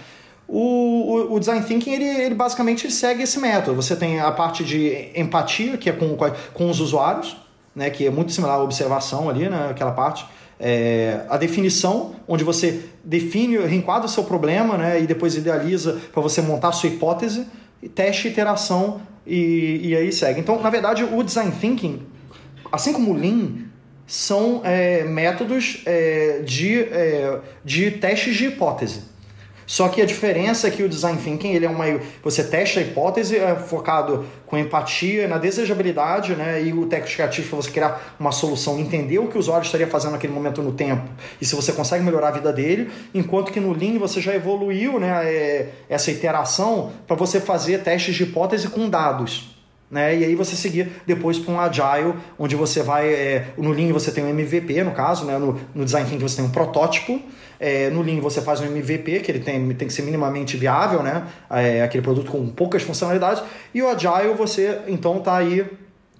O, 0.48 0.60
o, 0.60 1.34
o, 1.34 1.40
design 1.40 1.64
thinking 1.64 1.92
ele, 1.92 2.04
ele 2.04 2.34
basicamente 2.34 2.90
segue 2.90 3.22
esse 3.22 3.38
método. 3.40 3.82
Você 3.82 3.96
tem 3.96 4.20
a 4.20 4.30
parte 4.30 4.64
de 4.64 5.10
empatia, 5.14 5.76
que 5.76 5.90
é 5.90 5.92
com, 5.92 6.16
com 6.54 6.70
os 6.70 6.78
usuários, 6.78 7.36
né, 7.74 7.90
que 7.90 8.06
é 8.06 8.10
muito 8.10 8.32
similar 8.32 8.56
à 8.58 8.62
observação 8.62 9.28
ali, 9.28 9.48
né, 9.48 9.68
aquela 9.70 9.90
parte. 9.90 10.24
É, 10.58 11.26
a 11.28 11.36
definição, 11.36 12.14
onde 12.28 12.44
você 12.44 12.84
define, 13.04 13.58
reenquadra 13.58 14.06
o 14.06 14.08
seu 14.08 14.24
problema 14.24 14.78
né, 14.78 15.00
e 15.00 15.06
depois 15.06 15.34
idealiza 15.34 16.00
para 16.12 16.22
você 16.22 16.40
montar 16.40 16.68
a 16.68 16.72
sua 16.72 16.88
hipótese 16.88 17.46
teste 17.94 18.28
iteração 18.28 19.00
e, 19.26 19.80
e 19.82 19.96
aí 19.96 20.12
segue. 20.12 20.40
Então, 20.40 20.60
na 20.60 20.70
verdade, 20.70 21.04
o 21.04 21.22
Design 21.22 21.52
Thinking, 21.52 22.02
assim 22.70 22.92
como 22.92 23.12
o 23.12 23.16
Lean, 23.16 23.66
são 24.06 24.60
é, 24.64 25.02
métodos 25.04 25.82
é, 25.84 26.42
de, 26.44 26.80
é, 26.84 27.40
de 27.64 27.90
testes 27.90 28.36
de 28.36 28.46
hipótese. 28.46 29.02
Só 29.66 29.88
que 29.88 30.00
a 30.00 30.06
diferença 30.06 30.68
é 30.68 30.70
que 30.70 30.82
o 30.82 30.88
design 30.88 31.20
thinking 31.20 31.52
ele 31.52 31.66
é 31.66 31.68
uma 31.68 31.84
você 32.22 32.44
testa 32.44 32.78
a 32.78 32.82
hipótese 32.82 33.36
é 33.36 33.56
focado 33.56 34.24
com 34.46 34.56
empatia 34.56 35.26
na 35.26 35.38
desejabilidade, 35.38 36.36
né? 36.36 36.62
E 36.62 36.72
o 36.72 36.86
técnico 36.86 37.16
criativo 37.16 37.48
para 37.48 37.56
você 37.56 37.70
criar 37.70 38.16
uma 38.18 38.30
solução, 38.30 38.78
entender 38.78 39.18
o 39.18 39.26
que 39.26 39.36
o 39.36 39.40
usuário 39.40 39.64
estaria 39.64 39.88
fazendo 39.88 40.12
naquele 40.12 40.32
momento 40.32 40.62
no 40.62 40.72
tempo 40.72 41.08
e 41.40 41.44
se 41.44 41.56
você 41.56 41.72
consegue 41.72 42.04
melhorar 42.04 42.28
a 42.28 42.32
vida 42.32 42.52
dele, 42.52 42.90
enquanto 43.12 43.50
que 43.50 43.58
no 43.58 43.72
Lean 43.72 43.98
você 43.98 44.20
já 44.20 44.34
evoluiu, 44.34 45.00
né? 45.00 45.22
É, 45.24 45.68
essa 45.88 46.10
iteração 46.12 46.92
para 47.06 47.16
você 47.16 47.40
fazer 47.40 47.82
testes 47.82 48.14
de 48.14 48.22
hipótese 48.22 48.68
com 48.68 48.88
dados. 48.88 49.56
Né? 49.90 50.16
E 50.18 50.24
aí 50.24 50.34
você 50.34 50.56
seguir 50.56 50.90
depois 51.06 51.38
para 51.38 51.54
um 51.54 51.60
agile, 51.60 52.14
onde 52.38 52.56
você 52.56 52.82
vai. 52.82 53.08
É, 53.08 53.46
no 53.56 53.70
Lean 53.70 53.92
você 53.92 54.10
tem 54.10 54.24
um 54.24 54.28
MVP, 54.28 54.82
no 54.82 54.90
caso, 54.90 55.24
né? 55.24 55.38
no, 55.38 55.60
no 55.74 55.84
Design 55.84 56.08
Thinking 56.08 56.26
você 56.28 56.36
tem 56.36 56.44
um 56.44 56.50
protótipo. 56.50 57.20
É, 57.58 57.90
no 57.90 58.02
Lean 58.02 58.20
você 58.20 58.40
faz 58.40 58.60
um 58.60 58.66
MVP, 58.66 59.20
que 59.20 59.30
ele 59.30 59.40
tem, 59.40 59.74
tem 59.74 59.88
que 59.88 59.94
ser 59.94 60.02
minimamente 60.02 60.56
viável, 60.56 61.02
né? 61.02 61.26
É, 61.50 61.82
aquele 61.82 62.02
produto 62.02 62.30
com 62.30 62.48
poucas 62.48 62.82
funcionalidades. 62.82 63.42
E 63.74 63.82
o 63.82 63.88
Agile 63.88 64.34
você 64.36 64.80
então 64.88 65.18
está 65.18 65.36
aí 65.36 65.66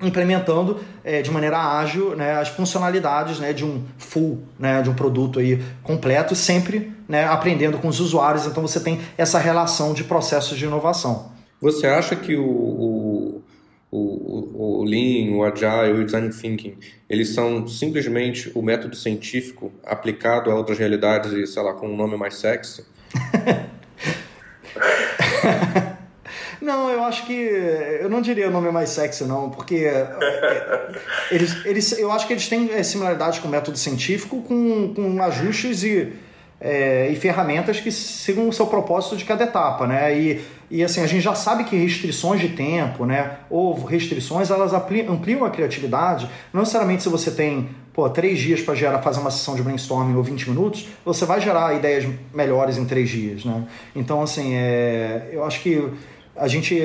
implementando 0.03 0.81
é, 1.03 1.23
de 1.23 1.31
maneira 1.31 1.59
ágil 1.59 2.15
né, 2.15 2.35
as 2.35 2.49
funcionalidades 2.49 3.39
né, 3.39 3.53
de 3.53 3.65
um 3.65 3.83
full, 3.97 4.43
né, 4.59 4.83
de 4.83 4.91
um 4.91 4.95
produto 4.95 5.39
aí 5.39 5.63
completo, 5.83 6.35
sempre 6.35 6.93
né, 7.09 7.25
aprendendo 7.25 7.79
com 7.79 7.89
os 7.89 7.99
usuários. 7.99 8.47
Então 8.47 8.63
você 8.63 8.79
tem 8.79 9.01
essa 9.17 9.39
relação 9.39 9.95
de 9.95 10.05
processos 10.05 10.59
de 10.59 10.65
inovação. 10.65 11.35
Você 11.61 11.87
acha 11.87 12.15
que 12.15 12.37
o, 12.37 12.45
o 12.45 12.96
o, 13.91 14.81
o, 14.81 14.85
Lean, 14.85 15.35
o 15.37 15.45
Agile, 15.45 16.01
o 16.01 16.05
Design 16.05 16.29
Thinking, 16.31 16.77
eles 17.09 17.31
são 17.31 17.67
simplesmente 17.69 18.51
o 18.55 18.63
método 18.63 18.97
científico 18.97 19.73
aplicado 19.85 20.51
a 20.51 20.55
outras 20.55 20.79
realidades 20.79 21.33
e, 21.33 21.47
sei 21.47 21.63
lá, 21.63 21.73
com 21.73 21.89
um 21.89 21.97
nome 21.97 22.17
mais 22.17 22.37
sexy? 22.37 22.85
Não, 26.61 26.91
eu 26.91 27.05
acho 27.05 27.27
que. 27.27 27.33
Eu 27.33 28.09
não 28.09 28.21
diria 28.21 28.49
o 28.49 28.51
nome 28.51 28.73
mais 28.73 28.91
sexy, 28.91 29.23
não, 29.25 29.51
porque. 29.51 29.77
É, 29.77 30.09
eles, 31.31 31.65
eles, 31.65 31.93
eu 31.97 32.11
acho 32.11 32.27
que 32.27 32.33
eles 32.33 32.49
têm 32.49 32.73
é, 32.73 32.83
similaridade 32.83 33.41
com 33.41 33.47
o 33.47 33.51
método 33.51 33.79
científico, 33.79 34.43
com, 34.43 34.93
com 34.93 35.23
ajustes 35.23 35.85
e, 35.85 36.13
é, 36.61 37.09
e 37.09 37.15
ferramentas 37.15 37.79
que 37.79 37.93
sigam 37.93 38.49
o 38.49 38.53
seu 38.53 38.67
propósito 38.67 39.17
de 39.17 39.25
cada 39.25 39.45
etapa, 39.45 39.87
né? 39.87 40.19
E 40.19 40.45
e 40.71 40.83
assim, 40.83 41.01
a 41.01 41.07
gente 41.07 41.23
já 41.23 41.35
sabe 41.35 41.65
que 41.65 41.77
restrições 41.77 42.41
de 42.41 42.49
tempo, 42.51 43.05
né, 43.07 43.39
ou 43.49 43.75
restrições, 43.85 44.51
elas 44.51 44.73
ampliam 44.73 45.45
a 45.45 45.51
criatividade. 45.51 46.29
Não 46.53 46.61
necessariamente 46.61 47.03
se 47.03 47.09
você 47.09 47.31
tem 47.31 47.69
pô, 47.93 48.09
três 48.11 48.39
dias 48.39 48.61
para 48.61 48.75
gerar, 48.75 49.01
fazer 49.01 49.21
uma 49.21 49.31
sessão 49.31 49.55
de 49.55 49.63
brainstorming 49.63 50.15
ou 50.17 50.23
20 50.23 50.51
minutos, 50.51 50.89
você 51.05 51.25
vai 51.25 51.41
gerar 51.41 51.75
ideias 51.75 52.07
melhores 52.35 52.77
em 52.77 52.85
três 52.85 53.09
dias, 53.09 53.45
né? 53.45 53.65
Então, 53.95 54.21
assim, 54.23 54.55
é, 54.55 55.31
eu 55.33 55.45
acho 55.45 55.61
que 55.61 55.89
a 56.37 56.47
gente 56.49 56.77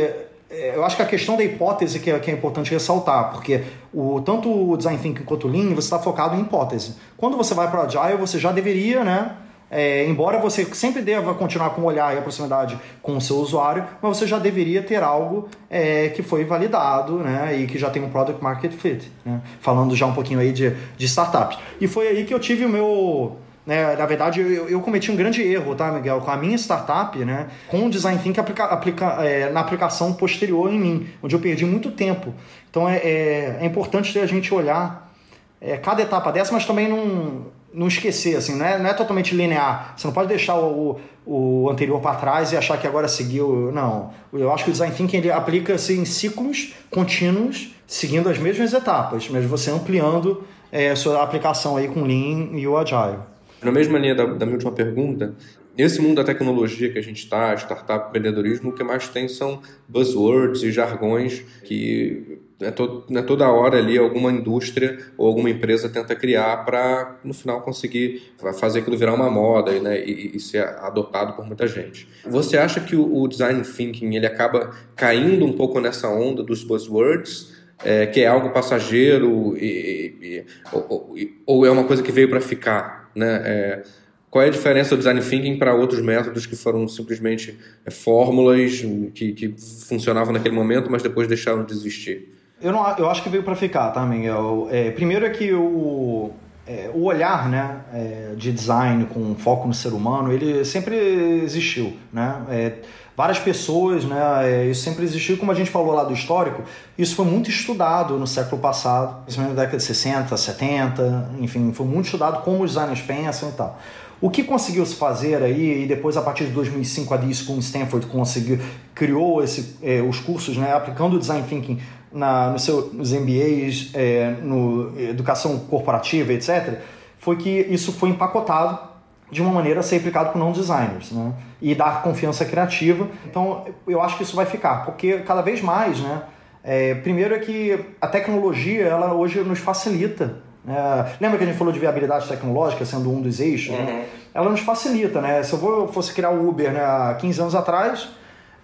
é, 0.51 0.73
eu 0.75 0.83
acho 0.83 0.97
que 0.97 1.01
a 1.01 1.05
questão 1.05 1.37
da 1.37 1.43
hipótese 1.43 1.97
que 1.99 2.11
é, 2.11 2.19
que 2.19 2.29
é 2.29 2.33
importante 2.33 2.71
ressaltar, 2.71 3.31
porque 3.31 3.63
o, 3.93 4.21
tanto 4.21 4.49
o 4.49 4.75
Design 4.75 4.99
Thinking 4.99 5.23
quanto 5.23 5.47
o 5.47 5.49
Lean, 5.49 5.69
você 5.69 5.87
está 5.87 5.97
focado 5.97 6.35
em 6.35 6.41
hipótese. 6.41 6.95
Quando 7.15 7.37
você 7.37 7.53
vai 7.53 7.71
para 7.71 7.81
o 7.81 7.83
Agile, 7.85 8.17
você 8.17 8.37
já 8.37 8.51
deveria, 8.51 9.03
né, 9.03 9.31
é, 9.73 10.05
embora 10.05 10.37
você 10.37 10.65
sempre 10.75 11.01
deva 11.01 11.33
continuar 11.33 11.69
com 11.69 11.83
o 11.83 11.85
olhar 11.85 12.13
e 12.13 12.19
a 12.19 12.21
proximidade 12.21 12.77
com 13.01 13.15
o 13.15 13.21
seu 13.21 13.37
usuário, 13.37 13.85
mas 14.01 14.17
você 14.17 14.27
já 14.27 14.37
deveria 14.37 14.83
ter 14.83 15.01
algo 15.01 15.47
é, 15.69 16.09
que 16.09 16.21
foi 16.21 16.43
validado 16.43 17.19
né, 17.19 17.57
e 17.57 17.65
que 17.67 17.79
já 17.79 17.89
tem 17.89 18.03
um 18.03 18.09
product 18.09 18.43
market 18.43 18.73
fit. 18.73 19.09
Né, 19.23 19.39
falando 19.61 19.95
já 19.95 20.05
um 20.05 20.13
pouquinho 20.13 20.41
aí 20.41 20.51
de, 20.51 20.75
de 20.97 21.05
startups. 21.05 21.57
E 21.79 21.87
foi 21.87 22.09
aí 22.09 22.25
que 22.25 22.33
eu 22.33 22.39
tive 22.39 22.65
o 22.65 22.69
meu. 22.69 23.37
Né, 23.65 23.95
na 23.95 24.05
verdade, 24.05 24.41
eu, 24.41 24.67
eu, 24.67 24.81
cometi 24.81 25.09
um 25.09 25.15
grande 25.15 25.41
erro, 25.41 25.73
tá, 25.73 25.89
Miguel? 25.91 26.19
Com 26.19 26.31
a 26.31 26.35
minha 26.35 26.57
startup, 26.57 27.17
né, 27.19 27.47
com 27.69 27.85
o 27.85 27.89
Design 27.89 28.19
Thinking 28.21 28.41
aplica, 28.41 28.65
aplica, 28.65 29.05
é, 29.23 29.51
na 29.51 29.61
aplicação 29.61 30.11
posterior 30.13 30.69
em 30.69 30.79
mim, 30.79 31.07
onde 31.23 31.33
eu 31.33 31.39
perdi 31.39 31.65
muito 31.65 31.91
tempo. 31.91 32.33
Então 32.69 32.89
é, 32.89 32.97
é, 32.97 33.57
é 33.61 33.65
importante 33.65 34.19
a 34.19 34.25
gente 34.25 34.53
olhar 34.53 35.13
é, 35.61 35.77
cada 35.77 36.01
etapa 36.01 36.29
dessa, 36.31 36.51
mas 36.51 36.65
também 36.65 36.89
não 36.89 37.60
não 37.73 37.87
esquecer, 37.87 38.35
assim, 38.35 38.55
não 38.55 38.65
é, 38.65 38.77
não 38.77 38.89
é 38.89 38.93
totalmente 38.93 39.35
linear. 39.35 39.93
Você 39.95 40.07
não 40.07 40.13
pode 40.13 40.27
deixar 40.27 40.57
o, 40.59 40.99
o 41.25 41.69
anterior 41.69 42.01
para 42.01 42.15
trás 42.15 42.51
e 42.51 42.57
achar 42.57 42.77
que 42.77 42.87
agora 42.87 43.07
seguiu. 43.07 43.71
Não. 43.71 44.11
Eu 44.33 44.51
acho 44.51 44.63
que 44.63 44.69
o 44.69 44.73
design 44.73 44.93
thinking 44.93 45.17
ele 45.17 45.31
aplica-se 45.31 45.97
em 45.97 46.05
ciclos 46.05 46.73
contínuos, 46.89 47.73
seguindo 47.87 48.29
as 48.29 48.37
mesmas 48.37 48.73
etapas, 48.73 49.29
mas 49.29 49.45
você 49.45 49.71
ampliando 49.71 50.43
é, 50.71 50.89
a 50.91 50.95
sua 50.95 51.21
aplicação 51.21 51.77
aí 51.77 51.87
com 51.87 52.01
o 52.01 52.05
Lean 52.05 52.57
e 52.57 52.67
o 52.67 52.77
Agile. 52.77 53.19
Na 53.61 53.71
mesma 53.71 53.99
linha 53.99 54.15
da, 54.15 54.25
da 54.25 54.45
minha 54.45 54.55
última 54.55 54.71
pergunta, 54.71 55.35
nesse 55.77 56.01
mundo 56.01 56.15
da 56.15 56.23
tecnologia 56.23 56.91
que 56.91 56.99
a 56.99 57.03
gente 57.03 57.23
está, 57.23 57.53
startup, 57.55 58.09
empreendedorismo, 58.09 58.69
o 58.69 58.73
que 58.73 58.83
mais 58.83 59.07
tem 59.09 59.27
são 59.27 59.61
buzzwords 59.87 60.63
e 60.63 60.71
jargões 60.71 61.43
que 61.63 62.39
é, 62.61 62.71
to, 62.71 63.03
é 63.09 63.21
toda 63.21 63.49
hora 63.49 63.77
ali 63.77 63.97
alguma 63.97 64.31
indústria 64.31 64.97
ou 65.17 65.27
alguma 65.27 65.49
empresa 65.49 65.89
tenta 65.89 66.15
criar 66.15 66.57
para, 66.65 67.19
no 67.23 67.33
final, 67.33 67.61
conseguir 67.61 68.33
fazer 68.59 68.79
aquilo 68.79 68.97
virar 68.97 69.13
uma 69.13 69.29
moda 69.29 69.71
né, 69.79 70.03
e, 70.05 70.35
e, 70.35 70.39
ser 70.39 70.63
adotado 70.63 71.33
por 71.33 71.45
muita 71.45 71.67
gente. 71.67 72.07
Você 72.25 72.57
acha 72.57 72.79
que 72.79 72.95
o, 72.95 73.21
o, 73.21 73.27
design 73.27 73.61
thinking 73.61 74.15
ele 74.15 74.27
acaba 74.27 74.71
caindo 74.95 75.45
um 75.45 75.53
pouco 75.53 75.79
nessa 75.79 76.07
onda 76.09 76.43
dos 76.43 76.63
buzzwords? 76.63 77.59
É, 77.83 78.05
que 78.05 78.21
é 78.21 78.27
algo 78.27 78.51
passageiro 78.51 79.57
e, 79.57 80.15
e, 80.21 80.45
ou, 80.71 81.15
ou, 81.47 81.65
é 81.65 81.71
uma 81.71 81.83
coisa 81.83 82.03
que 82.03 82.11
veio 82.11 82.29
para 82.29 82.39
ficar, 82.39 83.09
né? 83.15 83.41
É, 83.43 83.83
qual 84.31 84.45
é 84.45 84.47
a 84.47 84.49
diferença 84.49 84.95
do 84.95 84.99
design 84.99 85.19
thinking 85.21 85.57
para 85.57 85.75
outros 85.75 86.01
métodos 86.01 86.45
que 86.45 86.55
foram 86.55 86.87
simplesmente 86.87 87.59
é, 87.85 87.91
fórmulas 87.91 88.81
que, 89.13 89.33
que 89.33 89.55
funcionavam 89.87 90.31
naquele 90.31 90.55
momento, 90.55 90.89
mas 90.89 91.03
depois 91.03 91.27
deixaram 91.27 91.65
de 91.65 91.73
existir? 91.73 92.33
Eu, 92.61 92.71
não, 92.71 92.97
eu 92.97 93.09
acho 93.09 93.21
que 93.21 93.29
veio 93.29 93.43
para 93.43 93.55
ficar, 93.55 93.89
tá, 93.91 94.05
Miguel? 94.05 94.69
É, 94.71 94.89
primeiro 94.91 95.25
é 95.25 95.29
que 95.31 95.51
o, 95.51 96.31
é, 96.65 96.89
o 96.93 97.03
olhar 97.03 97.49
né, 97.49 97.81
é, 97.93 98.33
de 98.37 98.53
design 98.53 99.05
com 99.05 99.35
foco 99.35 99.67
no 99.67 99.73
ser 99.73 99.89
humano, 99.89 100.31
ele 100.31 100.63
sempre 100.63 100.95
existiu, 101.43 101.97
né? 102.13 102.41
É, 102.49 102.73
várias 103.17 103.39
pessoas, 103.39 104.05
né, 104.05 104.17
é, 104.43 104.65
isso 104.67 104.81
sempre 104.81 105.03
existiu, 105.03 105.37
como 105.37 105.51
a 105.51 105.55
gente 105.55 105.69
falou 105.69 105.93
lá 105.93 106.05
do 106.05 106.13
histórico, 106.13 106.63
isso 106.97 107.15
foi 107.15 107.25
muito 107.25 107.49
estudado 107.49 108.17
no 108.17 108.25
século 108.25 108.61
passado, 108.61 109.23
principalmente 109.23 109.55
na 109.55 109.61
década 109.61 109.77
de 109.77 109.83
60, 109.83 110.37
70, 110.37 111.31
enfim, 111.39 111.73
foi 111.73 111.85
muito 111.85 112.05
estudado 112.05 112.41
como 112.43 112.63
os 112.63 112.71
designers 112.71 113.01
pensam 113.01 113.49
e 113.49 113.51
tal. 113.51 113.77
O 114.21 114.29
que 114.29 114.43
conseguiu 114.43 114.85
se 114.85 114.95
fazer 114.95 115.41
aí, 115.41 115.83
e 115.83 115.87
depois 115.87 116.15
a 116.15 116.21
partir 116.21 116.45
de 116.45 116.51
2005 116.51 117.11
a 117.11 117.17
D 117.17 117.33
School 117.33 117.57
Stanford 117.57 118.05
conseguiu, 118.05 118.59
criou 118.93 119.43
esse, 119.43 119.77
é, 119.81 119.99
os 120.01 120.19
cursos, 120.19 120.55
né, 120.57 120.73
aplicando 120.73 121.15
o 121.15 121.19
Design 121.19 121.45
Thinking 121.47 121.79
na, 122.11 122.51
no 122.51 122.59
seu, 122.59 122.93
nos 122.93 123.11
MBAs, 123.11 123.89
é, 123.95 124.35
no 124.43 124.93
educação 124.99 125.57
corporativa, 125.61 126.33
etc., 126.33 126.79
foi 127.17 127.35
que 127.35 127.49
isso 127.49 127.91
foi 127.91 128.09
empacotado 128.09 128.91
de 129.31 129.41
uma 129.41 129.51
maneira 129.51 129.79
a 129.79 129.83
ser 129.83 129.97
aplicado 129.97 130.31
por 130.31 130.37
não 130.37 130.51
designers, 130.51 131.11
né? 131.11 131.33
E 131.61 131.73
dar 131.73 132.03
confiança 132.03 132.43
criativa. 132.43 133.07
Então, 133.25 133.65
eu 133.87 134.01
acho 134.01 134.17
que 134.17 134.23
isso 134.23 134.35
vai 134.35 134.45
ficar, 134.45 134.83
porque 134.85 135.19
cada 135.19 135.41
vez 135.41 135.61
mais, 135.61 135.99
né? 135.99 136.23
É, 136.63 136.95
primeiro 136.95 137.33
é 137.33 137.39
que 137.39 137.79
a 137.99 138.07
tecnologia, 138.07 138.83
ela 138.83 139.13
hoje 139.13 139.39
nos 139.41 139.59
facilita. 139.59 140.43
Né? 140.63 141.15
Lembra 141.19 141.37
que 141.37 141.43
a 141.43 141.47
gente 141.47 141.57
falou 141.57 141.73
de 141.73 141.79
viabilidade 141.79 142.27
tecnológica 142.27 142.85
sendo 142.85 143.11
um 143.11 143.21
dos 143.21 143.39
eixos? 143.39 143.73
Né? 143.73 143.79
Uhum. 143.79 143.85
Né? 143.85 144.05
Ela 144.33 144.49
nos 144.49 144.61
facilita, 144.61 145.19
né? 145.19 145.43
Se 145.43 145.53
eu 145.53 145.59
vou, 145.59 145.87
fosse 145.87 146.13
criar 146.13 146.29
o 146.29 146.47
Uber 146.47 146.71
né, 146.71 146.79
há 146.79 147.15
15 147.19 147.41
anos 147.41 147.55
atrás, 147.55 148.07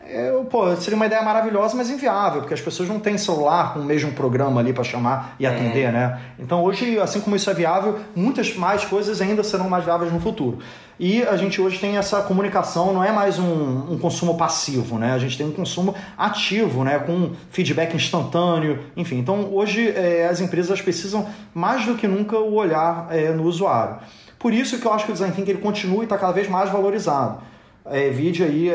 eu, 0.10 0.46
pô, 0.46 0.76
seria 0.76 0.96
uma 0.96 1.06
ideia 1.06 1.22
maravilhosa, 1.22 1.76
mas 1.76 1.90
inviável, 1.90 2.42
porque 2.42 2.54
as 2.54 2.62
pessoas 2.62 2.88
não 2.88 3.00
têm 3.00 3.18
celular 3.18 3.74
com 3.74 3.80
o 3.80 3.84
mesmo 3.84 4.12
programa 4.12 4.60
ali 4.60 4.74
para 4.74 4.84
chamar 4.84 5.36
e 5.40 5.46
atender, 5.46 5.92
né? 5.92 6.20
Então 6.40 6.64
hoje, 6.64 7.00
assim 7.00 7.20
como 7.20 7.36
isso 7.36 7.50
é 7.50 7.54
viável, 7.54 8.00
muitas 8.16 8.56
mais 8.56 8.86
coisas 8.86 9.22
ainda 9.22 9.44
serão 9.44 9.70
mais 9.70 9.84
viáveis 9.84 10.12
no 10.12 10.20
futuro. 10.20 10.60
E 11.00 11.22
a 11.24 11.38
gente 11.38 11.62
hoje 11.62 11.78
tem 11.80 11.98
essa 11.98 12.22
comunicação, 12.22 12.92
não 12.92 13.04
é 13.04 13.12
mais 13.12 13.38
um, 13.38 13.94
um 13.94 14.00
consumo 14.00 14.36
passivo, 14.36 14.98
né? 14.98 15.14
A 15.14 15.20
gente 15.20 15.38
tem 15.38 15.46
um 15.46 15.52
consumo 15.52 15.94
ativo, 16.18 16.84
né? 16.84 16.98
Com 17.00 17.32
feedback 17.52 17.96
instantâneo, 17.96 18.80
enfim. 18.96 19.20
Então 19.20 19.54
hoje 19.54 19.90
é, 19.90 20.28
as 20.28 20.42
empresas 20.42 20.82
precisam 20.82 21.28
mais 21.54 21.86
do 21.86 21.96
que 21.96 22.08
nunca 22.08 22.38
o 22.38 22.56
olhar 22.56 23.08
é, 23.12 23.32
no 23.32 23.44
usuário. 23.44 23.98
Por 24.40 24.54
isso 24.54 24.80
que 24.80 24.86
eu 24.86 24.94
acho 24.94 25.06
que 25.06 25.12
o 25.12 25.14
design 25.14 25.36
thinking 25.36 25.52
ele 25.52 25.62
continua 25.62 26.02
e 26.02 26.04
está 26.04 26.18
cada 26.18 26.34
vez 26.34 26.48
mais 26.48 26.72
valorizado. 26.72 27.42
É, 27.86 28.10
vídeo 28.10 28.46
aí 28.46 28.70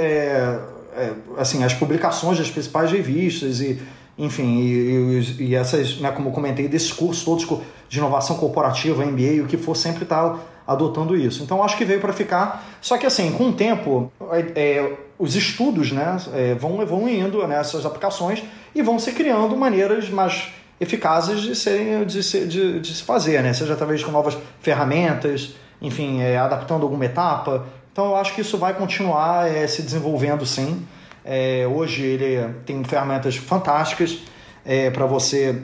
é, 0.96 1.12
assim, 1.36 1.64
as 1.64 1.74
publicações 1.74 2.38
das 2.38 2.50
principais 2.50 2.90
revistas 2.90 3.60
e, 3.60 3.80
enfim, 4.18 4.58
e, 4.60 5.40
e, 5.40 5.42
e 5.48 5.54
essas, 5.54 5.98
né, 5.98 6.10
como 6.10 6.30
comentei, 6.32 6.68
desses 6.68 6.92
cursos 6.92 7.24
todos 7.24 7.46
de 7.88 7.98
inovação 7.98 8.36
corporativa, 8.36 9.04
MBA, 9.04 9.42
o 9.42 9.46
que 9.46 9.56
for, 9.56 9.76
sempre 9.76 10.04
está 10.04 10.38
adotando 10.66 11.16
isso. 11.16 11.42
Então 11.42 11.62
acho 11.62 11.76
que 11.76 11.84
veio 11.84 12.00
para 12.00 12.12
ficar. 12.12 12.64
Só 12.80 12.96
que 12.96 13.06
assim, 13.06 13.32
com 13.32 13.48
o 13.48 13.52
tempo, 13.52 14.12
é, 14.54 14.92
os 15.18 15.34
estudos 15.34 15.92
né, 15.92 16.16
é, 16.34 16.54
vão 16.54 16.80
evoluindo 16.82 17.46
nessas 17.46 17.84
aplicações 17.84 18.42
e 18.74 18.82
vão 18.82 18.98
se 18.98 19.12
criando 19.12 19.56
maneiras 19.56 20.08
mais 20.08 20.52
eficazes 20.80 21.40
de, 21.40 21.54
serem, 21.54 22.04
de, 22.04 22.22
se, 22.22 22.46
de, 22.46 22.80
de 22.80 22.94
se 22.94 23.02
fazer, 23.02 23.42
né? 23.42 23.52
seja 23.52 23.74
através 23.74 24.02
com 24.02 24.10
novas 24.10 24.36
ferramentas, 24.60 25.54
enfim, 25.80 26.20
é, 26.20 26.36
adaptando 26.36 26.82
alguma 26.82 27.04
etapa. 27.04 27.64
Então 27.92 28.06
eu 28.06 28.16
acho 28.16 28.34
que 28.34 28.40
isso 28.40 28.56
vai 28.56 28.72
continuar 28.72 29.50
é, 29.50 29.66
se 29.66 29.82
desenvolvendo 29.82 30.46
sim. 30.46 30.86
É, 31.24 31.66
hoje 31.66 32.02
ele 32.02 32.54
tem 32.64 32.82
ferramentas 32.84 33.36
fantásticas 33.36 34.18
é, 34.64 34.90
para 34.90 35.04
você 35.04 35.60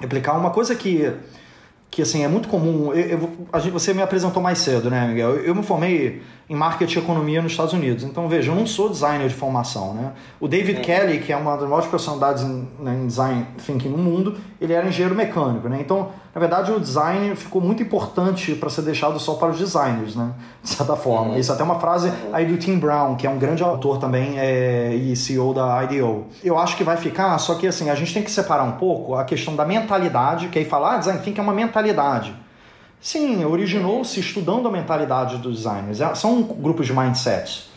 aplicar. 0.00 0.34
Uma 0.34 0.50
coisa 0.50 0.76
que, 0.76 1.12
que 1.90 2.02
assim, 2.02 2.22
é 2.24 2.28
muito 2.28 2.48
comum, 2.48 2.94
eu, 2.94 3.30
eu, 3.52 3.60
gente, 3.60 3.72
você 3.72 3.92
me 3.92 4.00
apresentou 4.00 4.40
mais 4.40 4.58
cedo, 4.58 4.88
né, 4.88 5.08
Miguel? 5.08 5.30
Eu, 5.30 5.44
eu 5.46 5.54
me 5.56 5.62
formei 5.64 6.22
em 6.52 6.54
marketing 6.54 6.98
e 6.98 7.02
economia 7.02 7.40
nos 7.40 7.52
Estados 7.52 7.72
Unidos. 7.72 8.04
Então, 8.04 8.28
veja, 8.28 8.52
eu 8.52 8.54
não 8.54 8.66
sou 8.66 8.90
designer 8.90 9.26
de 9.26 9.34
formação, 9.34 9.94
né? 9.94 10.12
O 10.38 10.46
David 10.46 10.80
é. 10.80 10.82
Kelly, 10.82 11.18
que 11.20 11.32
é 11.32 11.36
uma 11.36 11.56
das 11.56 11.66
maiores 11.66 11.88
personalidades 11.88 12.42
em, 12.42 12.68
né, 12.78 12.94
em, 12.94 13.06
design 13.06 13.46
thinking 13.64 13.88
no 13.88 13.96
mundo, 13.96 14.36
ele 14.60 14.74
era 14.74 14.86
engenheiro 14.86 15.14
mecânico, 15.14 15.66
né? 15.66 15.78
Então, 15.80 16.10
na 16.34 16.38
verdade, 16.38 16.70
o 16.70 16.78
design 16.78 17.34
ficou 17.36 17.62
muito 17.62 17.82
importante 17.82 18.54
para 18.54 18.68
ser 18.68 18.82
deixado 18.82 19.18
só 19.18 19.32
para 19.34 19.48
os 19.48 19.58
designers, 19.58 20.14
né? 20.14 20.32
De 20.62 20.68
certa 20.68 20.94
forma. 20.94 21.32
Uhum. 21.32 21.38
Isso 21.38 21.50
é 21.50 21.54
até 21.54 21.64
uma 21.64 21.80
frase 21.80 22.12
aí 22.34 22.44
do 22.44 22.58
Tim 22.58 22.78
Brown, 22.78 23.16
que 23.16 23.26
é 23.26 23.30
um 23.30 23.38
grande 23.38 23.62
autor 23.62 23.96
também 23.96 24.38
é, 24.38 24.94
e 24.94 25.16
CEO 25.16 25.54
da 25.54 25.82
IDEO. 25.84 26.26
Eu 26.44 26.58
acho 26.58 26.76
que 26.76 26.84
vai 26.84 26.98
ficar, 26.98 27.38
só 27.38 27.54
que 27.54 27.66
assim, 27.66 27.88
a 27.88 27.94
gente 27.94 28.12
tem 28.12 28.22
que 28.22 28.30
separar 28.30 28.64
um 28.64 28.72
pouco 28.72 29.14
a 29.14 29.24
questão 29.24 29.56
da 29.56 29.64
mentalidade, 29.64 30.48
que 30.48 30.58
aí 30.58 30.66
falar, 30.66 30.96
ah, 30.96 30.98
design 30.98 31.18
thinking 31.22 31.40
é 31.40 31.44
uma 31.44 31.54
mentalidade. 31.54 32.41
Sim, 33.02 33.44
originou-se 33.44 34.20
estudando 34.20 34.68
a 34.68 34.70
mentalidade 34.70 35.38
dos 35.38 35.56
designers. 35.56 36.00
É, 36.00 36.14
são 36.14 36.40
grupos 36.40 36.86
de 36.86 36.92
mindsets. 36.94 37.68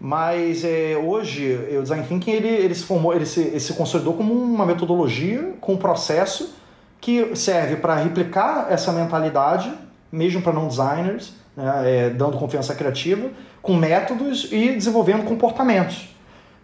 Mas 0.00 0.64
é, 0.64 0.96
hoje 0.96 1.54
o 1.78 1.82
design 1.82 2.04
thinking 2.08 2.30
ele, 2.30 2.48
ele 2.48 2.74
se 2.74 2.82
formou, 2.82 3.14
ele 3.14 3.26
se, 3.26 3.40
ele 3.40 3.60
se 3.60 3.74
consolidou 3.74 4.14
como 4.14 4.32
uma 4.32 4.64
metodologia 4.64 5.54
com 5.60 5.74
um 5.74 5.76
processo 5.76 6.54
que 7.00 7.36
serve 7.36 7.76
para 7.76 7.96
replicar 7.96 8.66
essa 8.70 8.90
mentalidade, 8.92 9.70
mesmo 10.10 10.40
para 10.40 10.54
não 10.54 10.68
designers, 10.68 11.34
né, 11.54 11.82
é, 11.84 12.10
dando 12.10 12.38
confiança 12.38 12.74
criativa, 12.74 13.28
com 13.60 13.74
métodos 13.74 14.48
e 14.50 14.72
desenvolvendo 14.72 15.24
comportamentos. 15.24 16.08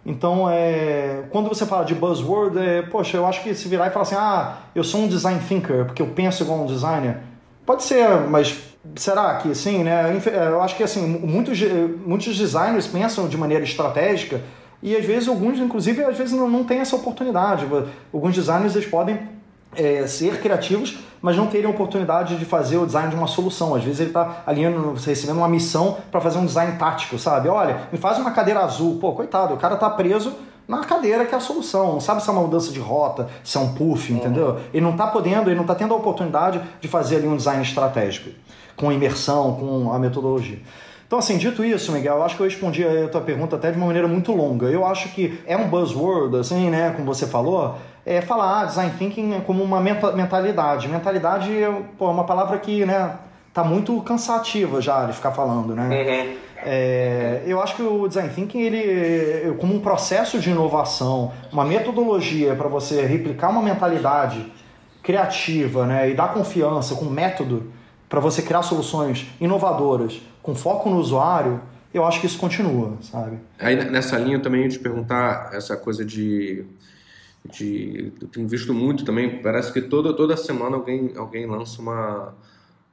Então, 0.03 0.49
é, 0.49 1.25
quando 1.29 1.47
você 1.47 1.65
fala 1.65 1.85
de 1.85 1.93
buzzword, 1.93 2.57
é, 2.57 2.81
poxa, 2.81 3.17
eu 3.17 3.27
acho 3.27 3.43
que 3.43 3.53
se 3.53 3.67
virar 3.67 3.87
e 3.87 3.91
falar 3.91 4.03
assim, 4.03 4.15
ah, 4.17 4.57
eu 4.73 4.83
sou 4.83 5.01
um 5.01 5.07
design 5.07 5.39
thinker, 5.47 5.85
porque 5.85 6.01
eu 6.01 6.07
penso 6.07 6.41
igual 6.41 6.59
um 6.61 6.65
designer, 6.65 7.28
Pode 7.69 7.83
ser, 7.83 8.21
mas 8.27 8.57
será 8.95 9.35
que 9.35 9.53
sim, 9.53 9.83
né? 9.83 10.19
Eu 10.47 10.59
acho 10.59 10.75
que 10.75 10.81
assim, 10.81 11.05
muitos, 11.05 11.61
muitos 12.03 12.35
designers 12.35 12.87
pensam 12.87 13.27
de 13.27 13.37
maneira 13.37 13.63
estratégica 13.63 14.41
e 14.81 14.95
às 14.95 15.05
vezes 15.05 15.29
alguns, 15.29 15.59
inclusive, 15.59 16.03
às 16.03 16.17
vezes 16.17 16.33
não, 16.33 16.49
não 16.49 16.63
têm 16.63 16.79
essa 16.79 16.95
oportunidade. 16.95 17.67
Alguns 18.11 18.33
designers 18.33 18.75
eles 18.75 18.89
podem 18.89 19.19
é, 19.75 20.07
ser 20.07 20.41
criativos, 20.41 20.97
mas 21.21 21.37
não 21.37 21.45
terem 21.45 21.69
oportunidade 21.69 22.37
de 22.37 22.45
fazer 22.45 22.77
o 22.77 22.87
design 22.87 23.11
de 23.11 23.15
uma 23.15 23.27
solução. 23.27 23.75
Às 23.75 23.83
vezes 23.83 23.99
ele 23.99 24.09
está 24.09 24.41
alinhando, 24.47 24.93
recebendo 24.93 25.37
uma 25.37 25.47
missão 25.47 25.99
para 26.09 26.19
fazer 26.19 26.39
um 26.39 26.47
design 26.47 26.75
tático, 26.79 27.19
sabe? 27.19 27.49
Olha, 27.49 27.81
me 27.91 27.99
faz 27.99 28.17
uma 28.17 28.31
cadeira 28.31 28.61
azul. 28.61 28.97
Pô, 28.99 29.11
coitado, 29.11 29.53
o 29.53 29.57
cara 29.57 29.75
está 29.75 29.91
preso 29.91 30.33
na 30.69 30.81
cadeira 30.81 31.25
que 31.25 31.33
é 31.33 31.37
a 31.37 31.41
solução. 31.41 31.93
Não 31.93 31.99
sabe 31.99 32.21
se 32.21 32.29
é 32.29 32.31
uma 32.31 32.43
mudança 32.43 32.71
de 32.71 32.79
rota, 32.79 33.27
se 33.43 33.57
é 33.57 33.59
um 33.59 33.73
puff, 33.73 34.11
uhum. 34.11 34.19
entendeu? 34.19 34.59
Ele 34.71 34.83
não 34.83 34.91
está 34.91 35.07
podendo, 35.07 35.49
ele 35.49 35.55
não 35.55 35.63
está 35.63 35.73
tendo 35.73 35.95
a 35.95 35.97
oportunidade 35.97 36.61
de 36.79 36.87
fazer 36.87 37.15
ali 37.15 37.27
um 37.27 37.35
design 37.35 37.63
estratégico, 37.63 38.29
com 38.75 38.91
imersão, 38.91 39.55
com 39.55 39.91
a 39.91 39.97
metodologia. 39.97 40.59
Então, 41.07 41.17
assim, 41.17 41.39
dito 41.39 41.65
isso, 41.65 41.91
Miguel, 41.91 42.17
eu 42.17 42.23
acho 42.23 42.35
que 42.35 42.43
eu 42.43 42.45
respondi 42.45 42.87
a 42.87 43.07
tua 43.07 43.21
pergunta 43.21 43.55
até 43.55 43.71
de 43.71 43.77
uma 43.77 43.87
maneira 43.87 44.07
muito 44.07 44.31
longa. 44.31 44.67
Eu 44.67 44.85
acho 44.85 45.09
que 45.09 45.41
é 45.47 45.57
um 45.57 45.67
buzzword, 45.67 46.37
assim, 46.37 46.69
né, 46.69 46.91
como 46.91 47.03
você 47.03 47.25
falou, 47.25 47.75
é 48.05 48.21
falar 48.21 48.61
ah, 48.61 48.65
design 48.65 48.93
thinking 48.99 49.33
é 49.33 49.39
como 49.39 49.63
uma 49.63 49.81
mentalidade. 49.81 50.87
Mentalidade 50.87 51.49
pô, 51.97 52.09
é 52.09 52.11
uma 52.11 52.25
palavra 52.25 52.59
que, 52.59 52.85
né, 52.85 53.15
tá 53.51 53.63
muito 53.63 53.99
cansativa 54.01 54.79
já 54.79 55.05
de 55.05 55.13
ficar 55.13 55.31
falando, 55.31 55.73
né? 55.73 55.87
Uhum. 55.87 56.37
É, 56.63 57.43
eu 57.45 57.61
acho 57.61 57.75
que 57.75 57.81
o 57.81 58.07
design 58.07 58.29
thinking 58.33 58.59
ele 58.59 59.53
como 59.59 59.73
um 59.73 59.79
processo 59.79 60.39
de 60.39 60.49
inovação, 60.49 61.31
uma 61.51 61.63
metodologia 61.63 62.55
para 62.55 62.67
você 62.67 63.05
replicar 63.05 63.49
uma 63.49 63.61
mentalidade 63.61 64.51
criativa, 65.01 65.85
né, 65.85 66.09
e 66.09 66.13
dar 66.13 66.33
confiança 66.33 66.95
com 66.95 67.05
método 67.05 67.71
para 68.09 68.19
você 68.19 68.41
criar 68.41 68.61
soluções 68.61 69.27
inovadoras 69.39 70.21
com 70.41 70.53
foco 70.53 70.89
no 70.89 70.97
usuário, 70.97 71.61
eu 71.93 72.05
acho 72.05 72.19
que 72.19 72.25
isso 72.25 72.37
continua, 72.37 72.97
sabe? 73.01 73.37
Aí 73.57 73.75
nessa 73.89 74.17
linha 74.17 74.37
eu 74.37 74.41
também 74.41 74.63
ia 74.63 74.69
te 74.69 74.79
perguntar 74.79 75.51
essa 75.53 75.77
coisa 75.77 76.03
de 76.03 76.65
de 77.49 78.11
eu 78.21 78.27
tenho 78.27 78.47
visto 78.47 78.73
muito 78.73 79.05
também, 79.05 79.41
parece 79.41 79.71
que 79.71 79.81
toda 79.81 80.13
toda 80.13 80.35
semana 80.35 80.75
alguém 80.75 81.13
alguém 81.15 81.45
lança 81.45 81.81
uma 81.81 82.33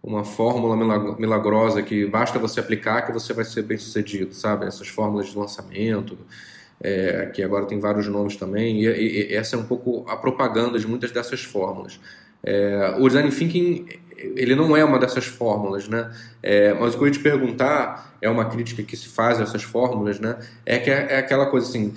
uma 0.07 0.25
fórmula 0.25 0.77
milagrosa 1.19 1.83
que 1.83 2.07
basta 2.07 2.39
você 2.39 2.61
aplicar 2.61 3.03
que 3.03 3.13
você 3.13 3.33
vai 3.33 3.45
ser 3.45 3.63
bem 3.63 3.77
sucedido, 3.77 4.33
sabe? 4.33 4.65
Essas 4.65 4.87
fórmulas 4.87 5.27
de 5.27 5.37
lançamento, 5.37 6.17
é, 6.81 7.27
que 7.35 7.43
agora 7.43 7.67
tem 7.67 7.81
vários 7.81 8.07
nomes 8.07 8.37
também, 8.37 8.83
e, 8.83 8.87
e, 8.87 9.33
e, 9.33 9.35
essa 9.35 9.57
é 9.57 9.59
um 9.59 9.65
pouco 9.65 10.09
a 10.09 10.17
propaganda 10.17 10.79
de 10.79 10.87
muitas 10.87 11.11
dessas 11.11 11.43
fórmulas. 11.43 11.99
É, 12.45 12.95
o 13.01 13.09
design 13.09 13.29
thinking 13.31 13.87
ele 14.17 14.55
não 14.55 14.77
é 14.77 14.85
uma 14.85 14.99
dessas 14.99 15.27
fórmulas, 15.27 15.89
né? 15.89 16.11
É, 16.43 16.73
mas 16.73 16.95
o 16.95 16.99
que 16.99 17.03
eu 17.03 17.09
ia 17.09 17.13
te 17.13 17.19
perguntar 17.19 18.17
é 18.21 18.31
uma 18.31 18.47
crítica 18.47 18.83
que 18.83 18.97
se 18.97 19.09
faz 19.09 19.41
a 19.41 19.43
essas 19.43 19.65
fórmulas, 19.65 20.21
né? 20.21 20.39
É 20.65 20.79
que 20.79 20.89
é, 20.89 21.07
é 21.11 21.19
aquela 21.19 21.47
coisa 21.47 21.69
assim, 21.69 21.93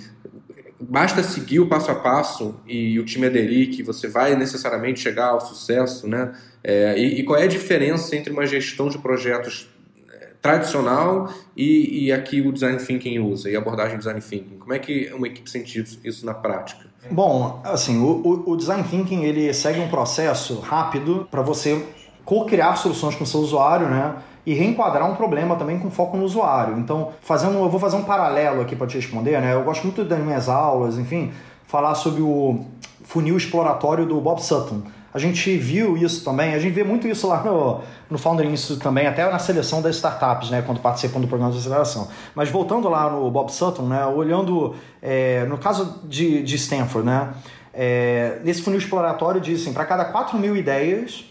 basta 0.80 1.22
seguir 1.22 1.60
o 1.60 1.68
passo 1.68 1.90
a 1.90 1.94
passo 1.94 2.56
e 2.66 2.98
o 2.98 3.04
time 3.04 3.26
aderir 3.26 3.70
que 3.70 3.82
você 3.82 4.08
vai 4.08 4.34
necessariamente 4.34 5.00
chegar 5.00 5.28
ao 5.28 5.40
sucesso, 5.40 6.08
né? 6.08 6.32
É, 6.62 6.98
e, 6.98 7.20
e, 7.20 7.22
qual 7.24 7.38
é 7.38 7.44
a 7.44 7.48
diferença 7.48 8.14
entre 8.14 8.32
uma 8.32 8.46
gestão 8.46 8.88
de 8.88 8.98
projetos 8.98 9.68
é, 10.12 10.30
tradicional 10.42 11.32
e, 11.56 12.06
e 12.06 12.12
aqui 12.12 12.40
o 12.40 12.52
design 12.52 12.78
thinking 12.78 13.18
usa 13.18 13.50
e 13.50 13.56
a 13.56 13.58
abordagem 13.58 13.96
design 13.96 14.20
thinking? 14.20 14.58
Como 14.58 14.72
é 14.72 14.78
que 14.78 15.10
uma 15.14 15.26
equipe 15.26 15.48
sente 15.50 15.82
isso, 16.04 16.26
na 16.26 16.34
prática? 16.34 16.88
Bom, 17.10 17.62
assim, 17.64 17.98
o, 17.98 18.44
o, 18.46 18.56
design 18.56 18.84
thinking 18.84 19.24
ele 19.24 19.52
segue 19.54 19.80
um 19.80 19.88
processo 19.88 20.60
rápido 20.60 21.26
para 21.30 21.40
você 21.40 21.82
co-criar 22.24 22.76
soluções 22.76 23.14
com 23.14 23.24
o 23.24 23.26
seu 23.26 23.40
usuário, 23.40 23.88
né? 23.88 24.16
e 24.44 24.54
reenquadrar 24.54 25.10
um 25.10 25.14
problema 25.14 25.56
também 25.56 25.78
com 25.78 25.90
foco 25.90 26.16
no 26.16 26.24
usuário. 26.24 26.78
Então, 26.78 27.10
fazendo, 27.20 27.58
eu 27.58 27.68
vou 27.68 27.78
fazer 27.78 27.96
um 27.96 28.04
paralelo 28.04 28.62
aqui 28.62 28.74
para 28.74 28.86
te 28.86 28.96
responder, 28.96 29.40
né? 29.40 29.54
Eu 29.54 29.62
gosto 29.62 29.84
muito 29.84 30.04
das 30.04 30.18
minhas 30.18 30.48
aulas, 30.48 30.98
enfim, 30.98 31.30
falar 31.66 31.94
sobre 31.94 32.22
o 32.22 32.64
funil 33.04 33.36
exploratório 33.36 34.06
do 34.06 34.20
Bob 34.20 34.42
Sutton. 34.42 34.82
A 35.12 35.18
gente 35.18 35.56
viu 35.56 35.96
isso 35.96 36.24
também, 36.24 36.54
a 36.54 36.58
gente 36.58 36.72
vê 36.72 36.84
muito 36.84 37.08
isso 37.08 37.26
lá 37.26 37.42
no, 37.42 37.80
no 38.08 38.16
Founder 38.16 38.46
Institute 38.46 38.80
também, 38.80 39.08
até 39.08 39.28
na 39.28 39.38
seleção 39.40 39.82
das 39.82 39.96
startups, 39.96 40.50
né, 40.50 40.62
quando 40.62 40.80
participam 40.80 41.20
do 41.20 41.26
programa 41.26 41.52
de 41.52 41.58
aceleração. 41.58 42.08
Mas 42.34 42.48
voltando 42.48 42.88
lá 42.88 43.10
no 43.10 43.28
Bob 43.30 43.50
Sutton, 43.50 43.88
né, 43.88 44.06
olhando, 44.06 44.76
é, 45.02 45.44
no 45.46 45.58
caso 45.58 46.00
de, 46.04 46.42
de 46.44 46.54
Stanford, 46.54 47.06
né, 47.06 47.30
é, 47.74 48.38
nesse 48.44 48.62
funil 48.62 48.78
exploratório 48.78 49.40
dizem, 49.40 49.72
para 49.72 49.84
cada 49.84 50.04
4 50.04 50.38
mil 50.38 50.56
ideias, 50.56 51.24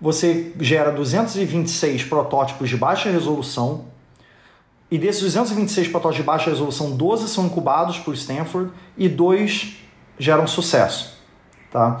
você 0.00 0.52
gera 0.60 0.92
226 0.92 2.04
protótipos 2.04 2.68
de 2.68 2.76
baixa 2.76 3.10
resolução, 3.10 3.86
e 4.90 4.98
desses 4.98 5.22
226 5.22 5.88
protótipos 5.88 6.16
de 6.16 6.22
baixa 6.24 6.50
resolução, 6.50 6.96
12 6.96 7.28
são 7.28 7.46
incubados 7.46 7.98
por 7.98 8.12
Stanford 8.14 8.72
e 8.98 9.08
dois 9.08 9.76
geram 10.18 10.46
sucesso. 10.46 11.16
Tá? 11.70 12.00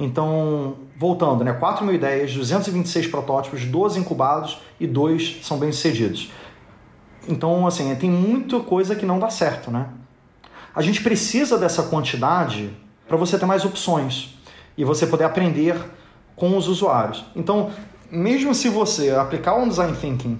Então, 0.00 0.76
voltando, 0.96 1.44
né? 1.44 1.52
4 1.52 1.84
mil 1.84 1.94
ideias, 1.94 2.32
226 2.32 3.06
protótipos, 3.08 3.66
12 3.66 4.00
incubados 4.00 4.58
e 4.80 4.86
dois 4.86 5.40
são 5.42 5.58
bem-sucedidos. 5.58 6.32
Então, 7.28 7.66
assim, 7.66 7.94
tem 7.96 8.10
muita 8.10 8.60
coisa 8.60 8.96
que 8.96 9.04
não 9.04 9.18
dá 9.18 9.28
certo, 9.28 9.70
né? 9.70 9.88
A 10.74 10.80
gente 10.80 11.02
precisa 11.02 11.58
dessa 11.58 11.82
quantidade 11.82 12.70
para 13.06 13.18
você 13.18 13.38
ter 13.38 13.44
mais 13.44 13.62
opções 13.62 14.38
e 14.74 14.84
você 14.84 15.06
poder 15.06 15.24
aprender 15.24 15.76
com 16.34 16.56
os 16.56 16.66
usuários. 16.66 17.22
Então, 17.36 17.70
mesmo 18.10 18.54
se 18.54 18.70
você 18.70 19.10
aplicar 19.10 19.56
um 19.56 19.68
design 19.68 19.94
thinking 19.94 20.38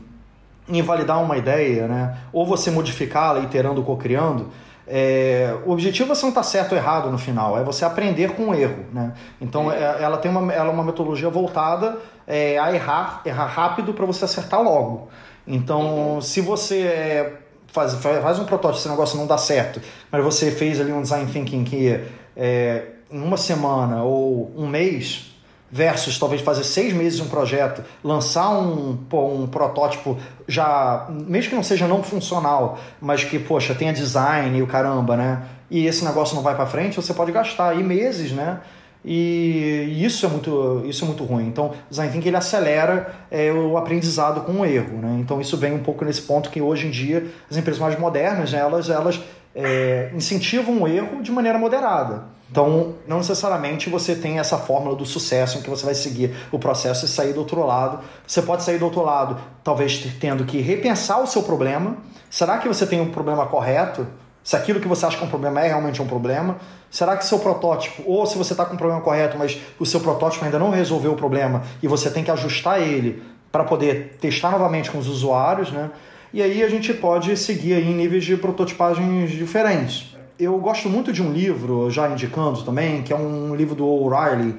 em 0.66 0.80
validar 0.80 1.22
uma 1.22 1.36
ideia, 1.36 1.86
né, 1.86 2.18
ou 2.32 2.46
você 2.46 2.70
modificá-la 2.70 3.40
iterando, 3.40 3.82
co-criando, 3.82 4.48
é, 4.92 5.56
o 5.64 5.70
objetivo 5.70 6.10
é 6.10 6.14
você 6.16 6.22
não 6.22 6.30
estar 6.30 6.40
tá 6.40 6.46
certo 6.46 6.72
ou 6.72 6.78
errado 6.78 7.12
no 7.12 7.16
final, 7.16 7.56
é 7.56 7.62
você 7.62 7.84
aprender 7.84 8.32
com 8.32 8.48
o 8.48 8.54
erro. 8.54 8.84
Né? 8.92 9.12
Então, 9.40 9.70
é, 9.70 10.02
ela 10.02 10.18
tem 10.18 10.28
uma, 10.28 10.52
ela 10.52 10.68
é 10.68 10.72
uma 10.72 10.82
metodologia 10.82 11.28
voltada 11.30 11.96
é, 12.26 12.58
a 12.58 12.74
errar, 12.74 13.22
errar 13.24 13.46
rápido 13.46 13.94
para 13.94 14.04
você 14.04 14.24
acertar 14.24 14.60
logo. 14.60 15.08
Então, 15.46 16.20
se 16.20 16.40
você 16.40 16.82
é, 16.82 17.38
faz, 17.68 17.94
faz 17.94 18.40
um 18.40 18.44
protótipo, 18.44 18.80
esse 18.80 18.88
negócio 18.88 19.16
não 19.16 19.28
dá 19.28 19.38
certo, 19.38 19.80
mas 20.10 20.24
você 20.24 20.50
fez 20.50 20.80
ali 20.80 20.92
um 20.92 21.02
design 21.02 21.30
thinking 21.30 21.62
que 21.62 22.00
é, 22.36 22.86
em 23.08 23.22
uma 23.22 23.36
semana 23.36 24.02
ou 24.02 24.52
um 24.56 24.66
mês 24.66 25.29
versus 25.70 26.18
talvez 26.18 26.42
fazer 26.42 26.64
seis 26.64 26.92
meses 26.92 27.20
um 27.20 27.28
projeto, 27.28 27.82
lançar 28.02 28.50
um, 28.50 28.98
um 29.12 29.46
protótipo 29.46 30.18
já, 30.48 31.06
mesmo 31.10 31.50
que 31.50 31.56
não 31.56 31.62
seja 31.62 31.86
não 31.86 32.02
funcional, 32.02 32.78
mas 33.00 33.22
que, 33.22 33.38
poxa, 33.38 33.74
tenha 33.74 33.92
design 33.92 34.58
e 34.58 34.62
o 34.62 34.66
caramba, 34.66 35.16
né? 35.16 35.42
E 35.70 35.86
esse 35.86 36.04
negócio 36.04 36.34
não 36.34 36.42
vai 36.42 36.56
para 36.56 36.66
frente, 36.66 36.96
você 36.96 37.14
pode 37.14 37.30
gastar 37.30 37.70
aí 37.70 37.82
meses, 37.82 38.32
né? 38.32 38.60
E 39.04 40.04
isso 40.04 40.26
é 40.26 40.28
muito, 40.28 40.82
isso 40.84 41.04
é 41.04 41.06
muito 41.06 41.24
ruim. 41.24 41.46
Então, 41.46 41.68
o 41.68 41.74
design 41.88 42.12
thinking 42.12 42.28
ele 42.28 42.36
acelera 42.36 43.14
é, 43.30 43.50
o 43.50 43.78
aprendizado 43.78 44.42
com 44.42 44.60
o 44.60 44.66
erro. 44.66 44.98
Né? 44.98 45.18
Então, 45.20 45.40
isso 45.40 45.56
vem 45.56 45.72
um 45.72 45.82
pouco 45.82 46.04
nesse 46.04 46.22
ponto 46.22 46.50
que 46.50 46.60
hoje 46.60 46.86
em 46.86 46.90
dia 46.90 47.26
as 47.50 47.56
empresas 47.56 47.80
mais 47.80 47.98
modernas, 47.98 48.52
né, 48.52 48.58
elas, 48.58 48.90
elas 48.90 49.18
é, 49.54 50.10
incentivam 50.14 50.82
o 50.82 50.88
erro 50.88 51.22
de 51.22 51.32
maneira 51.32 51.58
moderada. 51.58 52.24
Então, 52.50 52.94
não 53.06 53.18
necessariamente 53.18 53.88
você 53.88 54.14
tem 54.16 54.40
essa 54.40 54.58
fórmula 54.58 54.96
do 54.96 55.06
sucesso 55.06 55.58
em 55.58 55.62
que 55.62 55.70
você 55.70 55.84
vai 55.84 55.94
seguir 55.94 56.34
o 56.50 56.58
processo 56.58 57.04
e 57.04 57.08
sair 57.08 57.32
do 57.32 57.38
outro 57.38 57.64
lado. 57.64 58.00
Você 58.26 58.42
pode 58.42 58.64
sair 58.64 58.78
do 58.78 58.84
outro 58.84 59.02
lado, 59.02 59.38
talvez 59.62 60.04
tendo 60.18 60.44
que 60.44 60.60
repensar 60.60 61.20
o 61.20 61.26
seu 61.28 61.44
problema. 61.44 61.98
Será 62.28 62.58
que 62.58 62.66
você 62.66 62.84
tem 62.84 63.00
um 63.00 63.10
problema 63.10 63.46
correto? 63.46 64.04
Se 64.42 64.56
aquilo 64.56 64.80
que 64.80 64.88
você 64.88 65.06
acha 65.06 65.16
que 65.16 65.22
é 65.22 65.26
um 65.26 65.30
problema 65.30 65.60
é 65.60 65.68
realmente 65.68 66.02
um 66.02 66.08
problema? 66.08 66.56
Será 66.90 67.16
que 67.16 67.24
seu 67.24 67.38
protótipo, 67.38 68.02
ou 68.04 68.26
se 68.26 68.36
você 68.36 68.52
está 68.52 68.64
com 68.64 68.74
o 68.74 68.78
problema 68.78 69.00
correto, 69.00 69.38
mas 69.38 69.56
o 69.78 69.86
seu 69.86 70.00
protótipo 70.00 70.44
ainda 70.44 70.58
não 70.58 70.70
resolveu 70.70 71.12
o 71.12 71.16
problema 71.16 71.62
e 71.80 71.86
você 71.86 72.10
tem 72.10 72.24
que 72.24 72.32
ajustar 72.32 72.80
ele 72.80 73.22
para 73.52 73.62
poder 73.62 74.16
testar 74.20 74.50
novamente 74.50 74.90
com 74.90 74.98
os 74.98 75.06
usuários, 75.06 75.70
né? 75.70 75.90
E 76.32 76.42
aí 76.42 76.62
a 76.64 76.68
gente 76.68 76.92
pode 76.94 77.36
seguir 77.36 77.74
aí 77.74 77.88
em 77.88 77.94
níveis 77.94 78.24
de 78.24 78.36
prototipagens 78.36 79.30
diferentes. 79.30 80.16
Eu 80.40 80.58
gosto 80.58 80.88
muito 80.88 81.12
de 81.12 81.22
um 81.22 81.30
livro, 81.30 81.90
já 81.90 82.08
indicando 82.08 82.62
também, 82.62 83.02
que 83.02 83.12
é 83.12 83.16
um 83.16 83.54
livro 83.54 83.74
do 83.74 83.86
O'Reilly, 83.86 84.56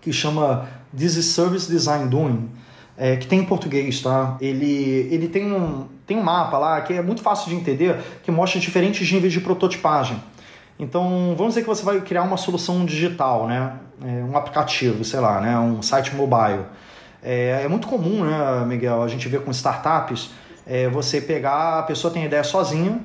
que 0.00 0.10
chama 0.10 0.66
This 0.96 1.16
is 1.16 1.26
Service 1.26 1.70
Design 1.70 2.08
Doing, 2.08 2.48
é, 2.96 3.16
que 3.16 3.26
tem 3.26 3.40
em 3.40 3.44
português, 3.44 4.00
tá? 4.00 4.38
Ele, 4.40 5.06
ele 5.12 5.28
tem, 5.28 5.52
um, 5.52 5.86
tem 6.06 6.16
um 6.16 6.22
mapa 6.22 6.56
lá 6.56 6.80
que 6.80 6.94
é 6.94 7.02
muito 7.02 7.20
fácil 7.20 7.50
de 7.50 7.56
entender, 7.56 8.00
que 8.22 8.30
mostra 8.30 8.58
diferentes 8.58 9.12
níveis 9.12 9.34
de 9.34 9.40
prototipagem. 9.42 10.16
Então, 10.78 11.34
vamos 11.36 11.48
dizer 11.48 11.60
que 11.60 11.68
você 11.68 11.84
vai 11.84 12.00
criar 12.00 12.22
uma 12.22 12.38
solução 12.38 12.82
digital, 12.86 13.46
né? 13.46 13.74
É, 14.02 14.24
um 14.24 14.34
aplicativo, 14.34 15.04
sei 15.04 15.20
lá, 15.20 15.42
né? 15.42 15.58
um 15.58 15.82
site 15.82 16.16
mobile. 16.16 16.64
É, 17.22 17.60
é 17.64 17.68
muito 17.68 17.86
comum, 17.86 18.24
né, 18.24 18.64
Miguel, 18.66 19.02
a 19.02 19.08
gente 19.08 19.28
vê 19.28 19.38
com 19.38 19.50
startups 19.50 20.30
é 20.66 20.88
você 20.88 21.20
pegar, 21.20 21.80
a 21.80 21.82
pessoa 21.82 22.12
tem 22.12 22.24
ideia 22.24 22.44
sozinha, 22.44 23.00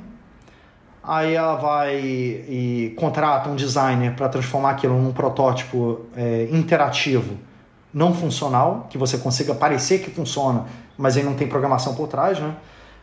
aí 1.07 1.33
ela 1.33 1.55
vai 1.55 1.95
e 1.95 2.93
contrata 2.97 3.49
um 3.49 3.55
designer 3.55 4.13
para 4.13 4.27
transformar 4.27 4.71
aquilo 4.71 5.01
num 5.01 5.13
protótipo 5.13 6.01
é, 6.15 6.49
interativo, 6.51 7.37
não 7.93 8.13
funcional, 8.13 8.87
que 8.89 8.97
você 8.97 9.17
consiga 9.17 9.55
parecer 9.55 9.99
que 9.99 10.11
funciona, 10.11 10.65
mas 10.97 11.15
aí 11.15 11.23
não 11.23 11.33
tem 11.33 11.47
programação 11.47 11.95
por 11.95 12.09
trás, 12.09 12.37
né? 12.39 12.53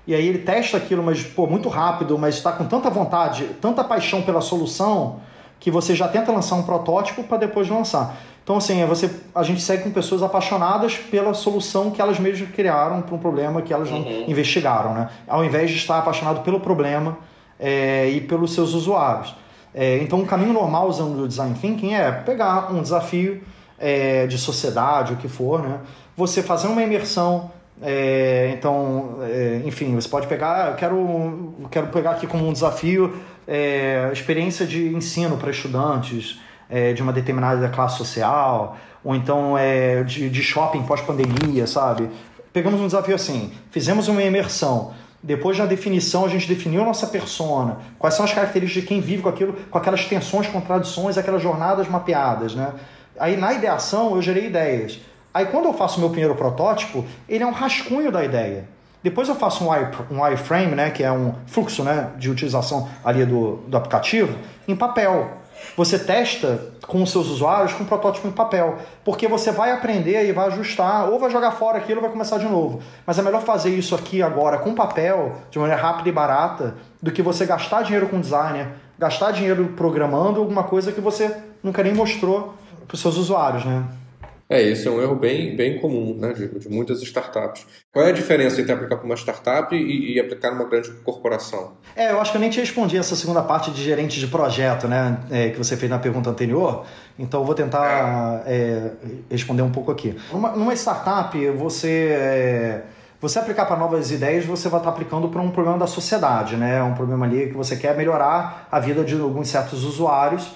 E 0.06 0.14
aí 0.14 0.28
ele 0.28 0.40
testa 0.40 0.76
aquilo, 0.76 1.02
mas 1.02 1.22
pô, 1.22 1.46
muito 1.46 1.70
rápido, 1.70 2.18
mas 2.18 2.34
está 2.34 2.52
com 2.52 2.66
tanta 2.66 2.90
vontade, 2.90 3.46
tanta 3.58 3.82
paixão 3.82 4.20
pela 4.20 4.42
solução, 4.42 5.20
que 5.58 5.70
você 5.70 5.94
já 5.94 6.06
tenta 6.06 6.30
lançar 6.30 6.56
um 6.56 6.62
protótipo 6.62 7.24
para 7.24 7.38
depois 7.38 7.70
lançar. 7.70 8.14
Então, 8.42 8.58
assim, 8.58 8.82
é 8.82 8.86
você, 8.86 9.10
a 9.34 9.42
gente 9.42 9.62
segue 9.62 9.84
com 9.84 9.90
pessoas 9.90 10.22
apaixonadas 10.22 10.98
pela 10.98 11.32
solução 11.32 11.90
que 11.90 12.02
elas 12.02 12.18
mesmas 12.18 12.50
criaram 12.50 13.00
para 13.00 13.14
um 13.14 13.18
problema 13.18 13.62
que 13.62 13.72
elas 13.72 13.90
não 13.90 14.00
uhum. 14.00 14.26
investigaram, 14.28 14.92
né? 14.92 15.08
Ao 15.26 15.42
invés 15.42 15.70
de 15.70 15.78
estar 15.78 15.98
apaixonado 15.98 16.42
pelo 16.42 16.60
problema 16.60 17.16
é, 17.58 18.08
e 18.08 18.20
pelos 18.20 18.54
seus 18.54 18.74
usuários. 18.74 19.34
É, 19.74 19.98
então, 19.98 20.20
o 20.20 20.26
caminho 20.26 20.52
normal 20.52 20.88
usando 20.88 21.22
o 21.22 21.28
Design 21.28 21.54
Thinking 21.54 21.94
é 21.94 22.12
pegar 22.12 22.72
um 22.72 22.80
desafio 22.80 23.42
é, 23.78 24.26
de 24.26 24.38
sociedade, 24.38 25.14
o 25.14 25.16
que 25.16 25.28
for, 25.28 25.62
né? 25.62 25.80
Você 26.16 26.42
fazer 26.42 26.68
uma 26.68 26.82
imersão 26.82 27.50
é, 27.82 28.52
então, 28.56 29.18
é, 29.22 29.62
enfim, 29.64 29.94
você 29.94 30.08
pode 30.08 30.28
pegar, 30.28 30.70
eu 30.70 30.74
quero, 30.76 31.54
quero 31.70 31.88
pegar 31.88 32.12
aqui 32.12 32.26
como 32.26 32.46
um 32.48 32.52
desafio 32.52 33.16
é, 33.48 34.08
experiência 34.12 34.64
de 34.64 34.94
ensino 34.94 35.36
para 35.36 35.50
estudantes, 35.50 36.40
de 36.96 37.02
uma 37.02 37.12
determinada 37.12 37.68
classe 37.68 37.98
social, 37.98 38.76
ou 39.04 39.14
então 39.14 39.56
é, 39.56 40.02
de, 40.02 40.28
de 40.28 40.42
shopping 40.42 40.82
pós-pandemia, 40.82 41.66
sabe? 41.68 42.08
Pegamos 42.52 42.80
um 42.80 42.86
desafio 42.86 43.14
assim, 43.14 43.52
fizemos 43.70 44.08
uma 44.08 44.22
imersão, 44.22 44.92
depois 45.24 45.56
da 45.56 45.64
definição 45.64 46.26
a 46.26 46.28
gente 46.28 46.46
definiu 46.46 46.82
a 46.82 46.84
nossa 46.84 47.06
persona, 47.06 47.78
quais 47.98 48.14
são 48.14 48.26
as 48.26 48.32
características 48.34 48.82
de 48.82 48.88
quem 48.88 49.00
vive 49.00 49.22
com 49.22 49.30
aquilo, 49.30 49.54
com 49.70 49.78
aquelas 49.78 50.04
tensões, 50.04 50.46
contradições, 50.46 51.16
aquelas 51.16 51.42
jornadas 51.42 51.88
mapeadas, 51.88 52.54
né? 52.54 52.74
Aí 53.18 53.34
na 53.34 53.54
ideação 53.54 54.14
eu 54.14 54.20
gerei 54.20 54.48
ideias. 54.48 55.00
Aí 55.32 55.46
quando 55.46 55.64
eu 55.64 55.72
faço 55.72 55.98
meu 55.98 56.10
primeiro 56.10 56.34
protótipo, 56.34 57.06
ele 57.26 57.42
é 57.42 57.46
um 57.46 57.52
rascunho 57.52 58.12
da 58.12 58.22
ideia. 58.22 58.68
Depois 59.02 59.26
eu 59.26 59.34
faço 59.34 59.64
um, 59.64 59.68
um 60.10 60.22
wireframe, 60.22 60.74
né, 60.74 60.90
que 60.90 61.02
é 61.02 61.10
um 61.10 61.34
fluxo 61.46 61.82
né, 61.82 62.10
de 62.18 62.30
utilização 62.30 62.88
ali 63.02 63.24
do, 63.24 63.56
do 63.66 63.76
aplicativo, 63.76 64.36
em 64.68 64.76
papel. 64.76 65.38
Você 65.76 65.98
testa 65.98 66.60
com 66.86 67.02
os 67.02 67.10
seus 67.10 67.28
usuários 67.28 67.72
com 67.72 67.82
um 67.82 67.86
protótipo 67.86 68.28
em 68.28 68.30
papel, 68.30 68.78
porque 69.04 69.26
você 69.26 69.50
vai 69.50 69.72
aprender 69.72 70.24
e 70.28 70.32
vai 70.32 70.46
ajustar, 70.48 71.08
ou 71.08 71.18
vai 71.18 71.30
jogar 71.30 71.52
fora 71.52 71.78
aquilo 71.78 72.00
vai 72.00 72.10
começar 72.10 72.38
de 72.38 72.46
novo. 72.46 72.80
Mas 73.06 73.18
é 73.18 73.22
melhor 73.22 73.42
fazer 73.42 73.70
isso 73.70 73.94
aqui 73.94 74.22
agora 74.22 74.58
com 74.58 74.74
papel, 74.74 75.36
de 75.50 75.58
maneira 75.58 75.80
rápida 75.80 76.08
e 76.08 76.12
barata, 76.12 76.74
do 77.02 77.10
que 77.10 77.22
você 77.22 77.44
gastar 77.46 77.82
dinheiro 77.82 78.08
com 78.08 78.20
designer, 78.20 78.68
gastar 78.98 79.32
dinheiro 79.32 79.72
programando 79.76 80.40
alguma 80.40 80.62
coisa 80.64 80.92
que 80.92 81.00
você 81.00 81.36
nunca 81.62 81.82
nem 81.82 81.94
mostrou 81.94 82.54
para 82.86 82.94
os 82.94 83.00
seus 83.00 83.16
usuários, 83.16 83.64
né? 83.64 83.84
É, 84.54 84.62
esse 84.62 84.86
é 84.86 84.90
um 84.90 85.02
erro 85.02 85.16
bem, 85.16 85.56
bem 85.56 85.80
comum 85.80 86.16
né, 86.16 86.32
de, 86.32 86.46
de 86.60 86.68
muitas 86.68 87.02
startups. 87.02 87.66
Qual 87.92 88.06
é 88.06 88.10
a 88.10 88.12
diferença 88.12 88.60
entre 88.60 88.72
aplicar 88.72 88.98
para 88.98 89.04
uma 89.04 89.16
startup 89.16 89.74
e, 89.74 90.14
e, 90.14 90.20
aplicar 90.20 90.52
numa 90.52 90.64
grande 90.64 90.92
corporação? 91.02 91.72
É, 91.96 92.12
eu 92.12 92.20
acho 92.20 92.30
que 92.30 92.36
eu 92.36 92.40
nem 92.40 92.50
te 92.50 92.60
respondi 92.60 92.96
essa 92.96 93.16
segunda 93.16 93.42
parte 93.42 93.72
de 93.72 93.82
gerente 93.82 94.20
de 94.20 94.28
projeto, 94.28 94.86
né, 94.86 95.18
é, 95.28 95.48
que 95.48 95.58
você 95.58 95.76
fez 95.76 95.90
na 95.90 95.98
pergunta 95.98 96.30
anterior. 96.30 96.86
Então 97.18 97.40
eu 97.40 97.44
vou 97.44 97.54
tentar 97.56 98.44
é, 98.46 98.92
responder 99.28 99.62
um 99.62 99.72
pouco 99.72 99.90
aqui. 99.90 100.16
Numa, 100.32 100.52
numa 100.52 100.72
startup, 100.74 101.36
você 101.50 102.10
é, 102.12 102.82
você 103.20 103.40
aplicar 103.40 103.64
para 103.66 103.76
novas 103.76 104.12
ideias, 104.12 104.44
você 104.44 104.68
vai 104.68 104.78
estar 104.78 104.90
aplicando 104.90 105.28
para 105.30 105.40
um 105.40 105.50
problema 105.50 105.78
da 105.78 105.88
sociedade, 105.88 106.56
né? 106.56 106.80
Um 106.80 106.94
problema 106.94 107.26
ali 107.26 107.48
que 107.48 107.54
você 107.54 107.74
quer 107.74 107.96
melhorar 107.96 108.68
a 108.70 108.78
vida 108.78 109.02
de 109.02 109.18
alguns 109.18 109.48
certos 109.48 109.82
usuários. 109.82 110.52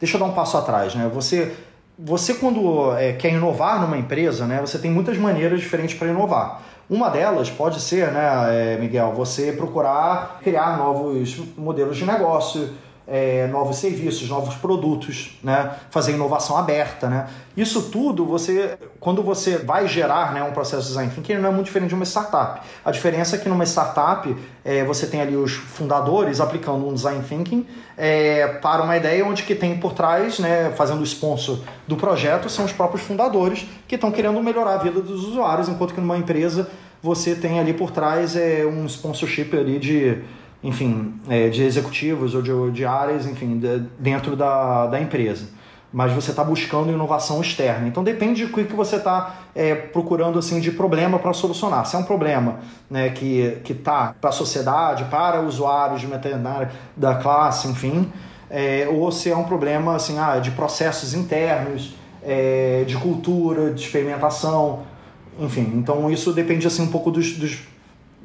Deixa 0.00 0.16
eu 0.16 0.20
dar 0.20 0.26
um 0.26 0.32
passo 0.32 0.56
atrás, 0.56 0.96
né? 0.96 1.08
Você 1.14 1.52
você 1.98 2.34
quando 2.34 2.92
é, 2.96 3.12
quer 3.12 3.32
inovar 3.32 3.80
numa 3.80 3.96
empresa, 3.96 4.46
né, 4.46 4.60
você 4.60 4.78
tem 4.78 4.90
muitas 4.90 5.16
maneiras 5.16 5.60
diferentes 5.60 5.96
para 5.96 6.08
inovar. 6.08 6.62
Uma 6.88 7.08
delas 7.08 7.48
pode 7.48 7.80
ser, 7.80 8.10
né, 8.12 8.74
é, 8.74 8.78
Miguel, 8.78 9.12
você 9.12 9.52
procurar 9.52 10.40
criar 10.42 10.76
novos 10.76 11.36
modelos 11.56 11.96
de 11.96 12.04
negócio, 12.04 12.70
é, 13.06 13.46
novos 13.48 13.76
serviços, 13.76 14.28
novos 14.28 14.54
produtos, 14.54 15.38
né? 15.42 15.74
fazer 15.90 16.12
inovação 16.12 16.56
aberta. 16.56 17.08
Né? 17.08 17.26
Isso 17.56 17.90
tudo, 17.90 18.24
você, 18.24 18.78
quando 18.98 19.22
você 19.22 19.58
vai 19.58 19.86
gerar 19.86 20.32
né, 20.32 20.42
um 20.42 20.52
processo 20.52 20.82
de 20.82 20.88
design 20.88 21.12
thinking, 21.14 21.34
não 21.34 21.50
é 21.50 21.52
muito 21.52 21.66
diferente 21.66 21.90
de 21.90 21.94
uma 21.94 22.04
startup. 22.04 22.60
A 22.84 22.90
diferença 22.90 23.36
é 23.36 23.38
que 23.38 23.48
numa 23.48 23.64
startup 23.64 24.34
é, 24.64 24.84
você 24.84 25.06
tem 25.06 25.20
ali 25.20 25.36
os 25.36 25.52
fundadores 25.52 26.40
aplicando 26.40 26.88
um 26.88 26.94
design 26.94 27.22
thinking 27.22 27.66
é, 27.96 28.46
para 28.62 28.82
uma 28.82 28.96
ideia 28.96 29.24
onde 29.24 29.42
que 29.42 29.54
tem 29.54 29.78
por 29.78 29.92
trás, 29.92 30.38
né, 30.38 30.72
fazendo 30.76 31.00
o 31.00 31.04
sponsor 31.04 31.58
do 31.86 31.96
projeto, 31.96 32.48
são 32.48 32.64
os 32.64 32.72
próprios 32.72 33.02
fundadores 33.02 33.66
que 33.86 33.94
estão 33.96 34.10
querendo 34.10 34.42
melhorar 34.42 34.74
a 34.74 34.78
vida 34.78 35.00
dos 35.00 35.24
usuários, 35.24 35.68
enquanto 35.68 35.94
que 35.94 36.00
numa 36.00 36.16
empresa 36.16 36.68
você 37.02 37.34
tem 37.34 37.60
ali 37.60 37.74
por 37.74 37.90
trás 37.90 38.34
é, 38.34 38.64
um 38.64 38.86
sponsorship 38.86 39.54
ali 39.54 39.78
de 39.78 40.22
enfim, 40.64 41.20
é, 41.28 41.50
de 41.50 41.62
executivos 41.62 42.34
ou 42.34 42.40
de, 42.40 42.70
de 42.72 42.86
áreas, 42.86 43.26
enfim, 43.26 43.58
de, 43.58 43.80
dentro 43.98 44.34
da, 44.34 44.86
da 44.86 44.98
empresa. 44.98 45.50
Mas 45.92 46.10
você 46.12 46.30
está 46.30 46.42
buscando 46.42 46.90
inovação 46.90 47.40
externa. 47.40 47.86
Então 47.86 48.02
depende 48.02 48.46
do 48.46 48.52
que 48.52 48.74
você 48.74 48.96
está 48.96 49.42
é, 49.54 49.74
procurando 49.74 50.38
assim 50.38 50.58
de 50.58 50.72
problema 50.72 51.18
para 51.18 51.34
solucionar. 51.34 51.86
Se 51.86 51.94
é 51.94 51.98
um 51.98 52.02
problema 52.02 52.60
né, 52.90 53.10
que 53.10 53.60
está 53.68 54.14
para 54.18 54.30
a 54.30 54.32
sociedade, 54.32 55.04
para 55.04 55.42
usuários 55.42 56.00
de 56.00 56.06
veterinária 56.06 56.72
da 56.96 57.14
classe, 57.16 57.68
enfim, 57.68 58.10
é, 58.50 58.88
ou 58.90 59.12
se 59.12 59.30
é 59.30 59.36
um 59.36 59.44
problema 59.44 59.94
assim, 59.94 60.18
ah, 60.18 60.38
de 60.38 60.50
processos 60.52 61.12
internos, 61.12 61.94
é, 62.22 62.84
de 62.86 62.96
cultura, 62.96 63.70
de 63.70 63.82
experimentação, 63.82 64.82
enfim. 65.38 65.72
Então 65.74 66.10
isso 66.10 66.32
depende 66.32 66.66
assim 66.66 66.82
um 66.82 66.90
pouco 66.90 67.10
dos, 67.10 67.36
dos 67.36 67.73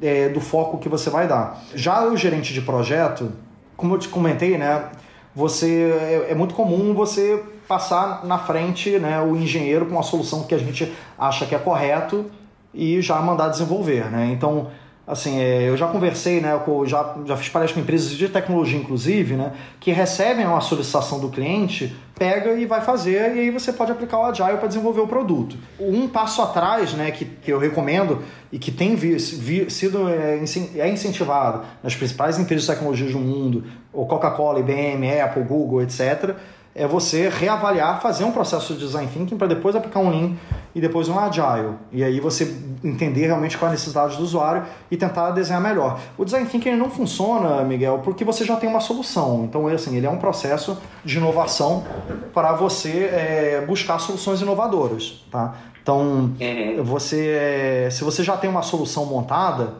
é, 0.00 0.28
do 0.28 0.40
foco 0.40 0.78
que 0.78 0.88
você 0.88 1.10
vai 1.10 1.26
dar. 1.26 1.62
Já 1.74 2.04
o 2.06 2.16
gerente 2.16 2.52
de 2.52 2.60
projeto, 2.60 3.32
como 3.76 3.94
eu 3.94 3.98
te 3.98 4.08
comentei, 4.08 4.56
né, 4.58 4.90
você 5.34 5.92
é, 6.28 6.32
é 6.32 6.34
muito 6.34 6.54
comum 6.54 6.94
você 6.94 7.42
passar 7.68 8.24
na 8.24 8.38
frente 8.38 8.98
né, 8.98 9.20
o 9.20 9.36
engenheiro 9.36 9.86
com 9.86 9.92
uma 9.92 10.02
solução 10.02 10.42
que 10.42 10.54
a 10.54 10.58
gente 10.58 10.92
acha 11.18 11.46
que 11.46 11.54
é 11.54 11.58
correto 11.58 12.26
e 12.74 13.00
já 13.00 13.20
mandar 13.20 13.48
desenvolver. 13.48 14.10
Né? 14.10 14.30
Então, 14.32 14.68
assim, 15.06 15.40
é, 15.40 15.68
eu 15.68 15.76
já 15.76 15.86
conversei, 15.86 16.40
né, 16.40 16.60
com, 16.64 16.84
já, 16.84 17.14
já 17.24 17.36
fiz 17.36 17.48
palestra 17.48 17.74
com 17.74 17.80
empresas 17.80 18.10
de 18.10 18.28
tecnologia, 18.28 18.78
inclusive, 18.78 19.36
né, 19.36 19.52
que 19.78 19.92
recebem 19.92 20.46
uma 20.46 20.60
solicitação 20.60 21.20
do 21.20 21.28
cliente, 21.28 21.94
pega 22.20 22.52
e 22.52 22.66
vai 22.66 22.82
fazer, 22.82 23.34
e 23.34 23.40
aí 23.40 23.50
você 23.50 23.72
pode 23.72 23.90
aplicar 23.90 24.18
o 24.18 24.24
Agile 24.26 24.58
para 24.58 24.68
desenvolver 24.68 25.00
o 25.00 25.06
produto. 25.06 25.56
Um 25.80 26.06
passo 26.06 26.42
atrás, 26.42 26.92
né, 26.92 27.10
que, 27.10 27.24
que 27.24 27.50
eu 27.50 27.58
recomendo 27.58 28.22
e 28.52 28.58
que 28.58 28.70
tem 28.70 28.94
vi, 28.94 29.16
vi, 29.16 29.70
sido 29.70 30.06
é, 30.06 30.38
é 30.76 30.88
incentivado 30.90 31.64
nas 31.82 31.96
principais 31.96 32.38
empresas 32.38 32.66
de 32.66 32.72
tecnologia 32.74 33.10
do 33.10 33.18
mundo, 33.18 33.64
o 33.90 34.04
Coca-Cola, 34.04 34.60
IBM, 34.60 35.18
Apple, 35.18 35.44
Google, 35.44 35.80
etc., 35.80 36.36
é 36.74 36.86
você 36.86 37.28
reavaliar, 37.28 38.00
fazer 38.00 38.24
um 38.24 38.30
processo 38.30 38.74
de 38.74 38.80
design 38.80 39.08
thinking 39.12 39.36
para 39.36 39.48
depois 39.48 39.74
aplicar 39.74 39.98
um 39.98 40.10
Lean 40.10 40.32
e 40.74 40.80
depois 40.80 41.08
um 41.08 41.18
Agile. 41.18 41.74
E 41.90 42.04
aí 42.04 42.20
você 42.20 42.56
entender 42.82 43.26
realmente 43.26 43.58
qual 43.58 43.68
é 43.68 43.70
a 43.70 43.72
necessidade 43.72 44.16
do 44.16 44.22
usuário 44.22 44.64
e 44.90 44.96
tentar 44.96 45.32
desenhar 45.32 45.60
melhor. 45.60 46.00
O 46.16 46.24
design 46.24 46.46
thinking 46.48 46.76
não 46.76 46.88
funciona, 46.88 47.62
Miguel, 47.64 48.00
porque 48.04 48.24
você 48.24 48.44
já 48.44 48.56
tem 48.56 48.68
uma 48.68 48.80
solução. 48.80 49.44
Então, 49.44 49.66
assim, 49.66 49.96
ele 49.96 50.06
é 50.06 50.10
um 50.10 50.18
processo 50.18 50.78
de 51.04 51.18
inovação 51.18 51.84
para 52.32 52.52
você 52.52 53.10
é, 53.12 53.64
buscar 53.66 53.98
soluções 53.98 54.40
inovadoras, 54.40 55.24
tá? 55.30 55.54
Então, 55.82 56.34
uhum. 56.40 56.84
você, 56.84 57.86
é, 57.86 57.90
se 57.90 58.04
você 58.04 58.22
já 58.22 58.36
tem 58.36 58.48
uma 58.48 58.62
solução 58.62 59.06
montada 59.06 59.74